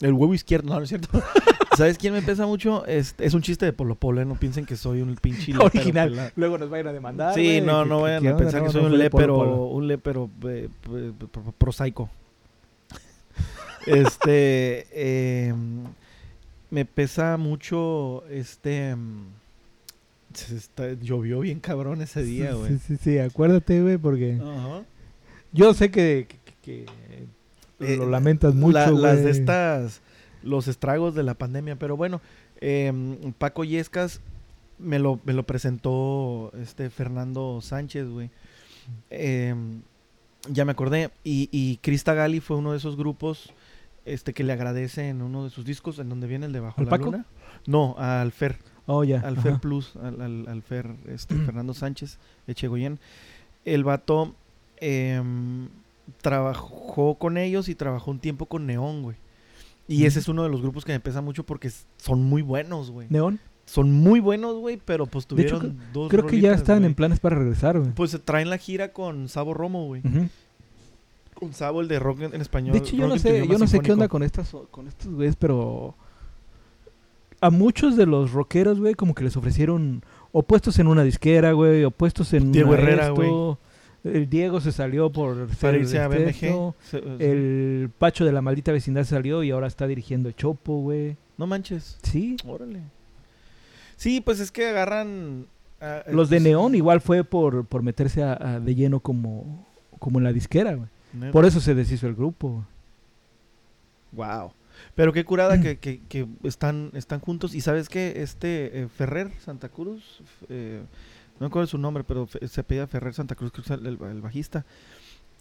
El 0.02 0.14
huevo 0.14 0.34
izquierdo, 0.34 0.70
no, 0.70 0.76
no 0.78 0.84
es 0.84 0.90
cierto. 0.90 1.08
¿Sabes 1.78 1.98
quién 1.98 2.14
me 2.14 2.22
pesa 2.22 2.46
mucho? 2.46 2.86
Es, 2.86 3.16
es 3.20 3.34
un 3.34 3.42
chiste 3.42 3.66
de 3.66 3.74
Polo 3.74 3.96
Polo, 3.96 4.22
¿eh? 4.22 4.26
no 4.26 4.36
piensen 4.36 4.66
que 4.66 4.76
soy 4.76 5.02
un 5.02 5.16
pinche 5.16 5.54
Original. 5.60 6.10
pelado. 6.10 6.32
Luego 6.36 6.58
nos 6.58 6.70
vayan 6.70 6.88
a 6.88 6.94
demandar. 6.94 7.34
Sí, 7.34 7.62
no, 7.62 7.86
no 7.86 8.02
vayan 8.02 8.28
a 8.28 8.38
pensar 8.38 8.64
que 8.64 8.70
soy 8.70 8.86
un 8.86 8.98
lépero, 8.98 9.38
un 9.68 9.88
lépero 9.88 10.30
eh, 10.46 10.70
eh, 10.92 11.12
pro- 11.32 11.54
prosaico. 11.58 12.10
Este, 13.86 14.88
eh, 14.92 15.54
me 16.72 16.86
pesa 16.86 17.36
mucho, 17.38 18.24
este, 18.30 18.96
se 18.96 18.96
está- 20.52 20.94
llovió 20.94 21.40
bien 21.42 21.60
cabrón 21.60 22.02
ese 22.02 22.24
día, 22.24 22.54
güey. 22.54 22.74
Sí, 22.74 22.80
sí, 22.88 22.98
sí, 22.98 23.18
acuérdate, 23.20 23.82
güey, 23.82 23.98
porque 23.98 24.40
yo 25.52 25.74
sé 25.74 25.92
que, 25.92 26.28
que- 26.62 26.86
que 27.80 27.94
Eh, 27.94 27.98
lo 27.98 28.10
lamentas 28.10 28.56
mucho, 28.56 28.78
La- 28.78 28.92
las 28.92 29.24
de 29.24 29.32
estas, 29.32 30.02
los 30.42 30.68
estragos 30.68 31.16
de 31.16 31.24
la 31.24 31.34
pandemia, 31.34 31.76
pero 31.78 31.98
bueno, 31.98 32.22
em, 32.62 33.34
Paco 33.38 33.64
Yescas 33.64 34.22
me 34.80 35.00
lo, 35.00 35.20
me 35.26 35.34
lo 35.34 35.44
presentó 35.44 36.52
este 36.62 36.90
Fernando 36.90 37.60
Sánchez, 37.62 38.08
güey. 38.08 38.30
Em, 39.10 39.82
ya 40.50 40.66
me 40.66 40.72
acordé. 40.72 41.10
Y, 41.24 41.50
y 41.52 41.78
Crista 41.78 42.14
Gali 42.14 42.40
fue 42.40 42.58
uno 42.58 42.72
de 42.72 42.78
esos 42.78 42.96
grupos 42.98 43.52
este 44.06 44.34
que 44.34 44.44
le 44.44 44.52
agradece 44.54 45.08
en 45.10 45.22
uno 45.22 45.44
de 45.46 45.50
sus 45.50 45.64
discos, 45.66 46.00
en 46.00 46.10
donde 46.10 46.28
viene 46.28 46.46
el 46.46 46.52
de 46.54 46.60
Bajo 46.60 46.80
¿Al 46.82 46.86
la 46.86 46.90
Paco? 46.90 47.06
Luna. 47.06 47.26
No, 47.66 47.96
al 47.98 48.32
Fer, 48.34 48.58
Oh, 48.86 49.04
ya. 49.04 49.20
al 49.22 49.34
ajá. 49.34 49.42
Fer 49.42 49.60
Plus, 49.60 49.96
al, 49.96 50.22
al, 50.22 50.48
al 50.48 50.62
Fer, 50.62 50.90
este, 51.08 51.36
Fernando 51.46 51.74
Sánchez, 51.74 52.18
Echegoyen. 52.48 53.00
El 53.66 53.84
vato 53.84 54.36
em, 54.78 55.70
trabajó 56.22 57.16
con 57.16 57.38
ellos 57.38 57.70
y 57.70 57.76
trabajó 57.76 58.12
un 58.12 58.20
tiempo 58.20 58.46
con 58.46 58.66
Neón, 58.66 59.04
güey. 59.04 59.18
Y 59.88 60.06
ese 60.06 60.20
es 60.20 60.28
uno 60.28 60.44
de 60.44 60.50
los 60.50 60.62
grupos 60.62 60.86
que 60.86 60.94
me 60.94 61.00
pesa 61.00 61.22
mucho 61.22 61.46
porque 61.46 61.70
son 61.98 62.24
muy 62.24 62.42
buenos, 62.42 62.92
güey. 62.92 63.08
Neón. 63.10 63.40
Son 63.66 63.92
muy 63.92 64.20
buenos, 64.20 64.56
güey, 64.58 64.78
pero 64.84 65.06
pues 65.06 65.26
De 65.28 65.42
hecho, 65.42 65.60
tuvieron 65.60 65.80
dos 65.94 66.10
Creo 66.10 66.26
que 66.26 66.42
ya 66.42 66.52
están 66.54 66.80
güey. 66.80 66.88
en 66.88 66.96
planes 66.96 67.20
para 67.20 67.38
regresar, 67.38 67.80
güey. 67.80 67.92
Pues 67.92 68.12
se 68.12 68.20
traen 68.20 68.50
la 68.50 68.58
gira 68.58 68.92
con 68.92 69.30
Sabo 69.30 69.54
Romo, 69.54 69.86
güey. 69.86 70.02
Con 71.34 71.54
Sabo, 71.54 71.82
el 71.82 71.88
de 71.88 72.00
rock 72.00 72.22
en, 72.22 72.36
en 72.36 72.42
español. 72.42 72.74
De 72.74 72.80
hecho, 72.80 72.96
yo 72.96 73.08
no 73.08 73.18
sé, 73.18 73.48
yo 73.48 73.58
no 73.58 73.68
sé 73.68 73.80
qué 73.80 73.94
onda 73.94 74.08
con 74.10 74.24
estas 74.24 74.54
con 74.70 74.88
estos 74.88 75.14
güeyes, 75.14 75.36
pero 75.38 75.96
a 77.44 77.50
muchos 77.50 77.98
de 77.98 78.06
los 78.06 78.32
rockeros, 78.32 78.80
güey, 78.80 78.94
como 78.94 79.14
que 79.14 79.26
les 79.26 79.36
ofrecieron 79.36 80.02
o 80.32 80.44
puestos 80.44 80.80
en 80.80 80.88
una 80.88 81.04
disquera, 81.04 81.52
güey, 81.52 81.84
o 81.84 81.92
puestos 81.92 82.32
en 82.34 82.54
Diego 82.54 82.74
Herrera, 82.74 83.08
esto. 83.08 83.60
El 84.06 84.30
Diego 84.30 84.62
se 84.62 84.72
salió 84.72 85.12
por 85.12 85.54
ser 85.54 85.76
irse 85.76 86.00
a 86.00 86.08
BMG. 86.08 86.74
El 87.20 87.90
Pacho 87.98 88.24
de 88.24 88.32
la 88.32 88.42
maldita 88.42 88.72
vecindad 88.72 89.04
salió 89.04 89.44
y 89.44 89.52
ahora 89.52 89.68
está 89.68 89.88
dirigiendo 89.88 90.32
Chopo, 90.32 90.78
güey. 90.80 91.18
No 91.38 91.46
manches. 91.46 91.98
Sí. 92.02 92.38
Órale. 92.46 92.80
Sí, 93.98 94.22
pues 94.22 94.40
es 94.40 94.50
que 94.50 94.68
agarran... 94.68 95.48
Los 96.08 96.30
de 96.30 96.38
pues, 96.38 96.44
Neón 96.44 96.76
igual 96.76 97.02
fue 97.02 97.26
por, 97.26 97.66
por 97.66 97.84
meterse 97.84 98.24
a, 98.24 98.38
a 98.56 98.60
de 98.62 98.74
lleno 98.74 99.02
como, 99.02 99.66
como 100.00 100.20
en 100.20 100.24
la 100.24 100.32
disquera, 100.32 100.76
güey. 100.76 101.32
Por 101.32 101.44
eso 101.44 101.60
se 101.60 101.76
deshizo 101.76 102.08
el 102.08 102.16
grupo. 102.16 102.64
güey. 104.14 104.30
Wow. 104.30 104.54
Pero 104.96 105.14
qué 105.14 105.24
curada 105.26 105.60
que, 105.62 105.78
que- 105.80 106.02
que 106.10 106.28
están, 106.44 106.92
están 106.94 107.20
juntos. 107.20 107.54
Y 107.56 107.62
sabes 107.62 107.90
que 107.90 108.22
este 108.24 108.82
eh, 108.84 108.88
Ferrer 108.88 109.32
Santa 109.44 109.70
Cruz, 109.70 110.22
eh, 110.50 110.82
no 111.36 111.40
me 111.42 111.48
acuerdo 111.48 111.68
su 111.68 111.78
nombre, 111.78 112.04
pero 112.04 112.28
se 112.48 112.62
apellida 112.62 112.88
Ferrer 112.88 113.14
Santa 113.14 113.36
Cruz, 113.36 113.52
que 113.52 113.62
es 113.62 113.70
el, 113.72 113.86
el 113.88 114.22
bajista, 114.22 114.66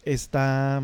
está 0.04 0.82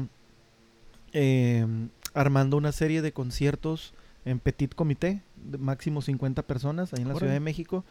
eh, 1.13 1.67
armando 2.15 2.57
una 2.57 2.73
serie 2.73 3.03
de 3.03 3.13
conciertos 3.13 3.95
en 4.25 4.39
Petit 4.41 4.75
Comité, 4.75 5.23
de 5.37 5.59
máximo 5.59 6.03
50 6.03 6.43
personas, 6.43 6.93
ahí 6.93 7.03
en 7.03 7.09
la 7.09 7.15
Ciudad 7.21 7.33
de 7.33 7.41
México, 7.41 7.85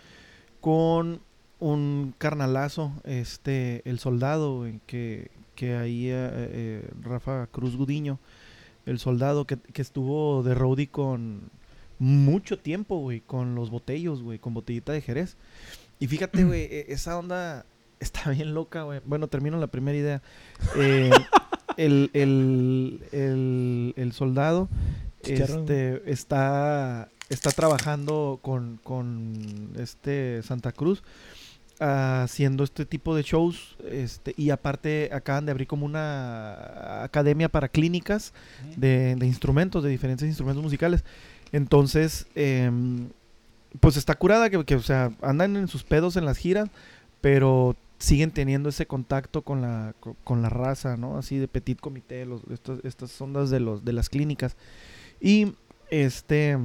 con 0.61 1.22
un 1.59 2.13
carnalazo, 2.20 2.93
este, 3.03 3.82
el 3.89 3.97
soldado, 3.99 4.57
güey, 4.57 4.80
que, 4.86 5.32
que 5.55 5.76
ahí 5.76 6.07
eh, 6.09 6.13
eh, 6.32 6.89
Rafa 7.01 7.47
Cruz 7.47 7.76
Gudiño, 7.76 8.20
el 8.88 8.99
soldado 8.99 9.45
que, 9.45 9.57
que 9.57 9.81
estuvo 9.81 10.41
de 10.43 10.55
roadie 10.55 10.88
con 10.88 11.51
mucho 11.99 12.57
tiempo, 12.57 12.97
güey, 12.99 13.21
con 13.21 13.55
los 13.55 13.69
botellos, 13.69 14.21
güey, 14.23 14.39
con 14.39 14.53
botellita 14.53 14.91
de 14.93 15.01
Jerez. 15.01 15.38
Y 15.99 16.07
fíjate, 16.07 16.43
güey, 16.43 16.61
e- 16.63 16.85
esa 16.89 17.17
onda 17.17 17.65
está 17.99 18.29
bien 18.31 18.53
loca, 18.53 18.83
güey. 18.83 19.01
Bueno, 19.05 19.27
termino 19.27 19.57
la 19.57 19.67
primera 19.67 19.97
idea. 19.97 20.21
Eh, 20.77 21.11
el, 21.77 22.09
el, 22.13 23.01
el, 23.11 23.93
el 23.95 24.11
soldado 24.13 24.69
este, 25.21 26.09
está, 26.09 27.09
está 27.29 27.51
trabajando 27.51 28.39
con, 28.41 28.79
con 28.83 29.71
este 29.77 30.41
Santa 30.43 30.71
Cruz 30.71 31.03
haciendo 31.80 32.63
este 32.63 32.86
tipo 32.86 33.15
de 33.15 33.23
shows 33.23 33.75
este 33.91 34.34
y 34.38 34.49
aparte 34.49 35.09
acaban 35.13 35.45
de 35.45 35.51
abrir 35.51 35.67
como 35.67 35.86
una 35.86 37.03
academia 37.03 37.49
para 37.49 37.67
clínicas 37.69 38.34
de, 38.75 39.15
de 39.15 39.25
instrumentos 39.28 39.84
de 39.84 39.89
diferentes 39.89 40.28
instrumentos 40.28 40.63
musicales. 40.63 41.03
Entonces 41.51 42.28
em, 42.36 43.09
pues 43.80 43.95
está 43.97 44.15
curada 44.15 44.49
que, 44.49 44.63
que, 44.65 44.75
o 44.75 44.82
sea 44.82 45.11
andan 45.21 45.55
en 45.55 45.67
sus 45.67 45.84
pedos 45.84 46.15
en 46.17 46.25
las 46.25 46.38
giras 46.38 46.69
pero 47.21 47.75
siguen 47.99 48.32
teniendo 48.32 48.69
ese 48.69 48.86
contacto 48.86 49.41
con 49.41 49.61
la 49.61 49.93
co- 49.99 50.15
con, 50.23 50.41
la 50.41 50.49
raza 50.49 50.97
no 50.97 51.17
así 51.17 51.38
de 51.38 51.47
petit 51.47 51.80
comité 51.80 52.25
los, 52.25 52.41
estos- 52.51 52.80
estas 52.84 53.19
ondas 53.21 53.49
de 53.49 53.59
los 53.59 53.84
de 53.86 53.93
las 53.93 54.09
clínicas. 54.09 54.55
Y 55.21 55.53
este 55.89 56.57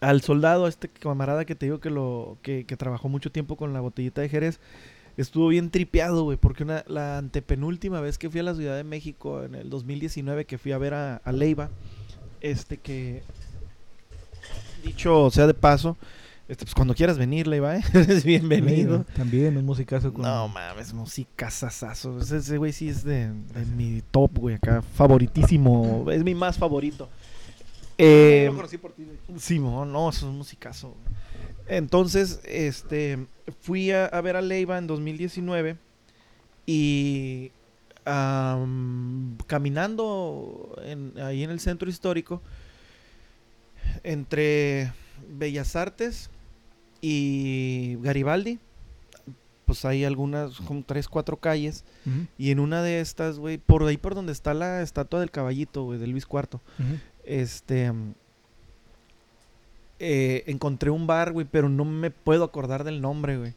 al 0.00 0.22
soldado, 0.22 0.66
a 0.66 0.68
este 0.68 0.88
camarada 0.88 1.44
que 1.44 1.54
te 1.54 1.66
digo 1.66 1.80
que 1.80 1.90
lo 1.90 2.38
que, 2.42 2.64
que 2.64 2.76
trabajó 2.76 3.08
mucho 3.08 3.32
tiempo 3.32 3.56
con 3.56 3.72
la 3.72 3.80
botellita 3.80 4.20
de 4.20 4.28
Jerez, 4.28 4.60
estuvo 5.16 5.48
bien 5.48 5.70
tripeado, 5.70 6.24
güey, 6.24 6.38
porque 6.38 6.62
una, 6.62 6.84
la 6.86 7.18
antepenúltima 7.18 8.00
vez 8.00 8.18
que 8.18 8.30
fui 8.30 8.40
a 8.40 8.44
la 8.44 8.54
Ciudad 8.54 8.76
de 8.76 8.84
México 8.84 9.42
en 9.42 9.54
el 9.54 9.70
2019 9.70 10.44
que 10.44 10.58
fui 10.58 10.72
a 10.72 10.78
ver 10.78 10.94
a, 10.94 11.16
a 11.16 11.32
Leiva, 11.32 11.70
este 12.40 12.78
que 12.78 13.22
dicho 14.84 15.30
sea 15.30 15.46
de 15.46 15.54
paso, 15.54 15.96
este 16.48 16.64
pues 16.64 16.74
cuando 16.74 16.94
quieras 16.94 17.18
venir, 17.18 17.46
Leiva, 17.46 17.76
¿eh? 17.76 17.82
eres 17.92 18.24
bienvenido. 18.24 19.04
También 19.16 19.56
un 19.56 19.66
musicazo 19.66 20.12
con... 20.14 20.22
No 20.22 20.48
mames, 20.48 20.94
música 20.94 21.50
sasazo. 21.50 22.20
Ese, 22.20 22.38
ese 22.38 22.56
güey 22.56 22.72
sí 22.72 22.88
es 22.88 23.04
de, 23.04 23.28
de 23.28 23.66
mi 23.76 24.02
top, 24.10 24.38
güey, 24.38 24.54
acá 24.54 24.80
favoritísimo, 24.80 26.06
es 26.10 26.22
mi 26.22 26.34
más 26.34 26.56
favorito. 26.56 27.10
Eh, 27.98 28.48
Simón, 29.38 29.92
no, 29.92 30.08
eso 30.08 30.18
es 30.26 30.30
un 30.30 30.38
musicazo. 30.38 30.94
Entonces, 31.66 32.40
este, 32.44 33.26
fui 33.60 33.90
a, 33.90 34.06
a 34.06 34.20
ver 34.20 34.36
a 34.36 34.40
Leiva 34.40 34.78
en 34.78 34.86
2019 34.86 35.76
y 36.66 37.50
am, 38.04 39.36
caminando 39.46 40.76
en- 40.84 41.12
ahí 41.20 41.42
en 41.42 41.50
el 41.50 41.60
centro 41.60 41.90
histórico, 41.90 42.40
entre 44.02 44.92
Bellas 45.28 45.76
Artes 45.76 46.30
y 47.00 47.96
Garibaldi, 48.00 48.58
pues 49.64 49.84
hay 49.84 50.04
algunas, 50.04 50.56
como 50.60 50.82
tres, 50.82 51.08
cuatro 51.08 51.36
calles. 51.36 51.84
Y 52.38 52.50
en 52.50 52.60
una 52.60 52.82
de 52.82 53.00
estas, 53.00 53.38
güey, 53.38 53.58
por 53.58 53.82
ahí 53.84 53.96
por 53.98 54.14
donde 54.14 54.32
está 54.32 54.54
la 54.54 54.80
estatua 54.82 55.20
del 55.20 55.30
caballito, 55.30 55.84
güey, 55.84 55.98
de 55.98 56.06
Luis 56.06 56.24
IV, 56.30 56.54
ujú. 56.54 56.60
Este. 57.28 57.92
eh, 59.98 60.44
encontré 60.46 60.90
un 60.90 61.06
bar, 61.06 61.32
güey, 61.32 61.46
pero 61.50 61.68
no 61.68 61.84
me 61.84 62.10
puedo 62.10 62.44
acordar 62.44 62.84
del 62.84 63.00
nombre, 63.00 63.36
güey. 63.38 63.54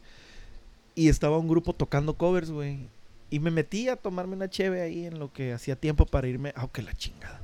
Y 0.94 1.08
estaba 1.08 1.38
un 1.38 1.48
grupo 1.48 1.72
tocando 1.74 2.14
covers, 2.14 2.50
güey. 2.50 2.88
Y 3.30 3.38
me 3.40 3.50
metí 3.50 3.88
a 3.88 3.96
tomarme 3.96 4.36
una 4.36 4.50
cheve 4.50 4.82
ahí 4.82 5.06
en 5.06 5.18
lo 5.18 5.32
que 5.32 5.52
hacía 5.52 5.76
tiempo 5.76 6.04
para 6.06 6.28
irme. 6.28 6.52
Ah, 6.56 6.68
que 6.72 6.82
la 6.82 6.92
chingada. 6.94 7.40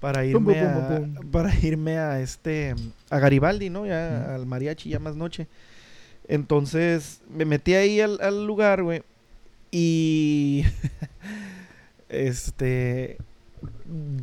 Para 0.00 0.24
irme 0.24 0.54
pum, 0.54 0.64
a, 0.64 0.88
pum, 0.88 1.14
pum. 1.14 1.30
para 1.30 1.54
irme 1.60 1.98
a 1.98 2.20
este 2.20 2.74
a 3.10 3.18
Garibaldi, 3.18 3.70
¿no? 3.70 3.86
Ya 3.86 4.34
al 4.34 4.46
mariachi 4.46 4.90
ya 4.90 4.98
más 4.98 5.16
noche. 5.16 5.46
Entonces 6.28 7.22
me 7.28 7.44
metí 7.44 7.74
ahí 7.74 8.00
al, 8.00 8.18
al 8.20 8.46
lugar, 8.46 8.82
güey. 8.82 9.02
Y 9.70 10.64
este 12.08 13.18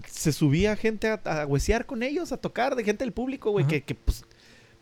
se 0.08 0.32
subía 0.32 0.76
gente 0.76 1.08
a, 1.08 1.22
a 1.26 1.46
huesear 1.46 1.86
con 1.86 2.04
ellos, 2.04 2.32
a 2.32 2.38
tocar, 2.38 2.76
de 2.76 2.84
gente 2.84 3.04
del 3.04 3.14
público, 3.14 3.52
güey, 3.52 3.66
que, 3.68 3.82
que, 3.84 3.96
pues 3.96 4.24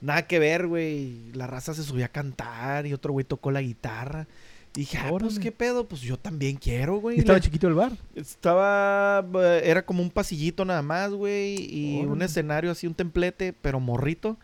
nada 0.02 0.26
que 0.28 0.40
ver, 0.40 0.68
güey. 0.68 1.32
La 1.34 1.48
raza 1.48 1.74
se 1.74 1.84
subía 1.84 2.06
a 2.06 2.12
cantar 2.12 2.86
y 2.88 2.94
otro 2.94 3.14
güey 3.14 3.26
tocó 3.26 3.52
la 3.52 3.62
guitarra. 3.62 4.28
Y 4.76 4.80
dije, 4.82 4.98
ah, 5.00 5.10
pues 5.20 5.38
qué 5.38 5.52
pedo, 5.52 5.88
pues 5.88 6.00
yo 6.02 6.18
también 6.18 6.56
quiero, 6.56 6.96
güey. 7.02 7.18
¿Y 7.18 7.20
estaba 7.20 7.42
chiquito 7.42 7.68
el 7.68 7.74
bar? 7.74 7.92
estaba, 8.16 9.26
eh, 9.44 9.62
era 9.66 9.86
como 9.86 10.02
un 10.02 10.10
pasillito 10.10 10.64
nada 10.64 10.82
más, 10.82 11.12
güey, 11.12 11.56
y 11.60 12.06
un 12.06 12.22
escenario 12.22 12.72
así, 12.72 12.88
un 12.88 12.94
templete, 12.94 13.52
pero 13.52 13.82
morrito, 13.82 14.38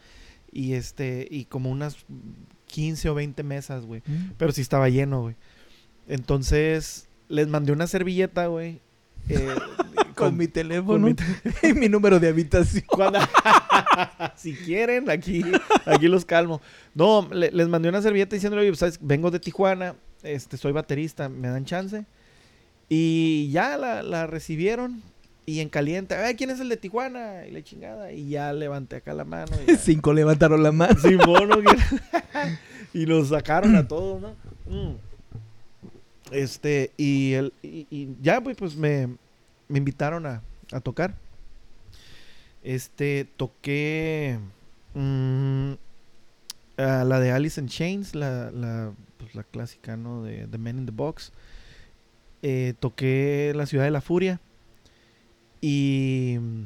y 0.51 0.73
este, 0.73 1.25
y 1.31 1.45
como 1.45 1.71
unas 1.71 1.95
15 2.65 3.09
o 3.09 3.15
20 3.15 3.41
mesas, 3.43 3.85
güey, 3.85 4.01
Mm. 4.05 4.31
pero 4.37 4.51
sí 4.51 4.59
estaba 4.59 4.89
lleno, 4.89 5.21
güey. 5.21 5.35
Entonces, 6.07 7.07
les 7.29 7.47
mandé 7.47 7.71
una 7.71 7.87
servilleta, 7.87 8.47
güey. 8.47 8.81
Eh, 9.29 9.55
Con, 10.15 10.35
mi 10.35 10.47
teléfono 10.47 10.93
con 10.93 11.03
mi 11.03 11.15
y 11.69 11.73
mi 11.73 11.89
número 11.89 12.19
de 12.19 12.29
habitación. 12.29 12.83
cuando- 12.87 13.19
si 14.35 14.53
quieren, 14.55 15.09
aquí, 15.11 15.43
aquí 15.85 16.07
los 16.07 16.25
calmo. 16.25 16.59
No, 16.95 17.27
le- 17.31 17.51
les 17.51 17.67
mandé 17.67 17.89
una 17.89 18.01
servilleta 18.01 18.35
diciéndole, 18.35 18.67
oye, 18.67 18.75
¿sabes? 18.75 18.97
vengo 19.01 19.29
de 19.29 19.39
Tijuana, 19.39 19.95
este, 20.23 20.57
soy 20.57 20.71
baterista, 20.71 21.29
¿me 21.29 21.47
dan 21.49 21.65
chance? 21.65 22.05
Y 22.89 23.49
ya 23.51 23.77
la, 23.77 24.01
la 24.01 24.25
recibieron 24.27 25.03
y 25.45 25.59
en 25.59 25.69
caliente, 25.69 26.15
"Ay, 26.15 26.35
¿quién 26.35 26.49
es 26.49 26.59
el 26.59 26.69
de 26.69 26.77
Tijuana? 26.77 27.45
Y 27.47 27.51
la 27.51 27.61
chingada, 27.63 28.11
y 28.11 28.29
ya 28.29 28.51
levanté 28.53 28.95
acá 28.97 29.13
la 29.13 29.23
mano. 29.23 29.51
y. 29.67 29.75
Cinco 29.75 30.13
levantaron 30.13 30.63
la 30.63 30.71
mano. 30.71 30.95
Y 32.93 33.05
los 33.05 33.29
sacaron 33.29 33.75
a 33.75 33.87
todos, 33.87 34.21
¿no? 34.21 34.29
Mm. 34.65 34.95
Este, 36.31 36.91
y, 36.97 37.33
el, 37.33 37.53
y, 37.61 38.09
ya, 38.21 38.41
pues, 38.41 38.75
me, 38.75 39.07
me 39.67 39.77
invitaron 39.77 40.25
a, 40.25 40.41
a 40.71 40.79
tocar. 40.79 41.15
Este, 42.63 43.27
toqué 43.37 44.39
mm, 44.93 45.73
la 46.77 47.19
de 47.19 47.31
Alice 47.31 47.59
in 47.59 47.67
Chains, 47.67 48.15
la, 48.15 48.51
la, 48.51 48.91
pues, 49.17 49.35
la 49.35 49.43
clásica, 49.43 49.95
¿no? 49.95 50.23
De 50.23 50.47
The 50.47 50.57
Men 50.57 50.79
in 50.79 50.85
the 50.85 50.91
Box. 50.91 51.31
Eh, 52.41 52.73
toqué 52.79 53.53
La 53.55 53.65
Ciudad 53.65 53.85
de 53.85 53.91
la 53.91 54.01
Furia. 54.01 54.39
Y 55.61 56.37
mm, 56.39 56.63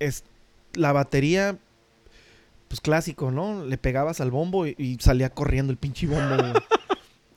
es, 0.00 0.24
la 0.74 0.92
batería 0.92 1.58
pues 2.68 2.80
clásico, 2.80 3.30
¿no? 3.30 3.64
Le 3.64 3.78
pegabas 3.78 4.20
al 4.20 4.30
bombo 4.30 4.66
y, 4.66 4.74
y 4.78 4.96
salía 4.98 5.30
corriendo 5.30 5.70
el 5.70 5.76
pinche 5.76 6.06
bombo. 6.06 6.36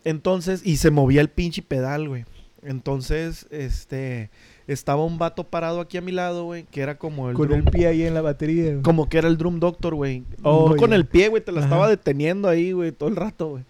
Entonces, 0.09 0.61
y 0.63 0.77
se 0.77 0.89
movía 0.91 1.21
el 1.21 1.29
pinche 1.29 1.61
pedal, 1.61 2.07
güey. 2.07 2.25
Entonces, 2.63 3.45
este, 3.49 4.29
estaba 4.67 5.03
un 5.03 5.17
vato 5.17 5.43
parado 5.43 5.79
aquí 5.81 5.97
a 5.97 6.01
mi 6.01 6.11
lado, 6.11 6.45
güey, 6.45 6.63
que 6.63 6.81
era 6.81 6.97
como 6.97 7.29
el 7.29 7.35
Con 7.35 7.47
drum, 7.49 7.59
el 7.59 7.63
pie 7.65 7.87
ahí 7.87 8.03
en 8.03 8.13
la 8.13 8.21
batería. 8.21 8.71
güey. 8.71 8.81
como 8.83 9.07
que 9.09 9.17
era 9.17 9.27
el 9.27 9.37
drum 9.37 9.59
doctor, 9.59 9.95
güey. 9.95 10.23
Oh, 10.43 10.69
no 10.69 10.75
con 10.75 10.93
el 10.93 11.05
pie, 11.05 11.27
güey, 11.27 11.43
te 11.43 11.51
la 11.51 11.59
Ajá. 11.59 11.67
estaba 11.67 11.89
deteniendo 11.89 12.47
ahí, 12.49 12.71
güey, 12.71 12.91
todo 12.91 13.09
el 13.09 13.15
rato, 13.15 13.49
güey. 13.49 13.63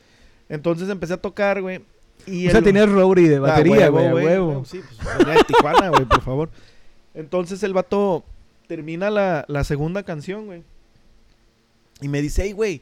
Entonces 0.49 0.89
empecé 0.89 1.13
a 1.13 1.17
tocar, 1.17 1.61
güey. 1.61 1.81
Y 2.25 2.47
O 2.47 2.51
sea, 2.51 2.59
el- 2.59 2.63
tenías 2.65 2.89
Rory 2.89 3.27
de 3.27 3.37
Ah, 3.37 3.41
batería, 3.41 3.89
güey, 3.89 4.11
huevo, 4.13 4.63
Sí, 4.65 4.79
pues 5.03 5.17
venía 5.17 5.33
de 5.35 5.43
Tijuana, 5.43 5.89
güey, 5.89 6.05
por 6.05 6.21
favor. 6.21 6.49
Entonces 7.13 7.63
el 7.63 7.73
vato 7.73 8.23
termina 8.67 9.09
la, 9.09 9.43
la 9.47 9.63
segunda 9.63 10.03
canción, 10.03 10.45
güey. 10.45 10.63
Y 12.01 12.07
me 12.09 12.21
dice, 12.21 12.43
hey, 12.45 12.51
güey, 12.51 12.81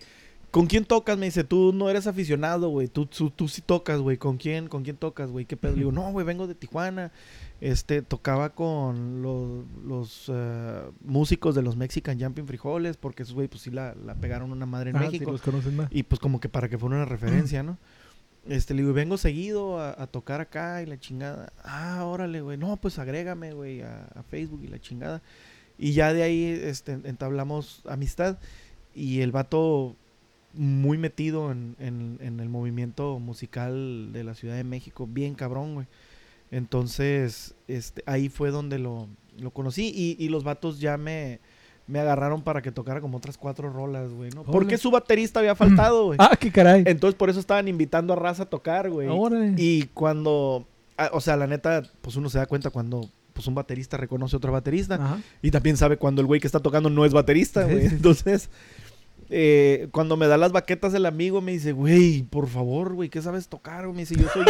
¿con 0.56 0.68
quién 0.68 0.86
tocas? 0.86 1.18
Me 1.18 1.26
dice, 1.26 1.44
tú 1.44 1.74
no 1.74 1.90
eres 1.90 2.08
aficionado, 2.08 2.70
güey. 2.70 2.88
Tú, 2.88 3.08
tú, 3.08 3.30
tú 3.30 3.50
sí 3.50 3.62
tocas, 3.62 4.00
güey. 4.00 4.16
¿Con 4.16 4.38
quién? 4.38 4.70
¿Con 4.70 4.84
quién 4.84 4.96
tocas, 4.96 5.30
güey? 5.30 5.44
¿Qué 5.44 5.58
pedo? 5.58 5.74
Le 5.74 5.80
digo, 5.80 5.92
no, 5.92 6.10
güey, 6.14 6.26
vengo 6.26 6.48
de 6.48 6.56
Tijuana. 6.56 7.12
Este, 7.60 8.02
tocaba 8.02 8.52
con 8.56 9.22
los, 9.22 9.66
los 9.86 10.32
eh, 10.34 10.82
músicos 11.04 11.56
de 11.56 11.62
los 11.62 11.76
Mexican 11.76 12.18
Jumping 12.18 12.48
Frijoles, 12.48 12.96
porque 12.96 13.24
esos, 13.24 13.36
güey, 13.36 13.50
pues 13.50 13.64
sí 13.64 13.70
la, 13.70 13.96
la 14.06 14.16
pegaron 14.16 14.54
una 14.54 14.66
madre 14.66 14.92
en 14.92 14.96
Ah, 14.96 15.00
sí, 15.02 15.06
México. 15.08 15.34
los 15.34 15.42
conocen 15.42 15.76
más. 15.76 15.90
Y 15.92 16.04
pues 16.04 16.22
como 16.22 16.40
que 16.40 16.48
para 16.48 16.70
que 16.70 16.78
fuera 16.78 16.96
una 16.96 17.06
referencia, 17.06 17.62
¿no? 17.62 17.78
Este, 18.48 18.76
le 18.76 18.84
digo, 18.84 18.94
vengo 18.94 19.18
seguido 19.18 19.78
a, 19.82 20.02
a 20.02 20.08
tocar 20.08 20.40
acá 20.40 20.82
y 20.82 20.86
la 20.86 20.98
chingada. 20.98 21.52
Ah, 21.66 22.06
órale, 22.06 22.40
güey. 22.40 22.58
No, 22.58 22.78
pues 22.78 22.98
agrégame, 22.98 23.52
güey, 23.52 23.82
a, 23.82 24.06
a 24.16 24.24
Facebook 24.24 24.62
y 24.64 24.68
la 24.68 24.80
chingada. 24.80 25.22
Y 25.78 25.92
ya 25.92 26.14
de 26.14 26.24
ahí 26.24 26.46
este, 26.46 26.94
entablamos 26.94 27.82
amistad. 27.90 28.38
Y 28.94 29.20
el 29.20 29.34
vato 29.34 29.98
muy 30.58 30.98
metido 30.98 31.52
en, 31.52 31.76
en- 31.80 32.18
en 32.22 32.40
el 32.40 32.50
movimiento 32.50 33.20
musical 33.20 34.10
de 34.14 34.24
la 34.24 34.34
Ciudad 34.36 34.56
de 34.56 34.64
México. 34.64 35.08
Bien 35.12 35.36
cabrón, 35.36 35.74
güey. 35.76 35.88
Entonces, 36.52 37.54
este, 37.68 38.02
ahí 38.06 38.30
fue 38.30 38.52
donde 38.52 38.80
lo, 38.80 39.08
lo 39.40 39.52
conocí. 39.52 39.92
Y, 39.94 40.16
y 40.24 40.30
los 40.30 40.44
vatos 40.44 40.80
ya 40.80 40.98
me, 40.98 41.40
me 41.88 42.00
agarraron 42.00 42.42
para 42.44 42.62
que 42.62 42.72
tocara 42.72 43.02
como 43.02 43.18
otras 43.18 43.38
cuatro 43.38 43.70
rolas, 43.72 44.12
güey, 44.14 44.30
¿no? 44.32 44.44
Porque 44.44 44.58
Órale. 44.68 44.78
su 44.78 44.92
baterista 44.92 45.40
había 45.42 45.56
faltado, 45.56 46.06
güey. 46.06 46.18
Ah, 46.22 46.36
qué 46.40 46.52
caray. 46.52 46.84
Entonces 46.86 47.18
por 47.18 47.30
eso 47.30 47.40
estaban 47.40 47.68
invitando 47.68 48.14
a 48.14 48.16
Raza 48.16 48.44
a 48.44 48.50
tocar, 48.50 48.90
güey. 48.90 49.08
Órale. 49.10 49.54
Y 49.58 49.84
cuando, 49.94 50.66
ah, 50.98 51.10
o 51.14 51.20
sea, 51.22 51.36
la 51.36 51.48
neta, 51.48 51.84
pues 52.02 52.16
uno 52.16 52.30
se 52.30 52.38
da 52.38 52.46
cuenta 52.46 52.70
cuando 52.70 53.10
pues 53.34 53.48
un 53.48 53.56
baterista 53.56 53.98
reconoce 53.98 54.36
a 54.36 54.38
otro 54.38 54.54
baterista. 54.54 54.96
Ajá. 54.96 55.20
Y 55.42 55.52
también 55.52 55.76
sabe 55.76 55.98
cuando 55.98 56.22
el 56.22 56.28
güey 56.28 56.40
que 56.40 56.48
está 56.48 56.62
tocando 56.62 56.90
no 56.90 57.04
es 57.04 57.12
baterista, 57.12 57.66
güey. 57.66 57.86
Entonces, 57.88 58.50
eh, 59.30 59.88
cuando 59.92 60.18
me 60.18 60.28
da 60.28 60.38
las 60.38 60.52
baquetas 60.52 60.94
el 60.94 61.06
amigo, 61.06 61.42
me 61.42 61.52
dice, 61.54 61.72
güey, 61.72 62.24
por 62.24 62.48
favor, 62.48 62.94
güey, 62.94 63.10
¿qué 63.10 63.22
sabes 63.22 63.48
tocar? 63.48 63.86
güey?" 63.86 63.96
Me 63.96 64.02
dice, 64.02 64.16
yo 64.16 64.28
soy, 64.34 64.46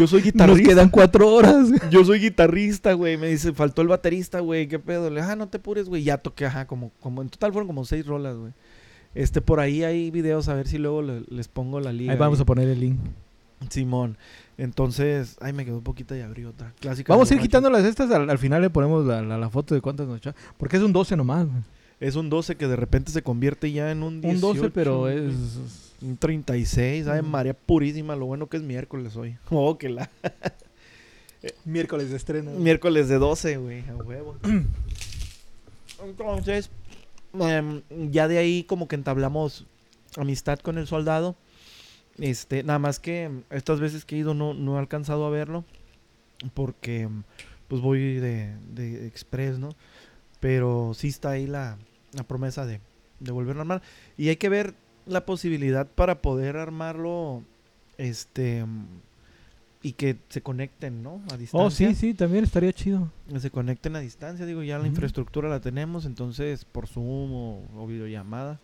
yo 0.00 0.06
soy 0.06 0.20
Nos 0.20 0.24
guitarrista. 0.24 0.68
quedan 0.68 0.88
cuatro 0.90 1.28
horas. 1.32 1.68
Yo 1.90 2.04
soy 2.04 2.20
guitarrista, 2.20 2.92
güey. 2.92 3.16
Me 3.16 3.28
dice, 3.28 3.52
faltó 3.52 3.82
el 3.82 3.88
baterista, 3.88 4.40
güey. 4.40 4.68
¿Qué 4.68 4.78
pedo? 4.78 5.10
Le, 5.10 5.20
ah, 5.20 5.36
no 5.36 5.48
te 5.48 5.56
apures, 5.58 5.88
güey. 5.88 6.02
Ya 6.04 6.18
toqué, 6.18 6.46
ajá, 6.46 6.66
como, 6.66 6.90
como 7.00 7.22
en 7.22 7.28
total 7.28 7.52
fueron 7.52 7.66
como 7.66 7.84
seis 7.84 8.06
rolas, 8.06 8.36
güey. 8.36 8.52
Este, 9.14 9.40
por 9.40 9.58
ahí 9.58 9.82
hay 9.82 10.10
videos, 10.12 10.48
a 10.48 10.54
ver 10.54 10.68
si 10.68 10.78
luego 10.78 11.02
le- 11.02 11.22
les 11.28 11.48
pongo 11.48 11.80
la 11.80 11.92
liga. 11.92 12.12
Ahí 12.12 12.18
vamos 12.18 12.38
a 12.40 12.44
poner 12.44 12.68
el 12.68 12.78
link. 12.80 12.98
Simón. 13.68 14.16
Entonces, 14.56 15.36
ay, 15.40 15.52
me 15.52 15.64
quedó 15.64 15.78
un 15.78 15.82
poquito 15.82 16.14
y 16.14 16.20
abrí 16.20 16.44
otra. 16.44 16.72
Clásica. 16.80 17.12
Vamos 17.12 17.30
a 17.30 17.34
ir 17.34 17.40
quitando 17.40 17.68
las 17.70 17.84
estas. 17.84 18.10
Al, 18.10 18.30
al 18.30 18.38
final 18.38 18.62
le 18.62 18.70
ponemos 18.70 19.04
la, 19.06 19.20
la- 19.22 19.38
la 19.38 19.50
foto 19.50 19.74
de 19.74 19.80
cuántas 19.80 20.06
nos 20.06 20.18
echamos. 20.18 20.38
Porque 20.58 20.76
es 20.76 20.82
un 20.82 20.92
12 20.92 21.16
nomás. 21.16 21.46
güey. 21.46 21.62
Es 22.00 22.16
un 22.16 22.30
12 22.30 22.56
que 22.56 22.66
de 22.66 22.76
repente 22.76 23.12
se 23.12 23.22
convierte 23.22 23.70
ya 23.70 23.90
en 23.90 24.02
un 24.02 24.22
18. 24.22 24.34
Un 24.34 24.40
12, 24.56 24.70
pero 24.70 25.08
es. 25.08 25.34
Un 26.00 26.16
36. 26.16 27.06
Ay, 27.06 27.20
Mm. 27.22 27.26
María 27.26 27.54
purísima. 27.54 28.16
Lo 28.16 28.24
bueno 28.26 28.48
que 28.48 28.56
es 28.56 28.62
miércoles 28.62 29.16
hoy. 29.16 29.36
Oh, 29.50 29.76
que 29.78 29.90
la. 29.90 30.10
Miércoles 31.64 32.10
de 32.10 32.16
estreno. 32.16 32.50
Miércoles 32.52 33.08
de 33.08 33.16
12, 33.16 33.56
güey. 33.58 33.84
A 33.88 33.94
huevo. 33.96 34.36
Entonces, 36.04 36.70
em, 37.38 37.82
ya 38.10 38.28
de 38.28 38.38
ahí 38.38 38.64
como 38.64 38.88
que 38.88 38.96
entablamos 38.96 39.66
amistad 40.16 40.58
con 40.58 40.78
el 40.78 40.86
soldado. 40.86 41.36
Este, 42.18 42.62
nada 42.62 42.78
más 42.78 42.98
que 42.98 43.30
estas 43.50 43.80
veces 43.80 44.04
que 44.04 44.16
he 44.16 44.18
ido 44.18 44.34
no, 44.34 44.52
no 44.52 44.76
he 44.76 44.78
alcanzado 44.78 45.24
a 45.26 45.30
verlo. 45.30 45.64
Porque 46.54 47.08
pues 47.68 47.80
voy 47.82 48.14
de, 48.14 48.54
de 48.74 49.06
express, 49.06 49.58
¿no? 49.58 49.70
Pero 50.40 50.92
sí 50.94 51.08
está 51.08 51.30
ahí 51.30 51.46
la, 51.46 51.78
la 52.12 52.22
promesa 52.24 52.66
de, 52.66 52.80
de 53.20 53.32
volverlo 53.32 53.60
a 53.60 53.62
armar. 53.62 53.82
Y 54.16 54.28
hay 54.28 54.36
que 54.36 54.48
ver 54.48 54.74
la 55.06 55.24
posibilidad 55.26 55.86
para 55.86 56.20
poder 56.22 56.56
armarlo. 56.56 57.42
Este. 57.98 58.58
em, 58.58 58.86
Y 59.82 59.92
que 59.92 60.16
se 60.28 60.42
conecten, 60.42 61.02
¿no? 61.02 61.22
A 61.32 61.36
distancia 61.38 61.58
Oh, 61.66 61.70
sí, 61.70 61.94
sí, 61.94 62.12
también 62.14 62.44
estaría 62.44 62.72
chido. 62.72 63.10
que 63.30 63.40
se 63.40 63.50
conecten 63.50 63.96
a 63.96 64.00
distancia. 64.00 64.44
Digo, 64.44 64.62
ya 64.62 64.78
la 64.78 64.86
infraestructura 64.86 65.48
la 65.48 65.60
tenemos, 65.60 66.04
entonces 66.04 66.64
por 66.66 66.86
Zoom 66.86 67.32
o, 67.32 67.62
o 67.76 67.86
videollamada 67.86 68.58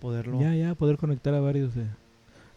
poderlo. 0.00 0.38
Ya, 0.40 0.54
ya, 0.54 0.74
poder 0.74 0.98
conectar 0.98 1.32
a 1.34 1.40
varios. 1.40 1.74
de- 1.74 1.86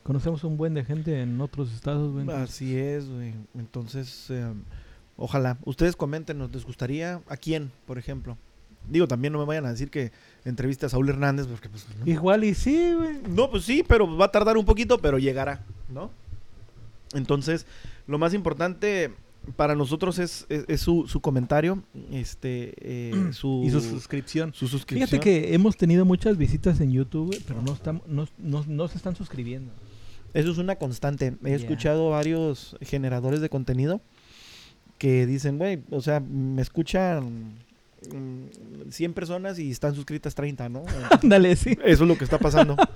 Conocemos 0.03 0.43
un 0.43 0.57
buen 0.57 0.73
de 0.73 0.83
gente 0.83 1.21
en 1.21 1.39
otros 1.39 1.73
estados, 1.73 2.11
güey. 2.11 2.29
Así 2.29 2.75
es, 2.77 3.07
güey. 3.07 3.33
Entonces, 3.55 4.27
eh, 4.31 4.51
ojalá. 5.15 5.57
Ustedes 5.63 5.95
comenten, 5.95 6.37
¿nos 6.37 6.51
les 6.51 6.65
gustaría? 6.65 7.21
¿A 7.29 7.37
quién, 7.37 7.71
por 7.87 7.97
ejemplo? 7.97 8.37
Digo, 8.89 9.07
también 9.07 9.33
no 9.33 9.39
me 9.39 9.45
vayan 9.45 9.65
a 9.65 9.71
decir 9.71 9.89
que 9.89 10.11
entreviste 10.45 10.85
a 10.85 10.89
Saúl 10.89 11.09
Hernández, 11.09 11.47
porque 11.47 11.69
pues... 11.69 11.85
No, 11.99 12.11
Igual 12.11 12.43
y 12.43 12.53
sí, 12.53 12.93
güey. 12.93 13.17
No, 13.29 13.49
pues 13.49 13.63
sí, 13.63 13.83
pero 13.87 14.17
va 14.17 14.25
a 14.25 14.31
tardar 14.31 14.57
un 14.57 14.65
poquito, 14.65 14.99
pero 14.99 15.17
llegará, 15.19 15.61
¿no? 15.89 16.11
Entonces, 17.13 17.65
lo 18.07 18.17
más 18.17 18.33
importante 18.33 19.11
para 19.55 19.75
nosotros 19.75 20.19
es, 20.19 20.45
es- 20.49 20.65
es 20.67 20.81
su, 20.81 21.05
su 21.07 21.19
comentario, 21.21 21.83
este, 22.11 22.73
eh, 22.77 23.29
su, 23.33 23.63
Y 23.65 23.69
su 23.71 23.81
suscripción. 23.81 24.53
su 24.53 24.67
suscripción. 24.67 25.07
Fíjate 25.09 25.23
que 25.23 25.53
hemos 25.53 25.77
tenido 25.77 26.05
muchas 26.05 26.37
visitas 26.37 26.79
en 26.81 26.91
YouTube, 26.91 27.37
pero 27.47 27.61
no, 27.61 27.73
estamos, 27.73 28.01
no, 28.07 28.27
no, 28.37 28.63
no 28.67 28.87
se 28.87 28.97
están 28.97 29.15
suscribiendo. 29.15 29.71
Eso 30.33 30.51
es 30.51 30.57
una 30.57 30.77
constante. 30.77 31.35
He 31.45 31.53
escuchado 31.53 32.09
varios 32.09 32.75
generadores 32.81 33.39
de 33.39 33.49
contenido 33.49 34.01
que 34.97 35.25
dicen, 35.27 35.57
güey, 35.59 35.83
o 35.91 36.01
sea, 36.01 36.19
me 36.21 36.61
escuchan 36.61 37.53
100 38.89 39.13
personas 39.13 39.59
y 39.59 39.71
están 39.71 39.95
suscritas 39.95 40.35
30, 40.35 40.69
¿no? 40.69 40.83
Ándale, 41.21 41.55
sí. 41.55 41.77
Eso 41.83 42.03
es 42.03 42.07
lo 42.09 42.17
que 42.17 42.23
está 42.23 42.37
pasando. 42.37 42.75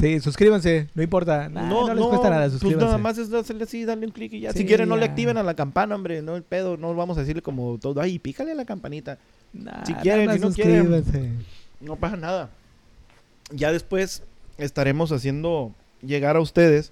Sí, 0.00 0.20
suscríbanse, 0.20 0.88
no 0.94 1.02
importa. 1.02 1.50
Nah, 1.50 1.68
no, 1.68 1.92
les 1.94 2.02
cuesta 2.06 2.30
nada, 2.30 2.44
Pues 2.44 2.52
suscríbanse. 2.52 2.86
nada 2.86 2.98
más 2.98 3.18
es 3.18 3.30
hacerle 3.32 3.64
así, 3.64 3.84
darle 3.84 4.06
un 4.06 4.12
clic 4.12 4.32
y 4.32 4.40
ya. 4.40 4.52
Sí, 4.52 4.60
si 4.60 4.64
quieren, 4.64 4.88
no 4.88 4.96
le 4.96 5.04
activen 5.04 5.36
a 5.36 5.42
la 5.42 5.54
campana, 5.54 5.94
hombre, 5.94 6.22
no 6.22 6.34
el 6.34 6.42
pedo. 6.42 6.78
No 6.78 6.94
vamos 6.94 7.18
a 7.18 7.20
decirle 7.20 7.42
como 7.42 7.78
todo, 7.78 8.00
ay, 8.00 8.18
pícale 8.18 8.52
a 8.52 8.54
la 8.54 8.64
campanita. 8.64 9.18
Nah, 9.52 9.84
si 9.84 9.92
quieren, 9.94 10.24
nada 10.26 10.38
si 10.38 10.40
no 10.40 10.46
más 10.48 10.56
quieren. 10.56 10.86
suscríbanse. 10.94 11.30
No 11.80 11.96
pasa 11.96 12.16
nada. 12.16 12.50
Ya 13.52 13.70
después 13.70 14.22
estaremos 14.56 15.12
haciendo 15.12 15.74
llegar 16.00 16.36
a 16.36 16.40
ustedes 16.40 16.90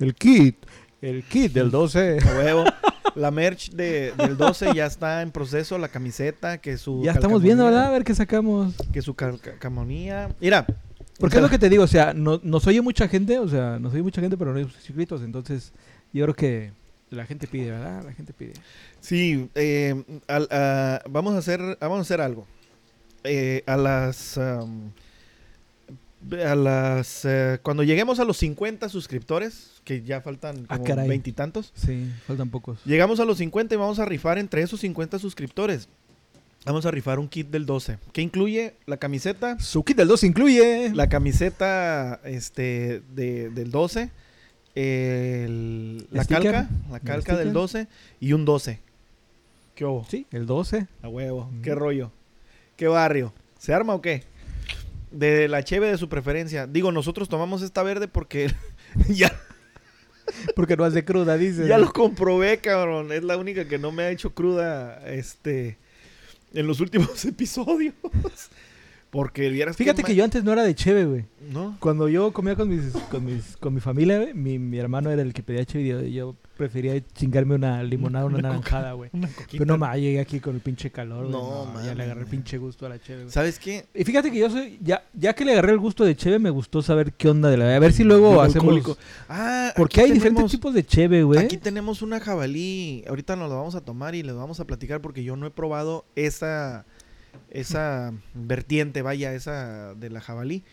El 0.00 0.14
kit, 0.14 0.56
el 1.02 1.22
kit 1.22 1.52
del 1.52 1.70
12. 1.70 2.18
A 2.22 2.38
huevo. 2.38 2.64
La 3.16 3.30
merch 3.30 3.70
de, 3.70 4.12
del 4.16 4.36
12 4.36 4.74
ya 4.74 4.86
está 4.86 5.22
en 5.22 5.30
proceso, 5.32 5.78
la 5.78 5.88
camiseta, 5.88 6.58
que 6.58 6.76
su... 6.76 7.02
Ya 7.02 7.12
estamos 7.12 7.42
viendo, 7.42 7.64
¿verdad? 7.64 7.86
A 7.86 7.90
ver 7.90 8.04
qué 8.04 8.14
sacamos. 8.14 8.74
Que 8.92 9.02
su 9.02 9.14
cal- 9.14 9.40
calcamonía... 9.40 10.28
Mira. 10.40 10.66
Porque 11.18 11.36
es 11.36 11.42
lo 11.42 11.48
que 11.48 11.58
te 11.58 11.70
digo, 11.70 11.82
o 11.84 11.86
sea, 11.88 12.12
no, 12.12 12.40
nos 12.44 12.66
oye 12.66 12.82
mucha 12.82 13.08
gente, 13.08 13.38
o 13.38 13.48
sea, 13.48 13.78
nos 13.78 13.94
oye 13.94 14.02
mucha 14.02 14.20
gente, 14.20 14.36
pero 14.36 14.52
no 14.52 14.58
hay 14.58 14.64
suscritos. 14.68 15.22
Entonces, 15.22 15.72
yo 16.12 16.24
creo 16.26 16.34
que 16.34 16.72
la 17.08 17.24
gente 17.24 17.46
pide, 17.46 17.70
¿verdad? 17.70 18.04
La 18.04 18.12
gente 18.12 18.34
pide. 18.34 18.52
Sí, 19.00 19.48
eh, 19.54 20.04
al- 20.28 20.48
a- 20.50 21.00
vamos, 21.08 21.34
a 21.34 21.38
hacer, 21.38 21.60
vamos 21.80 21.98
a 21.98 22.00
hacer 22.02 22.20
algo. 22.20 22.46
Eh, 23.24 23.62
a 23.66 23.76
las... 23.78 24.36
am, 24.36 24.92
a 26.44 26.54
las... 26.54 27.24
eh, 27.24 27.58
cuando 27.62 27.82
lleguemos 27.82 28.18
a 28.20 28.24
los 28.24 28.36
50 28.38 28.88
suscriptores, 28.88 29.80
que 29.84 30.02
ya 30.02 30.20
faltan 30.20 30.66
Ah, 30.68 30.78
como 30.78 31.06
veintitantos, 31.06 31.72
Sí, 31.74 32.10
faltan 32.26 32.50
pocos. 32.50 32.78
llegamos 32.84 33.20
a 33.20 33.24
los 33.24 33.38
50 33.38 33.74
y 33.74 33.78
vamos 33.78 33.98
a 33.98 34.04
rifar 34.04 34.38
entre 34.38 34.62
esos 34.62 34.80
50 34.80 35.18
suscriptores. 35.18 35.88
Vamos 36.64 36.84
a 36.84 36.90
rifar 36.90 37.20
un 37.20 37.28
kit 37.28 37.48
del 37.48 37.64
12, 37.64 37.98
que 38.12 38.22
incluye 38.22 38.74
la 38.86 38.96
camiseta, 38.96 39.56
Su 39.60 39.84
kit 39.84 39.96
del 39.96 40.08
12 40.08 40.26
incluye... 40.26 40.90
la 40.94 41.08
camiseta 41.08 42.20
este 42.24 43.02
de, 43.14 43.50
del 43.50 43.70
12, 43.70 44.10
el- 44.74 46.06
la 46.10 46.24
¿Sticker? 46.24 46.42
calca, 46.52 46.68
la 46.90 46.96
¿El 46.96 47.02
calca 47.02 47.32
del 47.36 47.48
sticker? 47.48 47.52
12 47.52 47.88
y 48.20 48.32
un 48.32 48.44
12. 48.44 48.80
¿Qué 49.74 49.84
hubo? 49.84 50.04
Sí, 50.08 50.26
el 50.32 50.46
12. 50.46 50.86
A 51.02 51.08
huevo. 51.08 51.42
Ujú. 51.52 51.62
¿Qué 51.62 51.74
rollo? 51.74 52.10
¿Qué 52.76 52.88
barrio? 52.88 53.32
¿Se 53.58 53.72
arma 53.74 53.94
o 53.94 54.00
qué? 54.00 54.24
De 55.10 55.48
la 55.48 55.62
cheve 55.62 55.88
de 55.88 55.98
su 55.98 56.08
preferencia. 56.08 56.66
Digo, 56.66 56.92
nosotros 56.92 57.28
tomamos 57.28 57.62
esta 57.62 57.82
verde 57.82 58.08
porque 58.08 58.50
ya, 59.08 59.32
Porque 60.54 60.76
no 60.76 60.84
hace 60.84 61.04
cruda, 61.04 61.36
dice. 61.36 61.66
ya 61.68 61.78
lo 61.78 61.92
comprobé, 61.92 62.58
cabrón. 62.58 63.12
Es 63.12 63.22
la 63.22 63.36
única 63.36 63.66
que 63.66 63.78
no 63.78 63.92
me 63.92 64.04
ha 64.04 64.10
hecho 64.10 64.34
cruda 64.34 65.00
este 65.06 65.78
en 66.52 66.66
los 66.66 66.80
últimos 66.80 67.24
episodios. 67.24 67.94
Porque 69.10 69.48
vieras 69.48 69.76
Fíjate 69.76 70.02
que 70.02 70.14
yo 70.14 70.24
antes 70.24 70.42
no 70.44 70.52
era 70.52 70.64
de 70.64 70.74
cheve, 70.74 71.04
güey. 71.04 71.24
¿No? 71.50 71.76
Cuando 71.80 72.08
yo 72.08 72.32
comía 72.32 72.54
con 72.56 72.68
mis, 72.68 72.92
con 73.10 73.24
mis, 73.24 73.56
con 73.56 73.72
mi 73.72 73.80
familia, 73.80 74.18
güey, 74.18 74.34
mi, 74.34 74.58
mi 74.58 74.78
hermano 74.78 75.10
era 75.10 75.22
el 75.22 75.32
que 75.32 75.42
pedía 75.42 75.64
cheve 75.64 75.84
y 75.84 75.88
yo, 75.88 76.02
yo 76.02 76.36
prefería 76.56 77.00
chingarme 77.14 77.54
una 77.54 77.82
limonada, 77.82 78.24
una, 78.24 78.38
Una 78.38 78.48
naranjada, 78.48 78.92
güey. 78.92 79.10
Pero 79.50 79.64
no 79.66 79.78
más, 79.78 79.96
llegué 79.96 80.20
aquí 80.20 80.40
con 80.40 80.54
el 80.54 80.60
pinche 80.60 80.90
calor, 80.90 81.26
güey. 81.26 81.32
No, 81.32 81.72
No, 81.72 81.84
ya 81.84 81.94
le 81.94 82.04
agarré 82.04 82.22
el 82.22 82.26
pinche 82.26 82.58
gusto 82.58 82.86
a 82.86 82.88
la 82.88 82.98
cheve, 82.98 83.22
güey. 83.22 83.32
¿Sabes 83.32 83.58
qué? 83.58 83.86
Y 83.94 84.04
fíjate 84.04 84.30
que 84.30 84.38
yo 84.38 84.50
soy, 84.50 84.78
ya, 84.82 85.04
ya 85.12 85.34
que 85.34 85.44
le 85.44 85.52
agarré 85.52 85.72
el 85.72 85.78
gusto 85.78 86.04
de 86.04 86.16
cheve, 86.16 86.38
me 86.38 86.50
gustó 86.50 86.82
saber 86.82 87.12
qué 87.12 87.28
onda 87.28 87.50
de 87.50 87.56
la... 87.56 87.76
A 87.76 87.78
ver 87.78 87.92
si 87.92 88.02
luego 88.02 88.40
hacemos... 88.40 88.74
alcohólico. 88.74 88.98
Ah, 89.28 89.72
Porque 89.76 90.00
hay 90.00 90.10
diferentes 90.10 90.50
tipos 90.50 90.74
de 90.74 90.84
cheve, 90.84 91.22
güey. 91.22 91.40
Aquí 91.40 91.58
tenemos 91.58 92.02
una 92.02 92.18
jabalí. 92.18 93.04
Ahorita 93.08 93.36
nos 93.36 93.48
la 93.48 93.56
vamos 93.56 93.74
a 93.74 93.82
tomar 93.82 94.14
y 94.14 94.22
les 94.22 94.34
vamos 94.34 94.58
a 94.60 94.64
platicar 94.64 95.00
porque 95.00 95.22
yo 95.22 95.36
no 95.36 95.46
he 95.46 95.50
probado 95.50 96.04
esa 96.14 96.86
esa 97.50 98.12
vertiente, 98.34 99.02
vaya, 99.02 99.32
esa 99.32 99.94
de 99.94 100.10
la 100.10 100.20
jabalí. 100.20 100.64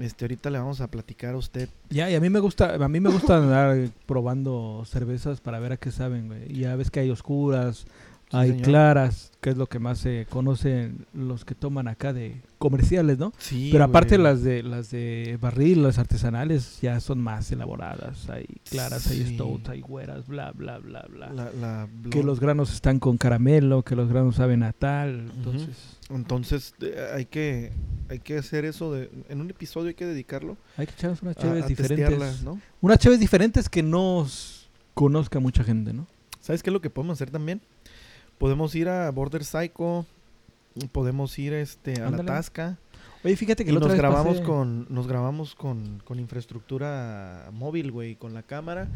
Este, 0.00 0.24
ahorita 0.24 0.50
le 0.50 0.58
vamos 0.58 0.80
a 0.80 0.88
platicar 0.88 1.34
a 1.34 1.38
usted. 1.38 1.68
Ya, 1.90 2.10
y 2.10 2.14
a 2.14 2.20
mí 2.20 2.30
me 2.30 2.40
gusta, 2.40 2.74
a 2.74 2.88
mí 2.88 3.00
me 3.00 3.10
gusta 3.10 3.38
andar 3.38 3.88
probando 4.06 4.82
cervezas 4.86 5.40
para 5.40 5.58
ver 5.58 5.72
a 5.72 5.76
qué 5.76 5.90
saben, 5.90 6.28
güey. 6.28 6.50
Y 6.52 6.60
ya 6.60 6.76
ves 6.76 6.90
que 6.90 7.00
hay 7.00 7.10
oscuras, 7.10 7.86
Sí, 8.30 8.36
hay 8.36 8.50
señor. 8.50 8.64
claras, 8.66 9.32
que 9.40 9.48
es 9.50 9.56
lo 9.56 9.66
que 9.68 9.78
más 9.78 9.98
se 10.00 10.26
conocen 10.28 11.06
los 11.14 11.46
que 11.46 11.54
toman 11.54 11.88
acá 11.88 12.12
de 12.12 12.42
comerciales, 12.58 13.18
¿no? 13.18 13.32
Sí. 13.38 13.70
Pero 13.72 13.84
aparte 13.84 14.16
güey. 14.18 14.24
las 14.24 14.42
de 14.42 14.62
las 14.62 14.90
de 14.90 15.38
barril, 15.40 15.82
las 15.82 15.98
artesanales 15.98 16.78
ya 16.82 17.00
son 17.00 17.20
más 17.20 17.50
elaboradas, 17.52 18.28
hay 18.28 18.44
claras, 18.68 19.06
hay 19.10 19.34
stouts, 19.34 19.70
hay 19.70 19.80
güeras, 19.80 20.26
bla 20.26 20.52
bla 20.52 20.78
bla 20.78 21.06
bla. 21.10 21.32
La- 21.32 21.50
la 21.52 21.88
que 22.10 22.22
los 22.22 22.38
granos 22.38 22.74
están 22.74 22.98
con 22.98 23.16
caramelo, 23.16 23.82
que 23.82 23.96
los 23.96 24.10
granos 24.10 24.36
saben 24.36 24.62
a 24.62 24.74
tal, 24.74 25.30
entonces 25.34 25.96
Entonces, 26.10 26.74
eh, 26.80 27.10
hay 27.14 27.26
que 27.26 27.72
hay 28.08 28.20
que 28.20 28.38
hacer 28.38 28.64
eso 28.64 28.92
de 28.92 29.10
en 29.28 29.40
un 29.40 29.50
episodio 29.50 29.88
hay 29.88 29.94
que 29.94 30.06
dedicarlo 30.06 30.56
hay 30.78 30.86
que 30.86 30.94
echarnos 30.94 31.20
unas 31.20 31.36
chaves 31.36 31.64
a 31.64 31.66
diferentes. 31.66 32.42
¿no? 32.42 32.58
Unas 32.80 32.98
chaves 32.98 33.20
diferentes 33.20 33.68
que 33.68 33.82
nos 33.82 34.70
conozca 34.94 35.40
mucha 35.40 35.62
gente, 35.62 35.92
¿no? 35.92 36.06
¿Sabes 36.40 36.62
qué 36.62 36.70
es 36.70 36.72
lo 36.72 36.80
que 36.80 36.88
podemos 36.90 37.18
hacer 37.18 37.30
también? 37.30 37.60
Podemos 38.38 38.74
ir 38.74 38.88
a 38.88 39.10
Border 39.10 39.44
Psycho, 39.44 40.06
podemos 40.92 41.38
ir 41.38 41.52
este 41.52 42.00
a 42.00 42.06
Ándale. 42.06 42.24
la 42.24 42.34
Tasca. 42.36 42.78
Oye, 43.28 43.36
fíjate 43.36 43.64
que 43.64 43.70
Y 43.70 43.72
la 43.74 43.78
otra 43.78 43.88
nos 43.88 43.96
vez 43.96 44.00
grabamos 44.00 44.36
pasé- 44.38 44.44
con 44.46 44.86
nos 44.88 45.06
grabamos 45.06 45.54
con, 45.54 46.00
con 46.04 46.18
infraestructura 46.18 47.50
móvil, 47.52 47.92
güey, 47.92 48.16
con 48.16 48.32
la 48.34 48.42
cámara 48.42 48.88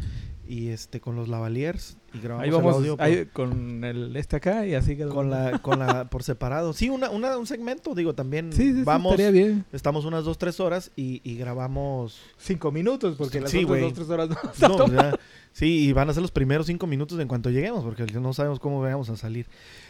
y 0.48 0.68
este 0.68 1.00
con 1.00 1.16
los 1.16 1.28
lavaliers 1.28 1.96
y 2.14 2.18
grabamos 2.20 2.42
Ahí 2.42 2.48
el 2.48 2.54
vamos 2.56 2.74
audio 2.74 2.96
por- 2.96 3.04
ahí 3.06 3.26
con 3.26 3.84
el 3.84 4.16
este 4.16 4.36
acá 4.36 4.66
y 4.66 4.74
así 4.74 4.96
quedó. 4.96 5.14
con 5.14 5.30
la 5.30 5.58
con 5.60 5.78
la 5.78 6.06
por 6.06 6.22
separado. 6.22 6.72
Sí, 6.72 6.88
una, 6.88 7.10
una- 7.10 7.36
un 7.38 7.46
segmento, 7.46 7.94
digo, 7.94 8.14
también 8.14 8.52
Sí, 8.52 8.72
sí, 8.72 8.78
sí, 8.78 8.82
vamos 8.84 9.12
estaría 9.12 9.30
bien. 9.30 9.64
estamos 9.72 10.04
unas 10.04 10.24
dos 10.24 10.38
tres 10.38 10.60
horas 10.60 10.90
y, 10.96 11.20
y 11.24 11.36
grabamos 11.36 12.18
Cinco 12.38 12.72
minutos, 12.72 13.16
porque 13.16 13.40
las 13.40 13.50
Sí, 13.50 13.64
otras 13.64 13.80
dos, 13.80 13.92
tres 13.94 14.08
horas 14.10 14.28
no. 14.30 14.68
No, 14.68 14.86
sí, 15.52 15.86
y 15.88 15.92
van 15.92 16.08
a 16.10 16.14
ser 16.14 16.22
los 16.22 16.30
primeros 16.30 16.66
cinco 16.66 16.86
minutos 16.86 17.18
en 17.20 17.28
cuanto 17.28 17.50
lleguemos, 17.50 17.84
porque 17.84 18.04
no 18.04 18.32
sabemos 18.32 18.58
cómo 18.58 18.80
vamos 18.80 19.08
a 19.10 19.16
salir. 19.16 19.46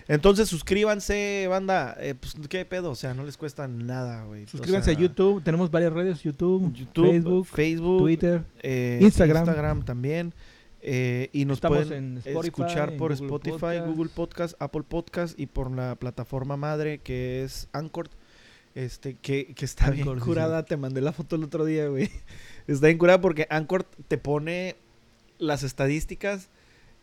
Entonces, 0.08 0.48
suscríbanse, 0.48 1.46
banda. 1.48 1.96
Eh, 2.00 2.14
pues, 2.14 2.34
¿qué 2.48 2.64
pedo? 2.64 2.90
O 2.90 2.94
sea, 2.94 3.14
no 3.14 3.24
les 3.24 3.36
cuesta 3.36 3.68
nada, 3.68 4.24
güey. 4.24 4.44
O 4.44 4.48
Suscríbanse 4.48 4.90
sea, 4.90 4.98
a 4.98 5.00
YouTube, 5.00 5.42
tenemos 5.42 5.70
varias 5.70 5.92
redes, 5.92 6.22
YouTube, 6.22 6.72
YouTube, 6.72 7.06
Facebook, 7.12 7.46
Facebook, 7.46 7.98
Twitter. 8.00 8.44
eh, 8.62 8.98
Instagram. 9.00 9.42
Instagram 9.44 9.84
también. 9.84 10.34
eh, 10.84 11.30
y 11.32 11.44
nos 11.44 11.58
Estamos 11.58 11.86
pueden 11.86 12.18
Spotify, 12.18 12.46
escuchar 12.48 12.96
por 12.96 13.12
Google 13.12 13.26
Spotify, 13.26 13.58
Podcast. 13.60 13.86
Google 13.86 14.10
Podcast, 14.12 14.54
Apple 14.60 14.82
Podcast 14.88 15.38
y 15.38 15.46
por 15.46 15.70
la 15.70 15.94
plataforma 15.94 16.56
madre 16.56 16.98
que 16.98 17.44
es 17.44 17.68
Anchor. 17.72 18.08
Este, 18.74 19.14
que, 19.16 19.54
que 19.54 19.64
está 19.64 19.90
bien 19.90 20.08
Anchor, 20.08 20.18
sí, 20.18 20.24
curada. 20.24 20.64
Te 20.64 20.76
mandé 20.76 21.00
la 21.02 21.12
foto 21.12 21.36
el 21.36 21.44
otro 21.44 21.64
día, 21.64 21.86
güey. 21.88 22.10
Está 22.66 22.86
bien 22.86 22.98
curada 22.98 23.20
porque 23.20 23.46
Anchor 23.50 23.84
te 24.08 24.18
pone 24.18 24.76
las 25.42 25.62
estadísticas 25.62 26.48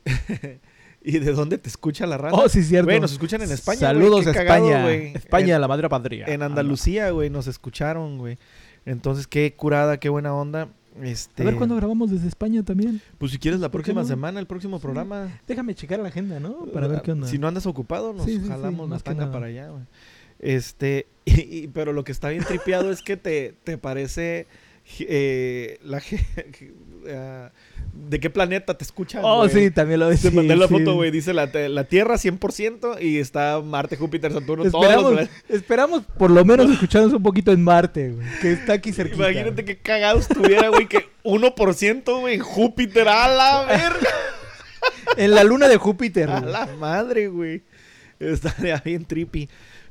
y 1.04 1.20
de 1.20 1.32
dónde 1.34 1.58
te 1.58 1.70
escucha 1.70 2.06
la 2.08 2.18
raza. 2.18 2.36
Oh, 2.36 2.50
sí, 2.50 2.64
cierto. 2.64 2.88
Güey, 2.88 3.00
nos 3.00 3.12
escuchan 3.12 3.42
en 3.42 3.52
España. 3.52 3.80
Saludos 3.80 4.28
a 4.28 4.32
España. 4.32 4.84
güey. 4.84 5.14
España, 5.16 5.56
En- 5.56 5.62
la 5.62 5.68
madre 5.68 5.88
patria. 5.90 6.26
en 6.28 6.42
Andalucía, 6.44 7.12
güey, 7.12 7.30
nos 7.30 7.48
escucharon, 7.48 8.18
güey. 8.18 8.38
Entonces, 8.86 9.28
qué 9.28 9.54
curada, 9.54 10.00
qué 10.00 10.10
buena 10.10 10.34
onda. 10.34 10.70
Este, 11.02 11.44
A 11.44 11.46
ver 11.46 11.56
cuándo 11.56 11.76
grabamos 11.76 12.12
desde 12.12 12.28
España 12.28 12.64
también. 12.64 13.02
Pues 13.18 13.32
si 13.32 13.38
quieres 13.38 13.60
la 13.60 13.70
¿Por 13.70 13.82
qué 13.82 13.86
próxima 13.94 14.02
no? 14.02 14.08
semana, 14.08 14.40
el 14.40 14.48
próximo 14.48 14.78
Sí. 14.78 14.82
programa. 14.84 15.40
Déjame 15.48 15.76
checar 15.76 16.00
la 16.00 16.10
agenda, 16.10 16.40
¿no? 16.40 16.66
Para 16.74 16.88
ver 16.88 17.02
qué 17.02 17.12
onda. 17.12 17.28
Si 17.28 17.38
no 17.38 17.48
andas 17.48 17.66
ocupado, 17.66 18.12
nos 18.14 18.26
Sí, 18.26 18.40
sí, 18.42 18.48
jalamos 18.48 18.88
más 18.90 19.00
la 19.02 19.04
tanga 19.04 19.32
para 19.32 19.46
allá, 19.46 19.70
güey. 19.70 19.84
Este, 20.40 21.08
y- 21.26 21.58
y- 21.64 21.68
pero 21.68 21.94
lo 21.94 22.04
que 22.04 22.12
está 22.12 22.30
bien 22.30 22.44
tripeado 22.44 22.92
es 22.92 23.02
que 23.02 23.16
te, 23.18 23.54
te 23.64 23.78
parece 23.78 24.48
eh, 25.00 25.78
la 25.84 26.02
ah, 27.12 27.52
de 27.94 28.20
qué 28.20 28.30
planeta 28.30 28.78
te 28.78 28.84
escuchan. 28.84 29.22
oh, 29.24 29.48
sí, 29.50 29.72
también 29.72 30.00
lo 30.00 30.10
Te 30.10 30.18
sí, 30.18 30.32
mandé 30.32 30.56
la 30.56 30.68
sí. 30.68 30.74
foto, 30.74 30.96
güey. 30.96 31.12
Dice 31.12 31.34
la, 31.34 31.52
te- 31.52 31.70
la 31.70 31.84
Tierra 31.86 32.16
100% 32.16 33.02
y 33.02 33.18
está 33.18 33.62
Marte, 33.62 33.96
Júpiter, 33.98 34.32
Saturno, 34.32 34.66
Esperamos, 34.66 35.30
esperamos 35.48 36.04
por 36.18 36.32
lo 36.32 36.44
menos 36.46 36.70
escucharnos 36.72 37.14
un 37.14 37.24
poquito 37.24 37.52
en 37.52 37.64
Marte, 37.64 38.12
güey, 38.12 38.28
que 38.42 38.52
está 38.54 38.74
aquí 38.74 38.92
cerquita. 38.94 39.32
Imagínate 39.32 39.66
qué 39.66 39.78
cagado 39.78 40.20
estuviera, 40.20 40.70
güey, 40.70 40.88
que 40.88 41.06
1%, 41.24 42.20
güey, 42.20 42.40
Júpiter, 42.40 43.08
a 43.08 43.28
la 43.28 43.66
verga. 43.66 44.10
En 45.18 45.36
la 45.36 45.44
luna 45.44 45.68
de 45.68 45.76
Júpiter. 45.78 46.30
A 46.30 46.40
la 46.40 46.66
madre, 46.68 47.28
güey. 47.28 47.64
Estaría 48.20 48.78
bien 48.78 49.04
trippy. 49.06 49.50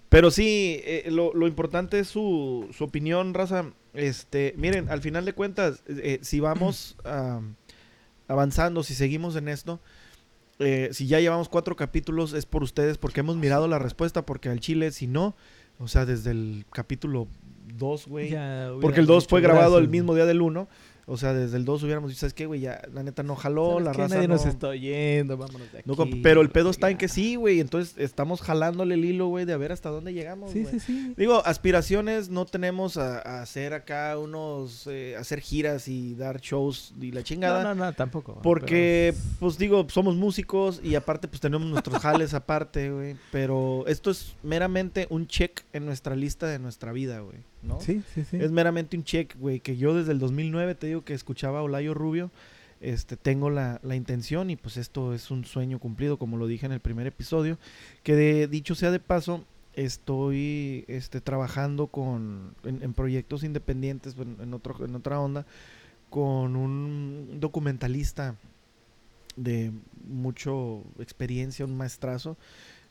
Pero 0.08 0.30
sí, 0.30 0.80
eh, 0.84 1.04
lo, 1.10 1.34
lo 1.34 1.46
importante 1.46 1.98
es 1.98 2.08
su, 2.08 2.68
su 2.72 2.84
opinión, 2.84 3.34
raza. 3.34 3.66
Este, 3.94 4.54
miren, 4.56 4.88
al 4.90 5.00
final 5.00 5.24
de 5.24 5.32
cuentas, 5.32 5.82
eh, 5.88 6.18
si 6.22 6.40
vamos 6.40 6.96
avanzando, 8.28 8.82
si 8.82 8.94
seguimos 8.94 9.36
en 9.36 9.48
esto, 9.48 9.80
eh, 10.58 10.90
si 10.92 11.06
ya 11.06 11.20
llevamos 11.20 11.48
cuatro 11.48 11.76
capítulos, 11.76 12.32
es 12.32 12.46
por 12.46 12.62
ustedes, 12.62 12.98
porque 12.98 13.20
hemos 13.20 13.36
mirado 13.36 13.68
la 13.68 13.78
respuesta, 13.78 14.26
porque 14.26 14.48
al 14.48 14.60
Chile, 14.60 14.90
si 14.90 15.06
no, 15.06 15.36
o 15.78 15.88
sea, 15.88 16.04
desde 16.04 16.32
el 16.32 16.64
capítulo 16.72 17.28
2, 17.76 18.06
güey. 18.08 18.30
Porque 18.80 19.00
el 19.00 19.06
hubieran 19.06 19.06
2 19.06 19.22
dicho 19.22 19.30
fue 19.30 19.40
grabado 19.40 19.78
el 19.78 19.88
mismo 19.88 20.14
día 20.14 20.26
del 20.26 20.42
1. 20.42 20.68
O 21.10 21.16
sea, 21.16 21.32
desde 21.32 21.56
el 21.56 21.64
2 21.64 21.82
hubiéramos 21.84 22.10
dicho, 22.10 22.20
¿sabes 22.20 22.34
qué, 22.34 22.44
güey? 22.46 22.60
Ya, 22.60 22.82
la 22.92 23.02
neta 23.02 23.22
no 23.22 23.34
jaló, 23.34 23.70
¿Sabes 23.70 23.84
la 23.86 23.92
raza 23.94 24.14
Nadie 24.16 24.28
no... 24.28 24.34
nos 24.34 24.44
está 24.46 24.68
oyendo, 24.68 25.36
vámonos 25.38 25.72
de 25.72 25.78
aquí. 25.78 25.88
no 25.88 25.96
pero 26.22 26.42
el 26.42 26.50
pedo 26.50 26.68
está 26.70 26.90
en 26.90 26.98
que 26.98 27.08
sí, 27.08 27.36
güey. 27.36 27.60
Entonces 27.60 27.94
estamos 27.96 28.42
jalándole 28.42 28.94
el 28.94 29.04
hilo, 29.04 29.26
güey, 29.28 29.44
de 29.46 29.54
a 29.54 29.56
ver 29.56 29.72
hasta 29.72 29.88
dónde 29.88 30.12
llegamos, 30.12 30.52
Sí, 30.52 30.62
güey. 30.62 30.74
sí, 30.74 30.80
sí. 30.80 31.14
Digo, 31.16 31.42
aspiraciones 31.46 32.28
no 32.28 32.44
tenemos 32.44 32.96
a, 32.98 33.18
a 33.20 33.42
hacer 33.42 33.72
acá 33.72 34.18
unos, 34.18 34.86
eh, 34.86 35.16
hacer 35.18 35.40
giras 35.40 35.88
y 35.88 36.14
dar 36.14 36.40
shows 36.40 36.92
y 37.00 37.10
la 37.12 37.22
chingada. 37.22 37.62
No, 37.62 37.74
no, 37.74 37.86
no, 37.86 37.92
tampoco. 37.94 38.40
Porque, 38.42 39.14
pues 39.40 39.56
digo, 39.58 39.86
somos 39.88 40.14
músicos 40.16 40.80
y 40.84 40.94
aparte 40.94 41.26
pues 41.26 41.40
tenemos 41.40 41.66
nuestros 41.68 41.98
jales 42.02 42.34
aparte, 42.34 42.90
güey. 42.90 43.16
Pero 43.32 43.84
esto 43.86 44.10
es 44.10 44.34
meramente 44.42 45.06
un 45.10 45.26
check 45.26 45.62
en 45.72 45.86
nuestra 45.86 46.14
lista 46.16 46.46
de 46.46 46.58
nuestra 46.58 46.92
vida, 46.92 47.20
güey. 47.20 47.38
¿No? 47.62 47.78
pero- 47.78 47.80
Sí, 47.84 48.02
sí, 48.14 48.24
sí. 48.24 48.36
Es 48.36 48.50
meramente 48.50 48.96
un 48.96 49.04
check, 49.04 49.34
güey, 49.38 49.60
que 49.60 49.76
yo 49.76 49.94
desde 49.94 50.12
el 50.12 50.18
2009 50.18 50.74
te 50.74 50.86
digo 50.88 51.04
que 51.04 51.14
escuchaba 51.14 51.58
a 51.60 51.62
Olayo 51.62 51.94
Rubio. 51.94 52.30
Este, 52.80 53.16
tengo 53.16 53.50
la, 53.50 53.80
la 53.82 53.96
intención 53.96 54.50
y 54.50 54.56
pues 54.56 54.76
esto 54.76 55.12
es 55.12 55.30
un 55.32 55.44
sueño 55.44 55.80
cumplido, 55.80 56.16
como 56.16 56.36
lo 56.36 56.46
dije 56.46 56.64
en 56.66 56.72
el 56.72 56.80
primer 56.80 57.06
episodio. 57.08 57.58
Que 58.04 58.14
de, 58.14 58.46
dicho 58.46 58.74
sea 58.76 58.90
de 58.92 59.00
paso, 59.00 59.44
estoy 59.74 60.84
este, 60.86 61.20
trabajando 61.20 61.88
con, 61.88 62.54
en, 62.64 62.82
en 62.82 62.92
proyectos 62.94 63.42
independientes, 63.42 64.14
en, 64.16 64.36
en 64.40 64.54
otro, 64.54 64.84
en 64.84 64.94
otra 64.94 65.18
onda, 65.20 65.44
con 66.10 66.54
un 66.56 67.38
documentalista 67.40 68.36
de 69.36 69.72
mucho 70.08 70.82
experiencia, 71.00 71.64
un 71.64 71.76
maestrazo, 71.76 72.36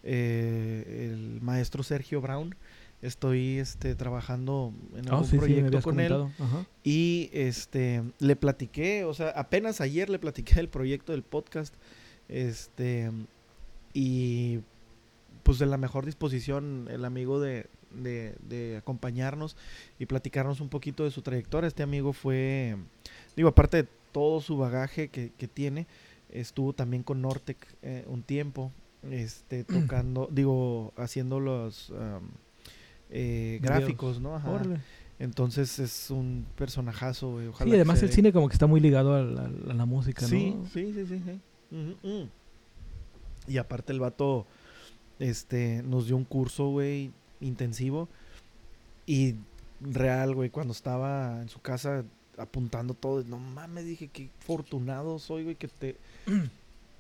eh, 0.04 1.10
el 1.14 1.42
maestro 1.42 1.84
Sergio 1.84 2.22
Brown. 2.22 2.56
Estoy 3.02 3.60
este, 3.60 3.94
trabajando 3.96 4.74
en 4.96 5.08
Ah, 5.10 5.14
algún 5.14 5.28
sí, 5.30 5.38
proyecto 5.38 5.82
con 5.82 6.00
él. 6.00 6.14
Ajá. 6.14 6.66
Y 6.84 7.30
este 7.32 8.04
le 8.20 8.36
platiqué, 8.36 9.04
o 9.06 9.14
sea, 9.14 9.30
apenas 9.30 9.82
ayer 9.82 10.10
le 10.10 10.18
platiqué 10.20 10.56
del 10.56 10.70
proyecto 10.70 11.12
del 11.12 11.24
podcast. 11.24 11.74
Este 12.28 13.12
y 13.94 14.60
pues 15.44 15.60
de 15.60 15.66
la 15.66 15.78
mejor 15.78 16.06
disposición 16.06 16.88
el 16.92 17.06
amigo 17.06 17.40
de, 17.40 17.68
de, 17.92 18.36
de 18.48 18.78
acompañarnos 18.78 19.56
y 19.98 20.06
platicarnos 20.06 20.60
un 20.60 20.70
poquito 20.70 21.04
de 21.04 21.12
su 21.12 21.22
trayectoria. 21.22 21.68
Este 21.68 21.84
amigo 21.84 22.12
fue, 22.14 22.76
digo, 23.36 23.50
aparte 23.50 23.84
de 23.84 23.90
todo 24.12 24.42
su 24.42 24.58
bagaje 24.58 25.08
que, 25.08 25.32
que 25.38 25.48
tiene, 25.48 25.88
estuvo 26.30 26.74
también 26.74 27.04
con 27.04 27.22
Nortec 27.22 27.58
eh, 27.82 28.04
un 28.08 28.24
tiempo, 28.24 28.72
este, 29.10 29.64
tocando, 29.64 30.28
digo, 30.32 30.92
haciendo 30.98 31.40
los 31.40 31.94
eh, 33.10 33.60
gráficos, 33.62 34.20
¿no? 34.20 34.36
Ajá. 34.36 34.62
Entonces 35.20 35.80
es 35.80 36.12
un 36.12 36.46
personajazo, 36.56 37.32
güey. 37.32 37.48
Ojalá 37.48 37.70
Sí, 37.70 37.76
además 37.76 38.04
el 38.04 38.12
cine 38.12 38.32
como 38.32 38.48
que 38.48 38.54
está 38.54 38.68
muy 38.68 38.80
ligado 38.80 39.16
a 39.16 39.22
la, 39.24 39.46
a 39.46 39.74
la 39.74 39.86
música, 39.86 40.22
¿no? 40.22 40.28
Sí, 40.28 40.56
sí, 40.72 40.94
sí, 40.94 41.06
sí. 41.06 42.30
Y 43.48 43.58
aparte 43.58 43.94
el 43.94 44.00
vato 44.00 44.46
este, 45.20 45.82
nos 45.84 46.08
dio 46.08 46.18
un 46.18 46.26
curso, 46.26 46.70
güey, 46.70 47.12
intensivo. 47.42 48.08
Y 49.06 49.36
real, 49.82 50.36
güey, 50.36 50.50
cuando 50.50 50.74
estaba 50.74 51.42
en 51.42 51.50
su 51.50 51.62
casa 51.62 52.04
apuntando 52.38 52.94
todo, 52.94 53.24
no 53.24 53.40
mames, 53.40 53.86
dije 53.86 54.10
que 54.10 54.30
afortunado 54.40 55.18
soy, 55.20 55.44
güey, 55.44 55.56
que 55.56 55.68
te... 55.68 55.98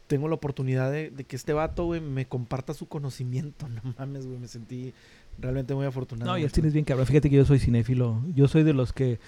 Tengo 0.07 0.29
la 0.29 0.35
oportunidad 0.35 0.89
de, 0.89 1.09
de 1.09 1.25
que 1.25 1.35
este 1.35 1.51
vato, 1.51 1.83
güey, 1.83 1.99
me 1.99 2.25
comparta 2.25 2.73
su 2.73 2.87
conocimiento. 2.87 3.67
No 3.83 3.93
mames, 3.97 4.25
güey, 4.25 4.39
me 4.39 4.47
sentí 4.47 4.93
realmente 5.39 5.73
muy 5.75 5.85
afortunado. 5.85 6.31
No, 6.31 6.37
y 6.37 6.43
el 6.43 6.51
cine 6.51 6.67
es 6.67 6.73
bien 6.73 6.85
cabrón. 6.85 7.05
Fíjate 7.05 7.29
que 7.29 7.35
yo 7.35 7.45
soy 7.45 7.59
cinéfilo. 7.59 8.21
Yo 8.33 8.47
soy 8.47 8.63
de 8.63 8.73
los 8.73 8.93
que... 8.93 9.19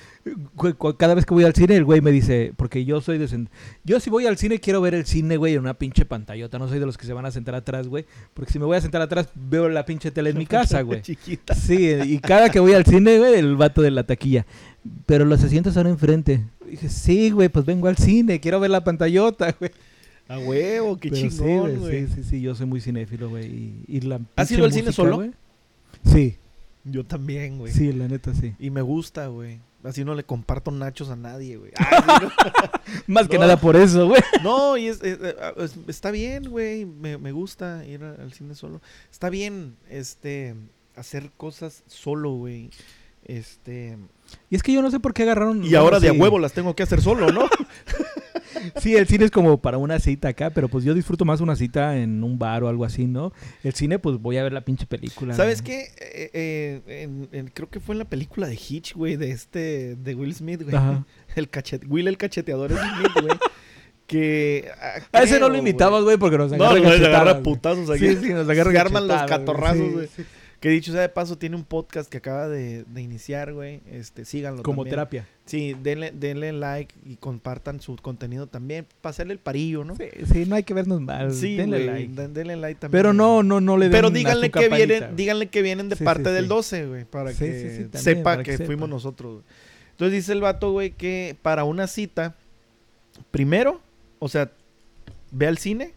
Cada 0.97 1.13
vez 1.13 1.25
que 1.25 1.33
voy 1.33 1.43
al 1.43 1.53
cine, 1.53 1.75
el 1.75 1.85
güey 1.85 2.01
me 2.01 2.11
dice... 2.11 2.53
Porque 2.55 2.85
yo 2.85 3.01
soy 3.01 3.17
de... 3.17 3.47
Yo 3.83 3.99
si 3.99 4.09
voy 4.09 4.25
al 4.25 4.37
cine, 4.37 4.59
quiero 4.59 4.81
ver 4.81 4.95
el 4.95 5.05
cine, 5.05 5.37
güey, 5.37 5.53
en 5.53 5.59
una 5.61 5.75
pinche 5.75 6.05
pantallota. 6.05 6.57
No 6.57 6.67
soy 6.67 6.79
de 6.79 6.85
los 6.85 6.97
que 6.97 7.05
se 7.05 7.13
van 7.13 7.25
a 7.25 7.31
sentar 7.31 7.55
atrás, 7.55 7.87
güey. 7.87 8.05
Porque 8.33 8.51
si 8.51 8.59
me 8.59 8.65
voy 8.65 8.77
a 8.77 8.81
sentar 8.81 9.01
atrás, 9.01 9.29
veo 9.35 9.69
la 9.69 9.85
pinche 9.85 10.11
tele 10.11 10.31
en 10.31 10.37
mi 10.37 10.45
casa, 10.45 10.81
güey. 10.81 11.01
Chiquita. 11.01 11.53
Sí, 11.53 11.89
y 12.05 12.19
cada 12.19 12.49
que 12.49 12.59
voy 12.59 12.73
al 12.73 12.85
cine, 12.85 13.17
güey, 13.19 13.35
el 13.35 13.55
vato 13.55 13.81
de 13.81 13.91
la 13.91 14.03
taquilla. 14.03 14.45
Pero 15.05 15.25
los 15.25 15.43
asientos 15.43 15.73
son 15.73 15.87
enfrente. 15.87 16.45
Dije, 16.69 16.89
sí, 16.89 17.31
güey, 17.31 17.49
pues 17.49 17.65
vengo 17.65 17.87
al 17.87 17.97
cine, 17.97 18.39
quiero 18.39 18.59
ver 18.59 18.71
la 18.71 18.83
pantallota, 18.83 19.51
güey. 19.59 19.71
A 20.27 20.37
huevo, 20.37 20.97
qué 20.97 21.09
Pero 21.09 21.29
chingón, 21.29 21.79
güey, 21.79 22.05
sí, 22.05 22.13
sí, 22.15 22.23
sí, 22.23 22.41
yo 22.41 22.53
soy 22.53 22.67
muy 22.67 22.79
cinéfilo, 22.79 23.29
güey. 23.29 23.45
Y, 23.47 23.83
y 23.87 24.01
la 24.01 24.19
¿Has 24.35 24.51
ido 24.51 24.63
al 24.63 24.71
cine 24.71 24.91
solo? 24.91 25.15
güey. 25.15 25.31
Sí, 26.05 26.37
Yo 26.83 27.05
también, 27.05 27.57
güey. 27.59 27.71
sí, 27.73 27.91
la 27.93 28.07
neta 28.07 28.33
sí. 28.33 28.55
Y 28.59 28.69
me 28.69 28.81
gusta, 28.81 29.27
güey. 29.27 29.59
Así 29.83 30.03
no 30.03 30.13
le 30.13 30.23
comparto 30.25 30.71
nachos 30.71 31.09
a 31.09 31.15
nadie, 31.15 31.55
güey. 31.57 31.71
Más 33.07 33.27
que 33.27 33.35
No. 33.35 33.41
nada 33.41 33.57
por 33.59 33.75
eso, 33.75 34.07
güey. 34.07 34.21
no, 34.43 34.75
y 34.77 34.87
es, 34.87 35.01
es- 35.01 35.19
es- 35.57 35.75
está 35.87 36.11
bien, 36.11 36.49
güey. 36.49 36.85
Me, 36.85 37.17
me 37.17 37.31
gusta 37.31 37.85
ir 37.85 38.03
al 38.03 38.33
cine 38.33 38.55
solo. 38.55 38.81
Está 39.11 39.29
bien, 39.29 39.75
este, 39.89 40.55
hacer 40.95 41.31
cosas 41.37 41.83
solo, 41.87 42.31
güey. 42.31 42.69
Este. 43.25 43.97
Y 44.49 44.55
es 44.55 44.63
que 44.63 44.73
yo 44.73 44.81
no 44.81 44.91
sé 44.91 44.99
por 44.99 45.13
qué 45.13 45.23
agarraron. 45.23 45.63
Y 45.63 45.75
ahora 45.75 45.99
de 45.99 46.09
a 46.09 46.13
huevo 46.13 46.39
las 46.39 46.53
tengo 46.53 46.75
que 46.75 46.83
hacer 46.83 47.01
solo, 47.01 47.31
¿no? 47.31 47.47
Sí, 48.81 48.95
el 48.95 49.07
cine 49.07 49.25
es 49.25 49.31
como 49.31 49.61
para 49.61 49.77
una 49.77 49.99
cita 49.99 50.29
acá, 50.29 50.49
pero 50.49 50.67
pues 50.69 50.83
yo 50.85 50.93
disfruto 50.93 51.25
más 51.25 51.41
una 51.41 51.55
cita 51.55 51.97
en 51.97 52.23
un 52.23 52.37
bar 52.39 52.63
o 52.63 52.67
algo 52.69 52.85
así, 52.85 53.05
¿no? 53.05 53.33
El 53.63 53.73
cine, 53.73 53.99
pues 53.99 54.17
voy 54.17 54.37
a 54.37 54.43
ver 54.43 54.53
la 54.53 54.61
pinche 54.61 54.85
película. 54.85 55.33
¿Sabes 55.33 55.59
¿no? 55.61 55.65
qué? 55.67 55.81
Eh, 55.99 56.29
eh, 56.33 56.81
en- 57.03 57.29
en- 57.31 57.47
creo 57.47 57.69
que 57.69 57.79
fue 57.79 57.95
en 57.95 57.99
la 57.99 58.05
película 58.05 58.47
de 58.47 58.55
Hitch, 58.55 58.93
güey, 58.95 59.15
de 59.15 59.31
este, 59.31 59.95
de 59.95 60.15
Will 60.15 60.33
Smith, 60.35 60.63
güey. 60.63 60.75
Ajá. 60.75 61.05
El 61.35 61.49
cachet, 61.49 61.83
Will 61.87 62.07
el 62.07 62.17
cacheteador 62.17 62.71
es 62.71 62.77
Smith, 62.79 63.11
güey. 63.21 63.37
Que. 64.07 64.69
ah, 64.81 65.19
A 65.19 65.23
ese 65.23 65.39
no 65.39 65.49
lo 65.49 65.57
imitamos, 65.57 66.03
güey, 66.03 66.17
porque 66.17 66.37
nos 66.37 66.51
No, 66.51 66.65
agarra 66.65 66.79
no, 66.97 67.05
agarra 67.05 67.31
güey. 67.33 67.43
putazos 67.43 67.89
aquí. 67.91 68.07
Sí, 68.07 68.15
sí, 68.23 68.29
nos 68.33 68.49
agarra 68.49 68.71
Se 68.71 68.79
arman 68.79 69.07
los 69.07 69.17
güey. 69.17 69.29
catorrazos, 69.29 69.77
Sí, 69.77 69.89
güey. 69.93 70.07
sí. 70.15 70.23
Que 70.59 70.67
dicho 70.69 70.91
sea 70.91 70.99
de 71.01 71.07
paso, 71.09 71.37
tiene 71.37 71.55
un 71.55 71.63
podcast 71.63 72.09
que 72.11 72.17
acaba 72.17 72.49
de, 72.49 72.83
de 72.83 73.01
iniciar, 73.01 73.53
güey. 73.53 73.79
Este, 73.89 74.25
síganlo 74.25 74.61
Como 74.61 74.81
también. 74.83 74.91
terapia. 74.91 75.27
Sí, 75.45 75.73
denle, 75.81 76.11
denle 76.11 76.51
like 76.51 76.93
y 77.05 77.15
compartan 77.15 77.79
su 77.79 77.95
contenido 77.95 78.47
también. 78.47 78.85
Para 78.99 79.11
hacerle 79.11 79.33
el 79.33 79.39
parillo, 79.39 79.85
¿no? 79.85 79.95
Sí, 79.95 80.09
sí, 80.31 80.45
no 80.45 80.55
hay 80.55 80.63
que 80.63 80.73
vernos 80.73 80.99
mal. 80.99 81.33
Sí, 81.33 81.55
Denle 81.55 81.85
like. 81.85 82.13
den- 82.13 82.33
denle 82.33 82.57
like 82.57 82.77
también. 82.79 82.99
Pero 82.99 83.13
no, 83.13 83.41
no, 83.41 83.61
no 83.61 83.77
le 83.77 83.85
den 83.85 83.91
Pero 83.93 84.09
a 84.09 84.11
díganle 84.11 84.51
que 84.51 84.67
vienen, 84.67 85.15
díganle 85.15 85.47
que 85.47 85.61
vienen 85.61 85.87
de 85.87 85.95
Sí, 85.95 86.03
parte 86.03 86.25
sí, 86.25 86.31
del 86.31 86.43
sí. 86.43 86.49
12, 86.49 86.85
güey, 86.87 87.05
para 87.05 87.33
que 87.33 87.87
sepa 87.93 88.43
que, 88.43 88.57
fuimos 88.57 88.89
nosotros. 88.89 89.35
güey. 89.35 89.45
Entonces 89.91 90.11
dice 90.13 90.33
el 90.33 90.41
vato, 90.41 90.73
güey, 90.73 90.91
que 90.91 91.37
para 91.41 91.63
una 91.63 91.87
cita, 91.87 92.35
primero, 93.31 93.79
o 94.19 94.27
sea, 94.27 94.51
ve 95.31 95.47
al 95.47 95.57
cine, 95.57 95.93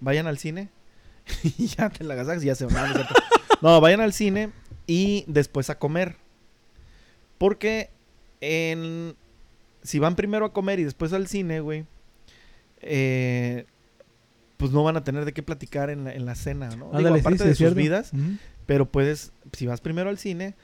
vayan 0.00 0.26
al 0.26 0.38
cine 0.38 0.70
y 1.58 1.66
ya 1.66 1.90
te 1.90 2.04
la 2.04 2.14
agasajas 2.14 2.42
y 2.42 2.46
ya 2.46 2.54
se 2.54 2.64
van. 2.64 2.92
No, 3.62 3.80
vayan 3.80 4.00
al 4.00 4.12
cine 4.12 4.50
y 4.86 5.24
después 5.26 5.70
a 5.70 5.78
comer. 5.78 6.16
Porque 7.38 7.90
en 8.40 9.14
si 9.82 9.98
van 9.98 10.16
primero 10.16 10.44
a 10.44 10.52
comer 10.52 10.80
y 10.80 10.84
después 10.84 11.12
al 11.12 11.28
cine, 11.28 11.60
güey, 11.60 11.86
eh, 12.80 13.66
pues 14.56 14.72
no 14.72 14.82
van 14.82 14.96
a 14.96 15.04
tener 15.04 15.24
de 15.24 15.32
qué 15.32 15.42
platicar 15.42 15.90
en 15.90 16.04
la, 16.04 16.12
en 16.12 16.26
la 16.26 16.34
cena, 16.34 16.74
¿no? 16.76 16.90
Ándale, 16.92 17.20
aparte 17.20 17.38
sí, 17.38 17.44
de 17.44 17.50
sus 17.50 17.58
cierto. 17.58 17.76
vidas, 17.76 18.10
pero 18.66 18.86
puedes, 18.90 19.32
si 19.52 19.66
vas 19.66 19.80
primero 19.80 20.10
al 20.10 20.18
cine, 20.18 20.54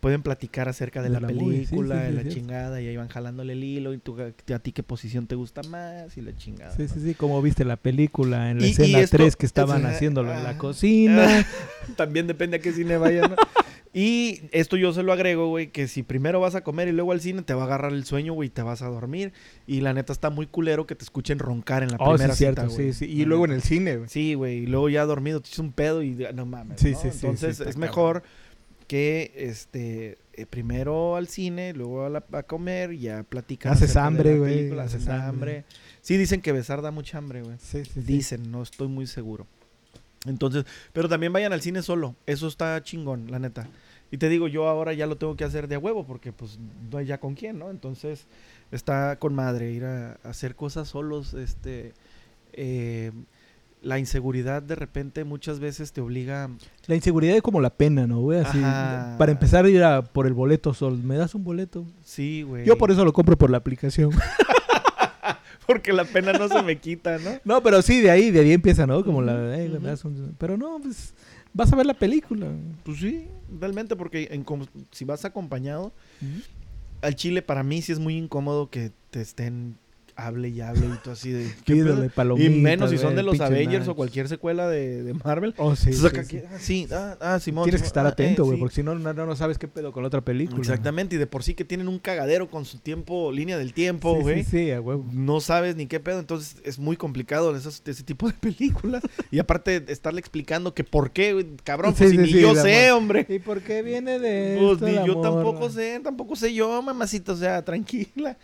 pueden 0.00 0.22
platicar 0.22 0.68
acerca 0.68 1.02
de, 1.02 1.10
De 1.10 1.20
la, 1.20 1.28
sí, 1.28 1.34
película, 1.34 1.94
sí, 1.96 2.00
de 2.02 2.08
sí, 2.10 2.14
la 2.16 2.22
sí. 2.22 2.28
chingada, 2.28 2.80
y 2.80 2.86
ahí 2.88 2.96
van 2.96 3.08
jalándole 3.08 3.52
el 3.52 3.64
hilo, 3.64 3.92
y 3.94 3.98
tú, 3.98 4.16
a 4.20 4.58
ti 4.58 4.72
qué 4.72 4.82
posición 4.82 5.26
te 5.26 5.34
gusta 5.34 5.62
más, 5.64 6.16
y 6.16 6.20
la 6.22 6.34
chingada. 6.36 6.74
Sí, 6.76 6.82
¿no? 6.82 6.88
sí, 6.88 7.00
sí, 7.00 7.14
como 7.14 7.40
viste 7.42 7.64
la 7.64 7.76
película 7.76 8.50
en 8.50 8.58
la 8.60 8.64
Y- 8.66 8.68
y 8.68 8.72
escena 8.72 9.00
esto- 9.00 9.16
3 9.16 9.36
que 9.36 9.46
estaban 9.46 9.80
es- 9.86 9.94
haciéndolo 9.96 10.30
en 10.32 10.38
ah, 10.38 10.42
la 10.42 10.58
cocina. 10.58 11.26
También 11.96 12.26
depende 12.26 12.56
a 12.56 12.60
qué 12.60 12.72
cine 12.72 12.96
vayan. 12.98 13.30
¿no? 13.30 13.36
y 13.94 14.42
esto 14.52 14.76
yo 14.76 14.92
se 14.92 15.02
lo 15.02 15.12
agrego, 15.12 15.48
güey, 15.48 15.68
que 15.68 15.88
si 15.88 16.02
primero 16.02 16.38
vas 16.40 16.54
a 16.54 16.60
comer 16.62 16.88
y 16.88 16.92
luego 16.92 17.12
al 17.12 17.20
cine, 17.20 17.42
te 17.42 17.54
va 17.54 17.62
a 17.62 17.64
agarrar 17.64 17.92
el 17.92 18.04
sueño, 18.04 18.34
güey, 18.34 18.48
y 18.48 18.50
te 18.50 18.62
vas 18.62 18.82
a 18.82 18.86
dormir. 18.88 19.32
Y 19.66 19.80
la 19.80 19.94
neta 19.94 20.12
está 20.12 20.30
muy 20.30 20.46
culero 20.46 20.86
que 20.86 20.94
te 20.94 21.04
escuchen 21.04 21.38
roncar 21.38 21.82
en 21.82 21.90
la 21.90 21.96
oh, 21.98 22.12
sí, 22.12 22.18
primera 22.18 22.34
cierto, 22.34 22.62
cita, 22.68 22.74
güey. 22.74 22.92
sí, 22.92 23.06
sí. 23.06 23.10
Y 23.12 23.24
luego 23.24 23.46
en 23.46 23.52
el 23.52 23.62
cine, 23.62 23.96
güey. 23.96 24.08
Sí, 24.08 24.34
güey, 24.34 24.58
y 24.58 24.66
luego 24.66 24.88
ya 24.90 25.04
dormido 25.06 25.40
te 25.40 25.48
echas 25.48 25.58
un 25.60 25.72
pedo 25.72 26.02
y 26.02 26.10
no 26.34 26.44
mames. 26.46 26.80
Sí, 26.80 26.92
¿no? 26.92 26.98
sí, 27.00 27.08
sí, 27.10 27.26
Entonces 27.26 27.56
sí, 27.56 27.64
es 27.66 27.76
mejor 27.76 28.22
que 28.88 29.32
este 29.36 30.18
eh, 30.32 30.46
primero 30.46 31.14
al 31.14 31.28
cine, 31.28 31.72
luego 31.74 32.04
a, 32.04 32.08
la- 32.08 32.24
a 32.32 32.42
comer, 32.42 32.96
ya 32.98 33.22
platican. 33.22 33.72
Haces 33.72 33.96
hambre, 33.96 34.38
güey, 34.38 34.76
haces 34.80 35.06
hambre. 35.08 35.64
Sí, 36.00 36.16
dicen 36.16 36.40
que 36.40 36.50
besar 36.52 36.82
da 36.82 36.90
mucha 36.90 37.18
hambre, 37.18 37.42
güey. 37.42 37.56
Sí, 37.60 37.84
sí, 37.84 37.90
sí. 37.94 38.00
Dicen, 38.00 38.50
no 38.50 38.62
estoy 38.62 38.88
muy 38.88 39.06
seguro. 39.06 39.46
Entonces, 40.26 40.64
pero 40.92 41.08
también 41.08 41.32
vayan 41.32 41.52
al 41.52 41.60
cine 41.60 41.82
solo. 41.82 42.16
Eso 42.26 42.48
está 42.48 42.82
chingón, 42.82 43.30
la 43.30 43.38
neta. 43.38 43.68
Y 44.10 44.16
te 44.16 44.28
digo, 44.28 44.48
yo 44.48 44.66
ahora 44.68 44.92
ya 44.94 45.06
lo 45.06 45.16
tengo 45.16 45.36
que 45.36 45.44
hacer 45.44 45.68
de 45.68 45.74
a 45.76 45.78
huevo 45.78 46.06
porque 46.06 46.32
pues 46.32 46.58
no 46.90 46.98
hay 46.98 47.06
ya 47.06 47.18
con 47.20 47.34
quién, 47.34 47.58
¿no? 47.58 47.70
Entonces, 47.70 48.26
está 48.72 49.18
con 49.18 49.34
madre 49.34 49.70
ir 49.70 49.84
a, 49.84 50.12
a 50.24 50.30
hacer 50.30 50.56
cosas 50.56 50.88
solos, 50.88 51.34
este... 51.34 51.92
eh, 52.54 53.12
la 53.82 53.98
inseguridad 53.98 54.62
de 54.62 54.74
repente 54.74 55.24
muchas 55.24 55.60
veces 55.60 55.92
te 55.92 56.00
obliga... 56.00 56.50
La 56.86 56.94
inseguridad 56.94 57.36
es 57.36 57.42
como 57.42 57.60
la 57.60 57.70
pena, 57.70 58.06
¿no, 58.06 58.20
güey? 58.20 58.40
Así, 58.40 58.58
Ajá. 58.58 59.16
para 59.18 59.32
empezar 59.32 59.64
a 59.64 59.68
ir 59.68 59.82
a 59.82 60.02
por 60.02 60.26
el 60.26 60.34
boleto 60.34 60.74
sol. 60.74 60.98
¿Me 61.02 61.16
das 61.16 61.34
un 61.34 61.44
boleto? 61.44 61.86
Sí, 62.02 62.42
güey. 62.42 62.64
Yo 62.64 62.76
por 62.78 62.90
eso 62.90 63.04
lo 63.04 63.12
compro 63.12 63.36
por 63.36 63.50
la 63.50 63.58
aplicación. 63.58 64.10
Porque 65.66 65.92
la 65.92 66.04
pena 66.04 66.32
no 66.32 66.48
se 66.48 66.62
me 66.62 66.78
quita, 66.78 67.18
¿no? 67.18 67.30
no, 67.44 67.62
pero 67.62 67.82
sí, 67.82 68.00
de 68.00 68.10
ahí, 68.10 68.30
de 68.30 68.40
ahí 68.40 68.52
empieza, 68.52 68.86
¿no? 68.86 69.04
Como 69.04 69.20
la... 69.20 69.34
Me 69.34 69.68
das 69.80 70.04
un- 70.04 70.34
Pero 70.38 70.56
no, 70.56 70.78
pues... 70.82 71.14
Vas 71.52 71.72
a 71.72 71.76
ver 71.76 71.86
la 71.86 71.94
película. 71.94 72.46
Pues 72.84 72.98
sí, 72.98 73.26
realmente 73.60 73.96
porque 73.96 74.28
en 74.30 74.44
si 74.92 75.04
vas 75.04 75.24
acompañado, 75.24 75.92
al 77.02 77.14
chile 77.14 77.42
para 77.42 77.62
mí 77.62 77.82
sí 77.82 77.92
es 77.92 77.98
muy 77.98 78.16
incómodo 78.16 78.70
que 78.70 78.92
te 79.10 79.20
estén 79.20 79.76
hable 80.18 80.48
y 80.48 80.60
hable 80.60 80.86
y 80.86 80.98
tú 81.02 81.10
así 81.12 81.30
de... 81.30 81.44
¿qué 81.64 81.74
Pídele 81.74 82.10
palomitas. 82.10 82.52
Y 82.52 82.60
menos 82.60 82.90
si 82.90 82.98
son 82.98 83.14
de 83.14 83.22
los 83.22 83.40
Avengers 83.40 83.86
o 83.88 83.94
cualquier 83.94 84.28
secuela 84.28 84.68
de, 84.68 85.02
de 85.04 85.14
Marvel. 85.14 85.54
Oh, 85.56 85.76
sí, 85.76 85.90
Entonces 85.90 86.10
sí, 86.10 86.16
acá 86.16 86.24
sí. 86.24 86.40
ah, 86.50 86.58
sí, 86.58 86.88
ah, 86.92 87.16
ah, 87.20 87.40
Simón. 87.40 87.64
Tienes 87.64 87.80
que 87.82 87.86
estar 87.86 88.04
ah, 88.04 88.10
atento, 88.10 88.42
eh, 88.42 88.46
güey, 88.46 88.56
sí. 88.56 88.60
porque 88.60 88.74
si 88.74 88.82
no, 88.82 88.94
no, 88.96 89.12
no 89.14 89.36
sabes 89.36 89.58
qué 89.58 89.68
pedo 89.68 89.92
con 89.92 90.02
la 90.02 90.08
otra 90.08 90.20
película. 90.20 90.58
Exactamente, 90.60 91.14
y 91.14 91.18
de 91.18 91.26
por 91.28 91.42
sí 91.44 91.54
que 91.54 91.64
tienen 91.64 91.86
un 91.88 91.98
cagadero 92.00 92.50
con 92.50 92.64
su 92.64 92.78
tiempo, 92.78 93.30
línea 93.32 93.56
del 93.58 93.72
tiempo, 93.72 94.16
güey. 94.20 94.42
sí, 94.44 94.50
sí, 94.50 94.70
a 94.72 94.80
huevo. 94.80 95.06
No 95.12 95.40
sabes 95.40 95.76
ni 95.76 95.86
qué 95.86 96.00
pedo, 96.00 96.18
entonces 96.18 96.56
es 96.64 96.78
muy 96.78 96.96
complicado 96.96 97.54
esas- 97.56 97.82
ese 97.86 98.02
tipo 98.02 98.26
de 98.26 98.32
películas. 98.40 99.02
y 99.30 99.38
aparte 99.38 99.84
estarle 99.88 100.18
explicando 100.20 100.74
que 100.74 100.82
por 100.84 101.12
qué, 101.12 101.32
güey, 101.32 101.46
cabrón, 101.62 101.94
pues 101.96 102.10
Sí, 102.10 102.16
si 102.16 102.26
sí, 102.26 102.34
ni 102.34 102.40
yo 102.40 102.54
sé, 102.56 102.88
amor. 102.88 102.98
hombre. 103.02 103.26
¿Y 103.28 103.38
por 103.38 103.60
qué 103.60 103.82
viene 103.82 104.18
de 104.18 104.56
Pues 104.58 104.72
esto 104.72 104.86
ni 104.86 105.06
yo 105.06 105.20
tampoco 105.20 105.70
sé, 105.70 106.00
tampoco 106.02 106.34
sé 106.34 106.52
yo, 106.52 106.82
mamacita, 106.82 107.32
o 107.32 107.36
sea, 107.36 107.64
tranquila. 107.64 108.36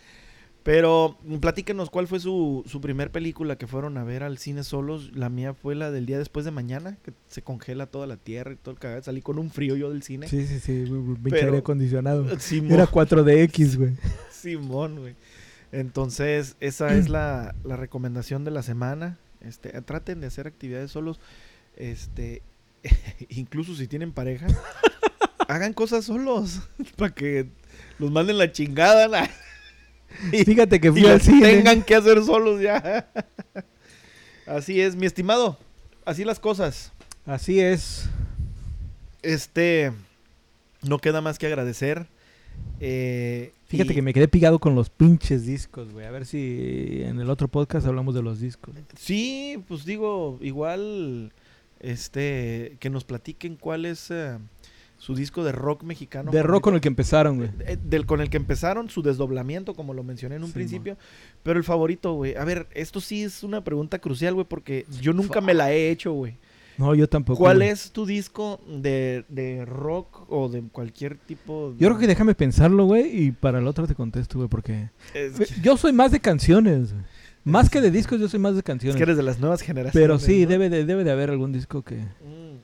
Pero 0.65 1.19
platíquenos 1.43 1.91
cuál 1.91 2.09
fue 2.09 2.21
su, 2.21 2.65
su 2.67 2.81
primer 2.81 3.11
película 3.11 3.57
que 3.57 3.67
fueron 3.67 3.99
a 3.99 4.03
ver 4.03 4.23
al 4.23 4.39
cine 4.39 4.65
solos. 4.65 5.15
La 5.15 5.29
mía 5.29 5.53
fue 5.53 5.75
la 5.75 5.91
del 5.91 6.07
día 6.07 6.19
después 6.19 6.47
de 6.47 6.53
mañana, 6.53 6.97
que 7.05 7.13
se 7.29 7.43
congela 7.43 7.87
toda 7.87 8.07
la 8.07 8.17
tierra 8.17 8.53
y 8.53 8.57
todo 8.57 8.73
el 8.73 8.81
cagado. 8.81 9.03
Salí 9.03 9.21
con 9.21 9.39
un 9.39 9.51
frío 9.51 9.77
yo 9.77 9.91
del 9.91 10.03
cine. 10.03 10.27
Sí, 10.27 10.47
sí, 10.47 10.59
sí, 10.61 10.87
pinche 11.23 11.45
aire 11.45 11.59
acondicionado. 11.59 12.27
Simón, 12.41 12.73
Era 12.73 12.87
4DX, 12.87 13.77
güey. 13.77 13.93
Simón, 14.33 15.01
güey. 15.01 15.15
Entonces, 15.71 16.57
esa 16.61 16.95
es 16.95 17.11
la, 17.11 17.55
la 17.63 17.77
recomendación 17.77 18.45
de 18.45 18.51
la 18.51 18.63
semana. 18.63 19.19
Este, 19.43 19.69
traten 19.83 20.23
de 20.23 20.29
hacer 20.29 20.47
actividades 20.47 20.91
solos. 20.91 21.21
Este, 21.77 22.41
incluso 23.29 23.75
si 23.75 23.87
tienen 23.87 24.13
pareja, 24.13 24.47
hagan 25.47 25.75
cosas 25.75 26.07
solos 26.07 26.61
para 26.97 27.15
que 27.15 27.49
los 27.99 28.11
manden 28.11 28.39
la 28.39 28.51
chingada. 28.51 29.29
Y- 30.33 30.45
Fíjate 30.45 30.81
que 30.81 30.89
y 30.89 30.91
fui 30.91 31.07
al 31.07 31.15
los 31.15 31.23
cine. 31.23 31.41
tengan 31.55 31.83
que 31.83 31.95
hacer 31.95 32.23
solos 32.25 32.61
ya. 32.61 33.09
Así 34.47 34.81
es, 34.81 34.95
mi 34.97 35.07
estimado. 35.07 35.59
Así 36.05 36.25
las 36.25 36.39
cosas. 36.39 36.93
Así 37.27 37.61
es. 37.61 38.09
Este, 39.23 39.93
no 40.83 40.99
queda 40.99 41.21
más 41.21 41.39
que 41.39 41.47
agradecer. 41.47 42.07
Eh, 42.81 43.53
Fíjate 43.67 43.93
y- 43.93 43.97
que 43.97 44.03
me 44.03 44.13
quedé 44.13 44.29
pigado 44.29 44.59
con 44.59 44.75
los 44.75 44.91
pinches 44.91 45.47
discos, 45.47 45.91
güey. 45.93 46.07
A 46.07 46.11
ver 46.11 46.27
si 46.27 47.01
en 47.03 47.19
el 47.21 47.31
otro 47.31 47.49
podcast 47.49 47.87
hablamos 47.87 48.15
de 48.15 48.23
los 48.23 48.39
discos. 48.41 48.75
Sí, 48.99 49.63
pues 49.67 49.85
digo, 49.85 50.39
igual, 50.43 51.33
este, 51.81 52.77
que 52.81 52.91
nos 52.91 53.05
platiquen 53.05 53.57
cuál 53.57 53.87
es 53.87 54.11
eh, 54.11 54.39
su 55.05 55.15
disco 55.15 55.45
de 55.45 55.53
rock 55.53 55.83
mexicano. 55.83 56.31
de 56.31 56.43
rock 56.43 56.65
con 56.65 56.75
el 56.75 56.81
que 56.81 56.89
empezaron, 56.89 57.37
güey. 57.37 57.51
Eh, 57.67 57.77
Del 57.83 58.07
con 58.07 58.23
el 58.23 58.31
que 58.31 58.39
empezaron 58.39 58.89
su 58.89 59.03
desdoblamiento, 59.03 59.75
como 59.75 59.93
lo 59.93 60.03
mencioné 60.03 60.37
en 60.37 60.43
un 60.43 60.49
Sí, 60.49 60.55
principio. 60.55 60.97
Pero 61.43 61.59
el 61.59 61.65
favorito, 61.65 62.15
güey. 62.15 62.37
A 62.37 62.45
ver, 62.45 62.69
esto 62.73 63.03
sí 63.03 63.23
es 63.23 63.43
una 63.43 63.63
pregunta 63.63 63.99
crucial, 63.99 64.33
güey, 64.33 64.47
porque 64.49 64.87
yo 65.03 65.13
nunca 65.13 65.43
me 65.43 65.53
la 65.53 65.73
he 65.73 65.91
hecho, 65.91 66.13
güey. 66.13 66.37
No, 66.79 66.95
yo 66.95 67.07
tampoco. 67.07 67.39
¿Cuál 67.39 67.59
güey. 67.59 67.69
es 67.69 67.91
tu 67.93 68.07
disco 68.07 68.61
de, 68.67 69.27
de 69.29 69.67
rock 69.67 70.25
o 70.33 70.49
de 70.49 70.63
cualquier 70.63 71.19
tipo? 71.19 71.73
de- 71.73 71.79
Yo 71.85 71.89
creo 71.89 71.99
que 71.99 72.07
déjame 72.07 72.35
pensarlo, 72.35 72.87
güey, 72.87 73.25
y 73.27 73.31
para 73.31 73.59
el 73.59 73.67
otro 73.67 73.87
te 73.87 73.95
contesto, 73.95 74.39
güey, 74.39 74.49
porque... 74.49 74.89
Es, 75.13 75.37
Güey, 75.37 75.49
Yo 75.63 75.77
soy 75.77 75.93
más 75.93 76.13
de 76.13 76.21
canciones, 76.21 76.95
güey. 76.95 77.05
Más 77.45 77.69
que 77.69 77.83
de 77.83 77.91
discos, 77.91 78.19
yo 78.19 78.27
soy 78.29 78.41
más 78.41 78.55
de 78.55 78.61
es 78.61 78.65
canciones. 78.65 78.97
que 78.97 79.03
eres 79.03 79.19
de 79.19 79.23
las 79.23 79.39
nuevas 79.39 79.61
generaciones. 79.61 80.03
Pero 80.03 80.19
sí, 80.19 80.45
¿no? 80.45 80.49
debe 80.49 80.71
de, 80.71 80.87
debe 80.87 81.05
de 81.05 81.11
haber 81.13 81.29
algún 81.29 81.53
disco 81.53 81.83
que... 81.83 81.97
Mm. 81.99 82.57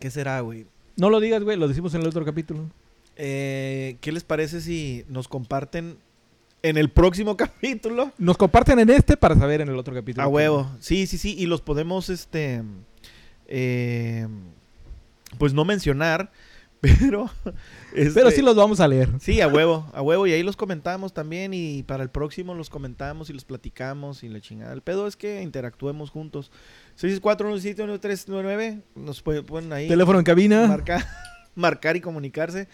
¿Qué 0.00 0.10
será, 0.10 0.40
güey? 0.40 0.66
No 0.96 1.10
lo 1.10 1.20
digas, 1.20 1.42
güey, 1.42 1.56
lo 1.56 1.68
decimos 1.68 1.94
en 1.94 2.02
el 2.02 2.06
otro 2.08 2.24
capítulo. 2.24 2.70
Eh, 3.16 3.96
¿Qué 4.00 4.12
les 4.12 4.24
parece 4.24 4.60
si 4.60 5.04
nos 5.08 5.28
comparten 5.28 5.98
en 6.62 6.76
el 6.76 6.88
próximo 6.90 7.36
capítulo? 7.38 8.12
Nos 8.18 8.36
comparten 8.36 8.78
en 8.78 8.90
este 8.90 9.16
para 9.16 9.34
saber 9.36 9.60
en 9.60 9.68
el 9.68 9.76
otro 9.76 9.94
capítulo. 9.94 10.24
A 10.24 10.28
huevo. 10.28 10.70
Sí, 10.80 11.06
sí, 11.06 11.18
sí. 11.18 11.34
Y 11.38 11.46
los 11.46 11.60
podemos, 11.60 12.08
este. 12.10 12.62
eh, 13.46 14.26
pues 15.38 15.52
no 15.52 15.64
mencionar, 15.64 16.30
pero. 16.80 17.30
Pero 17.94 18.08
este, 18.08 18.30
sí 18.32 18.42
los 18.42 18.56
vamos 18.56 18.80
a 18.80 18.88
leer. 18.88 19.08
Sí, 19.20 19.40
a 19.40 19.46
huevo, 19.46 19.88
a 19.94 20.02
huevo. 20.02 20.26
Y 20.26 20.32
ahí 20.32 20.42
los 20.42 20.56
comentamos 20.56 21.14
también. 21.14 21.54
Y 21.54 21.84
para 21.84 22.02
el 22.02 22.10
próximo 22.10 22.54
los 22.54 22.70
comentamos 22.70 23.30
y 23.30 23.32
los 23.32 23.44
platicamos 23.44 24.24
y 24.24 24.28
la 24.28 24.40
chingada. 24.40 24.72
El 24.72 24.82
pedo 24.82 25.06
es 25.06 25.14
que 25.16 25.40
interactuemos 25.42 26.10
juntos. 26.10 26.50
641-71399. 27.00 28.82
Nos 28.94 29.22
pueden, 29.22 29.72
ahí 29.72 29.88
Teléfono 29.88 30.18
en 30.18 30.24
cabina. 30.24 30.66
marcar, 30.66 31.04
marcar 31.54 31.96
y 31.96 32.00
comunicarse. 32.00 32.68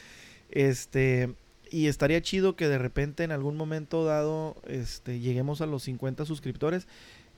Este. 0.50 1.34
Y 1.72 1.86
estaría 1.86 2.20
chido 2.20 2.56
que 2.56 2.66
de 2.66 2.78
repente 2.78 3.22
en 3.22 3.30
algún 3.30 3.56
momento 3.56 4.04
dado 4.04 4.56
este, 4.66 5.20
lleguemos 5.20 5.60
a 5.60 5.66
los 5.66 5.84
50 5.84 6.24
suscriptores 6.24 6.88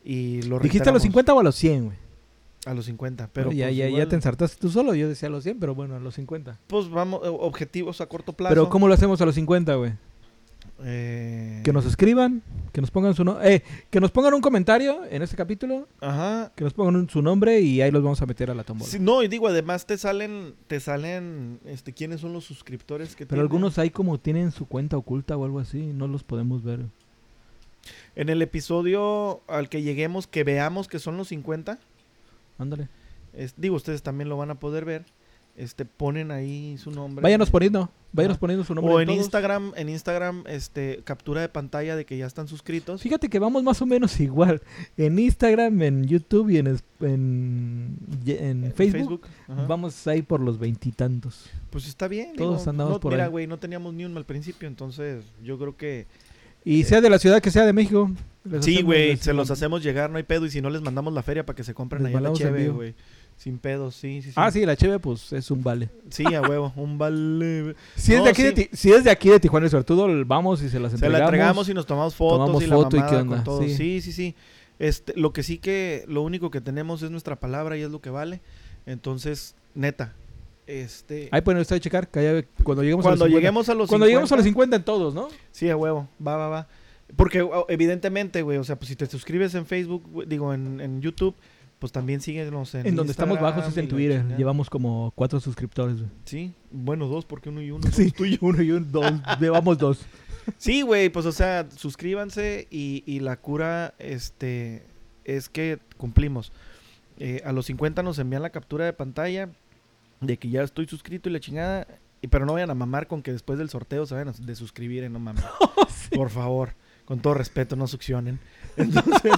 y 0.04 0.40
lo 0.42 0.58
¿Dijiste 0.58 0.88
a 0.88 0.92
los 0.92 1.02
reiteramos. 1.02 1.02
50 1.02 1.34
o 1.34 1.40
a 1.40 1.42
los 1.42 1.54
100, 1.54 1.84
güey? 1.84 1.96
A 2.64 2.74
los 2.74 2.86
50. 2.86 3.28
Pero 3.32 3.52
ya, 3.52 3.66
pues, 3.66 3.76
ya, 3.76 3.84
ya 3.84 3.88
igual, 3.88 4.08
te 4.08 4.14
ensartaste 4.14 4.56
tú 4.58 4.70
solo. 4.70 4.94
Yo 4.94 5.08
decía 5.08 5.28
a 5.28 5.30
los 5.30 5.42
100, 5.44 5.60
pero 5.60 5.74
bueno, 5.74 5.96
a 5.96 5.98
los 5.98 6.14
50. 6.14 6.60
Pues 6.66 6.88
vamos, 6.88 7.20
objetivos 7.24 8.00
a 8.00 8.06
corto 8.06 8.32
plazo. 8.32 8.54
Pero 8.54 8.70
¿cómo 8.70 8.88
lo 8.88 8.94
hacemos 8.94 9.20
a 9.20 9.26
los 9.26 9.34
50, 9.34 9.74
güey? 9.74 9.92
Eh, 10.84 11.60
Que 11.64 11.72
nos 11.72 11.86
escriban, 11.86 12.42
que 12.72 12.80
nos 12.80 12.90
pongan 12.90 13.14
su 13.14 13.24
nombre. 13.24 13.54
Eh, 13.56 13.62
que 13.90 14.00
nos 14.00 14.10
pongan 14.10 14.34
un 14.34 14.40
comentario 14.40 15.04
en 15.10 15.22
este 15.22 15.36
capítulo, 15.36 15.86
Ajá. 16.00 16.52
que 16.56 16.64
nos 16.64 16.72
pongan 16.72 16.96
un- 16.96 17.08
su 17.08 17.22
nombre 17.22 17.60
y 17.60 17.80
ahí 17.82 17.90
los 17.90 18.02
vamos 18.02 18.20
a 18.22 18.26
meter 18.26 18.50
a 18.50 18.54
la 18.54 18.64
tómbola. 18.64 18.90
Sí, 18.90 18.98
no, 18.98 19.22
y 19.22 19.28
digo, 19.28 19.46
además 19.48 19.86
te 19.86 19.96
salen, 19.98 20.54
te 20.66 20.80
salen, 20.80 21.60
este, 21.66 21.92
quiénes 21.92 22.20
son 22.20 22.32
los 22.32 22.44
suscriptores 22.44 23.10
que 23.10 23.26
pero 23.26 23.28
tienen? 23.28 23.42
algunos 23.42 23.78
ahí 23.78 23.90
como 23.90 24.18
tienen 24.18 24.50
su 24.50 24.66
cuenta 24.66 24.96
oculta 24.96 25.36
o 25.36 25.44
algo 25.44 25.60
así, 25.60 25.78
no 25.94 26.08
los 26.08 26.24
podemos 26.24 26.62
ver. 26.64 26.80
En 28.14 28.28
el 28.28 28.42
episodio 28.42 29.40
al 29.48 29.68
que 29.68 29.82
lleguemos, 29.82 30.26
que 30.26 30.44
veamos 30.44 30.88
que 30.88 30.98
son 30.98 31.16
los 31.16 31.28
50, 31.28 31.78
Ándale. 32.58 32.88
es- 33.32 33.54
digo, 33.56 33.76
ustedes 33.76 34.02
también 34.02 34.28
lo 34.28 34.36
van 34.36 34.50
a 34.50 34.56
poder 34.60 34.84
ver, 34.84 35.04
este, 35.56 35.84
ponen 35.84 36.30
ahí 36.30 36.76
su 36.78 36.90
nombre. 36.90 37.22
Váyanos 37.22 37.50
poniendo, 37.50 37.90
váyanos 38.12 38.38
poniendo 38.38 38.64
su 38.64 38.74
nombre. 38.74 38.94
O 38.94 39.00
en. 39.00 39.10
Instagram, 39.10 39.72
en 39.76 39.88
Instagram, 39.88 40.44
este, 40.46 41.02
captura 41.04 41.40
de 41.42 41.48
pantalla 41.48 41.94
de 41.94 42.04
que 42.04 42.16
ya 42.16 42.26
están 42.26 42.48
suscritos. 42.48 43.02
Fíjate 43.02 43.28
que 43.28 43.38
vamos 43.38 43.62
más 43.62 43.82
o 43.82 43.86
menos 43.86 44.18
igual. 44.20 44.62
En 44.96 45.18
Instagram, 45.18 45.82
en 45.82 46.04
YouTube 46.04 46.50
y 46.50 46.58
en, 46.58 46.78
en, 47.00 48.72
Facebook, 48.74 49.26
ajá. 49.48 49.66
vamos 49.66 50.06
ahí 50.06 50.22
por 50.22 50.40
los 50.40 50.58
veintitantos. 50.58 51.50
Pues 51.70 51.86
está 51.86 52.08
bien. 52.08 52.34
Todos 52.34 52.60
digo, 52.60 52.70
andamos 52.70 52.94
no, 52.94 53.00
por 53.00 53.12
Mira, 53.12 53.24
ahí. 53.24 53.30
güey, 53.30 53.46
no 53.46 53.58
teníamos 53.58 53.92
ni 53.94 54.04
un 54.04 54.14
mal 54.14 54.24
principio, 54.24 54.68
entonces 54.68 55.24
yo 55.42 55.58
creo 55.58 55.76
que... 55.76 56.06
Y 56.64 56.84
sea 56.84 57.00
de 57.00 57.10
la 57.10 57.18
ciudad 57.18 57.42
que 57.42 57.50
sea 57.50 57.66
de 57.66 57.72
México. 57.72 58.08
Sí, 58.60 58.82
güey, 58.82 59.16
se 59.16 59.32
los 59.32 59.50
hacemos 59.50 59.82
llegar, 59.82 60.10
no 60.10 60.16
hay 60.16 60.22
pedo, 60.22 60.46
y 60.46 60.50
si 60.50 60.60
no 60.60 60.70
les 60.70 60.80
mandamos 60.80 61.12
la 61.12 61.22
feria 61.22 61.44
para 61.44 61.56
que 61.56 61.64
se 61.64 61.74
compren 61.74 62.04
Les 62.04 62.14
allá 62.14 62.20
la 62.20 62.32
cheve, 62.32 62.68
güey. 62.68 62.94
Sin 63.42 63.58
pedos, 63.58 63.96
sí, 63.96 64.22
sí, 64.22 64.28
sí. 64.28 64.34
Ah, 64.36 64.52
sí, 64.52 64.64
la 64.64 64.76
cheve, 64.76 65.00
pues 65.00 65.32
es 65.32 65.50
un 65.50 65.64
vale. 65.64 65.88
Sí, 66.10 66.24
a 66.32 66.40
huevo, 66.42 66.72
un 66.76 66.96
vale. 66.96 67.74
Si, 67.96 68.12
es 68.12 68.18
No, 68.18 68.24
de 68.24 68.30
aquí 68.30 68.42
de 68.44 68.48
sí. 68.50 68.54
Ti- 68.54 68.68
si 68.76 68.92
es 68.92 69.02
de 69.02 69.10
aquí 69.10 69.30
de 69.30 69.40
Tijuana 69.40 69.66
y 69.66 69.70
Suertudo, 69.70 70.06
vamos 70.24 70.62
y 70.62 70.68
se 70.68 70.78
las 70.78 70.92
Se 70.92 70.96
entregamos. 70.96 71.18
la 71.18 71.24
entregamos 71.26 71.68
y 71.68 71.74
nos 71.74 71.84
tomamos 71.86 72.14
fotos 72.14 72.38
tomamos 72.38 72.62
y 72.62 72.66
la 72.68 72.76
foto 72.76 72.96
y 72.96 73.00
qué 73.02 73.16
onda, 73.16 73.36
con 73.36 73.44
todo. 73.44 73.62
sí. 73.62 73.74
Sí, 73.74 74.00
sí, 74.00 74.12
sí. 74.12 74.34
Este, 74.78 75.12
lo 75.16 75.32
que 75.32 75.42
sí 75.42 75.58
que, 75.58 76.04
lo 76.06 76.22
único 76.22 76.50
que 76.52 76.60
tenemos 76.60 77.02
es 77.02 77.10
nuestra 77.10 77.34
palabra 77.40 77.76
y 77.76 77.82
es 77.82 77.90
lo 77.90 78.00
que 78.00 78.10
vale. 78.10 78.40
Entonces, 78.86 79.54
neta, 79.74 80.12
este... 80.66 81.28
Ahí 81.32 81.40
pueden 81.40 81.60
ustedes 81.60 81.82
checar 81.82 82.08
que 82.08 82.20
haya- 82.20 82.44
cuando 82.62 82.82
lleguemos 82.82 83.02
cuando 83.04 83.24
a 83.24 83.26
los 83.26 83.32
50. 83.32 83.38
lleguemos 83.40 83.68
a 83.68 83.74
los 83.74 83.88
Cuando 83.88 84.06
lleguemos 84.06 84.30
a 84.32 84.36
los 84.36 84.44
50, 84.44 84.76
50 84.76 84.76
en 84.76 84.84
todos, 84.84 85.14
¿no? 85.14 85.28
Sí, 85.50 85.68
a 85.68 85.76
huevo, 85.76 86.08
va, 86.24 86.36
va, 86.36 86.48
va. 86.48 86.68
Porque 87.16 87.42
o- 87.42 87.66
evidentemente, 87.68 88.42
güey, 88.42 88.58
o 88.58 88.64
sea, 88.64 88.76
pues 88.76 88.88
si 88.88 88.96
te 88.96 89.06
suscribes 89.06 89.54
en 89.54 89.66
Facebook, 89.66 90.26
digo, 90.28 90.54
en, 90.54 90.80
en 90.80 91.00
YouTube, 91.02 91.34
pues 91.82 91.90
también 91.90 92.20
síguenos 92.20 92.76
en 92.76 92.86
En 92.86 92.94
donde 92.94 93.10
estamos 93.10 93.40
bajos 93.40 93.66
es 93.66 93.76
en 93.76 93.86
y 93.86 93.88
Twitter. 93.88 94.24
Llevamos 94.36 94.70
como 94.70 95.12
cuatro 95.16 95.40
suscriptores. 95.40 95.96
güey. 95.96 96.10
Sí, 96.24 96.54
bueno, 96.70 97.08
dos, 97.08 97.24
porque 97.24 97.48
uno 97.48 97.60
y 97.60 97.72
uno. 97.72 97.90
Sí, 97.90 98.14
uno 98.40 98.62
y 98.62 98.70
un, 98.70 98.92
dos. 98.92 99.12
Llevamos 99.40 99.78
dos. 99.78 100.06
Sí, 100.58 100.82
güey, 100.82 101.08
pues 101.08 101.26
o 101.26 101.32
sea, 101.32 101.68
suscríbanse 101.74 102.68
y, 102.70 103.02
y 103.04 103.18
la 103.18 103.36
cura, 103.36 103.94
este, 103.98 104.86
es 105.24 105.48
que 105.48 105.80
cumplimos. 105.96 106.52
Eh, 107.18 107.42
a 107.44 107.50
los 107.50 107.66
50 107.66 108.04
nos 108.04 108.20
envían 108.20 108.42
la 108.42 108.50
captura 108.50 108.84
de 108.84 108.92
pantalla 108.92 109.48
de 110.20 110.36
que 110.36 110.50
ya 110.50 110.62
estoy 110.62 110.86
suscrito 110.86 111.28
y 111.28 111.32
la 111.32 111.40
chingada. 111.40 111.88
Y, 112.20 112.28
pero 112.28 112.46
no 112.46 112.52
vayan 112.52 112.70
a 112.70 112.76
mamar 112.76 113.08
con 113.08 113.22
que 113.22 113.32
después 113.32 113.58
del 113.58 113.70
sorteo 113.70 114.06
se 114.06 114.14
vayan 114.14 114.28
a 114.28 114.32
de 114.38 114.54
suscribir, 114.54 115.02
eh, 115.02 115.08
no 115.08 115.18
mames. 115.18 115.42
Por 116.14 116.30
favor, 116.30 116.74
con 117.06 117.18
todo 117.18 117.34
respeto, 117.34 117.74
no 117.74 117.88
succionen. 117.88 118.38
Entonces, 118.76 119.32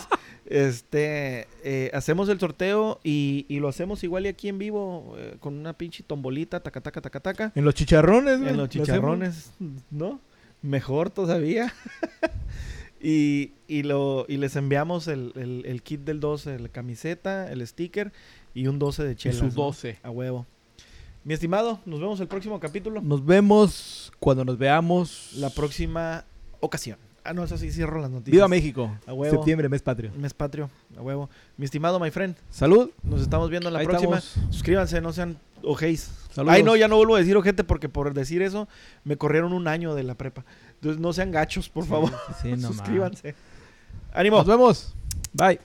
este, 0.47 1.47
eh, 1.65 1.91
hacemos 1.95 2.29
el 2.29 2.39
sorteo 2.39 3.01
y, 3.03 3.47
y 3.49 3.61
lo 3.61 3.69
hacemos 3.69 4.05
igual 4.05 4.27
y 4.27 4.29
aquí 4.29 4.49
en 4.49 4.59
vivo 4.59 5.15
eh, 5.19 5.37
con 5.41 5.55
una 5.59 5.73
pinche 5.73 6.03
tombolita, 6.03 6.61
taca, 6.61 6.81
taca, 6.81 7.01
taca, 7.01 7.21
taca. 7.21 7.53
En 7.55 7.65
los 7.65 7.75
chicharrones. 7.75 8.41
En 8.47 8.57
los 8.57 8.69
chicharrones, 8.69 9.53
¿no? 9.91 10.21
Mejor 10.63 11.11
todavía. 11.11 11.73
y, 13.01 13.53
y, 13.69 13.83
lo, 13.83 14.25
y 14.29 14.37
les 14.39 14.57
enviamos 14.57 15.09
el, 15.09 15.33
el- 15.37 15.65
el 15.67 15.83
kit 15.83 16.01
del 16.01 16.21
12, 16.21 16.59
la 16.59 16.69
camiseta, 16.69 17.51
el 17.51 17.67
sticker 17.67 18.13
y 18.55 18.67
un 18.67 18.79
12 18.79 19.05
de 19.05 19.13
Y 19.13 19.17
chelas. 19.17 19.39
su 19.39 19.45
¿no? 19.47 19.51
12. 19.53 19.99
A 20.03 20.11
huevo. 20.11 20.47
Mi 21.25 21.33
estimado, 21.35 21.81
nos 21.87 22.01
vemos 22.01 22.21
el 22.21 22.29
próximo 22.29 22.61
capítulo. 22.61 23.01
Nos 23.01 23.25
vemos 23.25 24.13
cuando 24.21 24.45
nos 24.45 24.59
veamos. 24.59 25.33
La 25.37 25.49
próxima 25.51 26.25
ocasión. 26.61 26.99
Ah, 27.25 27.33
no, 27.33 27.43
eso 27.45 27.57
sí, 27.57 27.73
cierro 27.73 28.01
las 28.01 28.11
noticias. 28.11 28.33
Viva 28.33 28.49
México. 28.49 28.95
A 29.07 29.15
huevo. 29.15 29.35
Septiembre, 29.37 29.69
mes 29.71 29.81
patrio. 29.81 30.13
Mes 30.17 30.35
patrio, 30.35 30.69
a 30.97 31.01
huevo. 31.01 31.31
Mi 31.57 31.65
estimado, 31.65 31.99
my 31.99 32.11
friend, 32.11 32.37
Salud. 32.51 32.91
nos 33.03 33.23
estamos 33.23 33.49
viendo 33.49 33.69
en 33.69 33.73
la 33.73 33.81
Ahí 33.81 33.87
próxima. 33.87 34.19
estamos. 34.19 34.55
Suscríbanse, 34.55 35.01
no 35.01 35.13
sean 35.13 35.39
ojéis. 35.63 36.11
Saludos. 36.31 36.55
Ay, 36.55 36.63
no, 36.63 36.77
ya 36.77 36.87
no 36.87 36.97
vuelvo 36.97 37.15
a 37.17 37.19
decir 37.21 37.35
ojete 37.37 37.65
porque 37.65 37.89
por 37.89 38.13
decir 38.13 38.43
eso 38.43 38.69
me 39.05 39.17
corrieron 39.17 39.53
un 39.55 39.69
año 39.69 39.95
de 39.95 40.03
la 40.03 40.15
prepa. 40.15 40.45
Entonces 40.75 41.01
no 41.01 41.13
sean 41.15 41.31
gachos, 41.31 41.69
por 41.71 41.87
favor. 41.87 42.13
Sí, 42.43 42.53
no 42.59 42.69
Suscríbanse. 42.73 43.35
¡Ánimo! 44.13 44.37
Nos 44.39 44.47
vemos. 44.47 44.95
Bye. 45.33 45.59